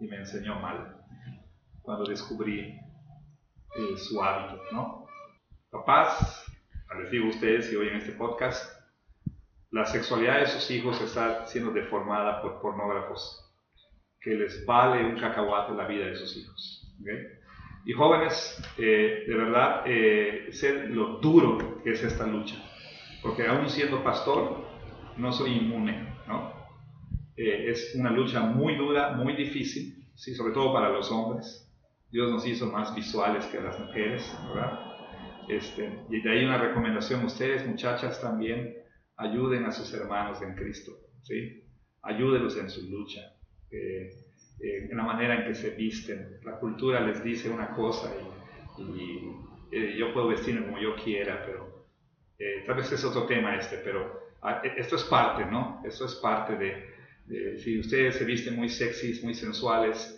y 0.00 0.06
me 0.06 0.16
enseñó 0.16 0.58
mal 0.60 0.96
cuando 1.82 2.04
descubrí 2.04 2.78
eh, 3.76 3.96
su 3.96 4.22
hábito, 4.22 4.62
¿no? 4.72 5.06
Papás, 5.70 6.44
les 6.98 7.10
digo 7.10 7.26
a 7.26 7.30
ustedes 7.30 7.66
si 7.66 7.76
oyen 7.76 7.96
este 7.96 8.12
podcast, 8.12 8.79
la 9.70 9.86
sexualidad 9.86 10.40
de 10.40 10.46
sus 10.46 10.70
hijos 10.70 11.00
está 11.00 11.46
siendo 11.46 11.70
deformada 11.70 12.42
por 12.42 12.60
pornógrafos, 12.60 13.52
que 14.20 14.34
les 14.34 14.64
vale 14.66 15.04
un 15.04 15.18
cacahuate 15.18 15.74
la 15.74 15.86
vida 15.86 16.06
de 16.06 16.16
sus 16.16 16.36
hijos. 16.36 16.94
Y 17.84 17.92
jóvenes, 17.92 18.62
eh, 18.78 19.24
de 19.26 19.34
verdad, 19.34 19.82
eh, 19.86 20.48
sé 20.50 20.86
lo 20.86 21.18
duro 21.18 21.82
que 21.82 21.92
es 21.92 22.02
esta 22.02 22.26
lucha, 22.26 22.56
porque 23.22 23.46
aún 23.46 23.68
siendo 23.70 24.02
pastor, 24.02 24.68
no 25.16 25.32
soy 25.32 25.52
inmune, 25.52 26.14
¿no? 26.26 26.52
Eh, 27.36 27.70
es 27.70 27.94
una 27.94 28.10
lucha 28.10 28.40
muy 28.40 28.76
dura, 28.76 29.12
muy 29.12 29.34
difícil, 29.34 30.04
¿sí? 30.14 30.34
sobre 30.34 30.52
todo 30.52 30.72
para 30.72 30.90
los 30.90 31.10
hombres. 31.10 31.66
Dios 32.10 32.30
nos 32.30 32.46
hizo 32.46 32.66
más 32.66 32.94
visuales 32.94 33.46
que 33.46 33.60
las 33.60 33.78
mujeres, 33.78 34.36
¿verdad? 34.52 34.80
Este, 35.48 36.04
y 36.10 36.20
de 36.20 36.30
ahí 36.30 36.44
una 36.44 36.58
recomendación 36.58 37.22
a 37.22 37.26
ustedes, 37.26 37.66
muchachas, 37.66 38.20
también, 38.20 38.76
ayuden 39.20 39.64
a 39.66 39.70
sus 39.70 39.92
hermanos 39.92 40.40
en 40.42 40.54
Cristo, 40.54 40.92
¿sí? 41.22 41.62
Ayúdenlos 42.02 42.56
en 42.56 42.70
su 42.70 42.88
lucha, 42.88 43.20
eh, 43.70 44.10
eh, 44.60 44.88
en 44.90 44.96
la 44.96 45.02
manera 45.02 45.36
en 45.36 45.44
que 45.46 45.54
se 45.54 45.70
visten. 45.70 46.40
La 46.42 46.58
cultura 46.58 47.00
les 47.00 47.22
dice 47.22 47.50
una 47.50 47.74
cosa 47.74 48.10
y, 48.78 49.30
eh, 49.72 49.94
yo 49.96 50.12
puedo 50.14 50.28
vestirme 50.28 50.64
como 50.64 50.80
yo 50.80 50.96
quiera, 50.96 51.44
pero 51.44 51.86
tal 52.66 52.76
vez 52.76 52.90
es 52.90 53.04
otro 53.04 53.26
tema 53.26 53.54
este, 53.56 53.76
pero 53.84 54.18
ah, 54.40 54.62
e, 54.64 54.80
esto 54.80 54.96
es 54.96 55.04
parte, 55.04 55.44
¿no? 55.44 55.82
Esto 55.84 56.06
es 56.06 56.14
parte 56.14 56.56
de, 56.56 57.58
si 57.58 57.78
ustedes 57.78 58.16
se 58.16 58.24
visten 58.24 58.56
muy 58.56 58.70
sexys, 58.70 59.22
muy 59.22 59.34
sensuales, 59.34 60.16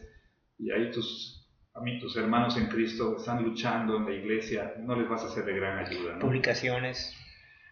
y 0.58 0.70
ahí 0.70 0.92
tus, 0.92 1.50
a 1.74 1.80
mí, 1.80 1.98
tus 1.98 2.16
hermanos 2.16 2.56
en 2.56 2.68
Cristo 2.68 3.16
están 3.18 3.42
luchando 3.42 3.96
en 3.96 4.04
la 4.04 4.12
iglesia, 4.12 4.74
no 4.78 4.94
les 4.94 5.08
vas 5.08 5.24
a 5.24 5.26
hacer 5.26 5.44
de 5.44 5.54
gran 5.54 5.84
ayuda. 5.84 6.14
¿no? 6.14 6.20
Publicaciones. 6.20 7.18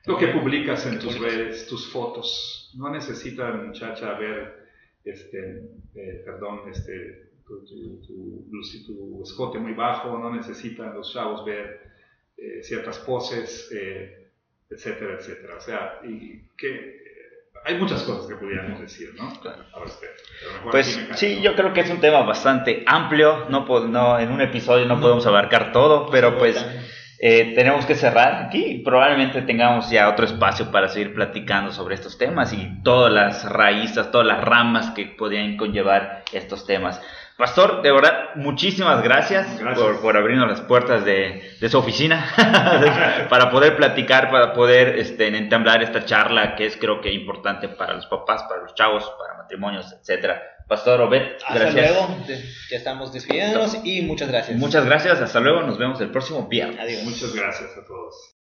Lo 0.07 0.17
que 0.17 0.29
publicas 0.29 0.87
en 0.87 0.99
tus 0.99 1.19
redes, 1.19 1.67
tus 1.67 1.91
fotos. 1.91 2.73
No 2.77 2.91
necesita 2.91 3.53
muchacha 3.53 4.15
ver, 4.15 4.69
este, 5.05 5.63
eh, 5.95 6.23
perdón, 6.25 6.63
este, 6.71 7.31
tu, 7.47 8.01
tu, 8.87 9.23
escote 9.23 9.59
muy 9.59 9.75
bajo, 9.75 10.19
no 10.19 10.35
necesitan 10.35 10.95
los 10.95 11.13
chavos 11.13 11.45
ver 11.45 11.81
eh, 12.37 12.63
ciertas 12.63 12.99
poses, 13.01 13.71
eh, 13.75 14.31
etcétera, 14.71 15.17
etcétera. 15.19 15.57
O 15.57 15.61
sea, 15.61 16.01
y 16.05 16.41
que 16.57 17.01
hay 17.65 17.79
muchas 17.79 18.03
cosas 18.05 18.27
que 18.27 18.37
podríamos 18.37 18.81
decir, 18.81 19.15
¿no? 19.17 19.39
Claro. 19.41 19.65
Pues 20.71 20.99
sí, 21.17 21.43
yo 21.43 21.55
creo 21.55 21.75
que 21.75 21.81
es 21.81 21.91
un 21.91 22.01
tema 22.01 22.23
bastante 22.23 22.85
amplio, 22.87 23.47
no, 23.51 23.67
no 23.87 24.19
en 24.19 24.31
un 24.31 24.41
episodio 24.41 24.87
no, 24.87 24.99
podemos 24.99 25.27
abarcar 25.27 25.73
todo, 25.73 26.09
pero 26.11 26.39
pues 26.39 26.57
eh, 27.23 27.53
tenemos 27.55 27.85
que 27.85 27.95
cerrar 27.95 28.47
aquí. 28.47 28.81
Probablemente 28.83 29.43
tengamos 29.43 29.91
ya 29.91 30.09
otro 30.09 30.25
espacio 30.25 30.71
para 30.71 30.89
seguir 30.89 31.15
platicando 31.15 31.71
sobre 31.71 31.95
estos 31.95 32.17
temas 32.17 32.55
y 32.55 32.83
todas 32.83 33.13
las 33.13 33.45
raíces, 33.45 34.11
todas 34.11 34.27
las 34.27 34.43
ramas 34.43 34.93
que 34.93 35.05
podrían 35.05 35.59
conllevar 35.59 36.25
estos 36.33 36.67
temas. 36.67 36.99
Pastor, 37.37 37.83
de 37.83 37.93
verdad, 37.93 38.35
muchísimas 38.37 39.03
gracias, 39.03 39.47
Por, 39.75 40.01
por, 40.01 40.17
abrirnos 40.17 40.49
las 40.49 40.61
puertas 40.63 41.05
de, 41.05 41.57
de 41.61 41.69
su 41.69 41.79
oficina 41.79 42.27
para 43.29 43.51
poder 43.51 43.77
platicar, 43.77 44.31
para 44.31 44.53
poder 44.55 44.99
este, 44.99 45.29
entablar 45.29 45.83
esta 45.83 46.05
charla 46.05 46.55
que 46.55 46.67
es 46.67 46.77
creo 46.77 47.03
que 47.03 47.13
importante 47.13 47.69
para 47.69 47.95
los 47.95 48.07
papás, 48.07 48.43
para 48.45 48.63
los 48.63 48.75
chavos, 48.75 49.11
para 49.19 49.39
matrimonios, 49.39 49.93
etcétera. 49.93 50.43
Pastor 50.71 51.01
Obed, 51.01 51.33
gracias. 51.53 51.67
Hasta 51.67 51.81
luego, 51.81 52.17
ya 52.71 52.77
estamos 52.77 53.13
despidiéndonos 53.13 53.79
y 53.83 54.03
muchas 54.03 54.29
gracias. 54.29 54.57
Muchas 54.57 54.85
gracias, 54.85 55.21
hasta 55.21 55.41
luego, 55.41 55.63
nos 55.63 55.79
vemos 55.79 56.01
el 56.01 56.13
próximo 56.13 56.47
viernes. 56.47 56.79
Adiós. 56.79 57.03
Muchas 57.03 57.35
gracias 57.35 57.77
a 57.77 57.85
todos. 57.85 58.37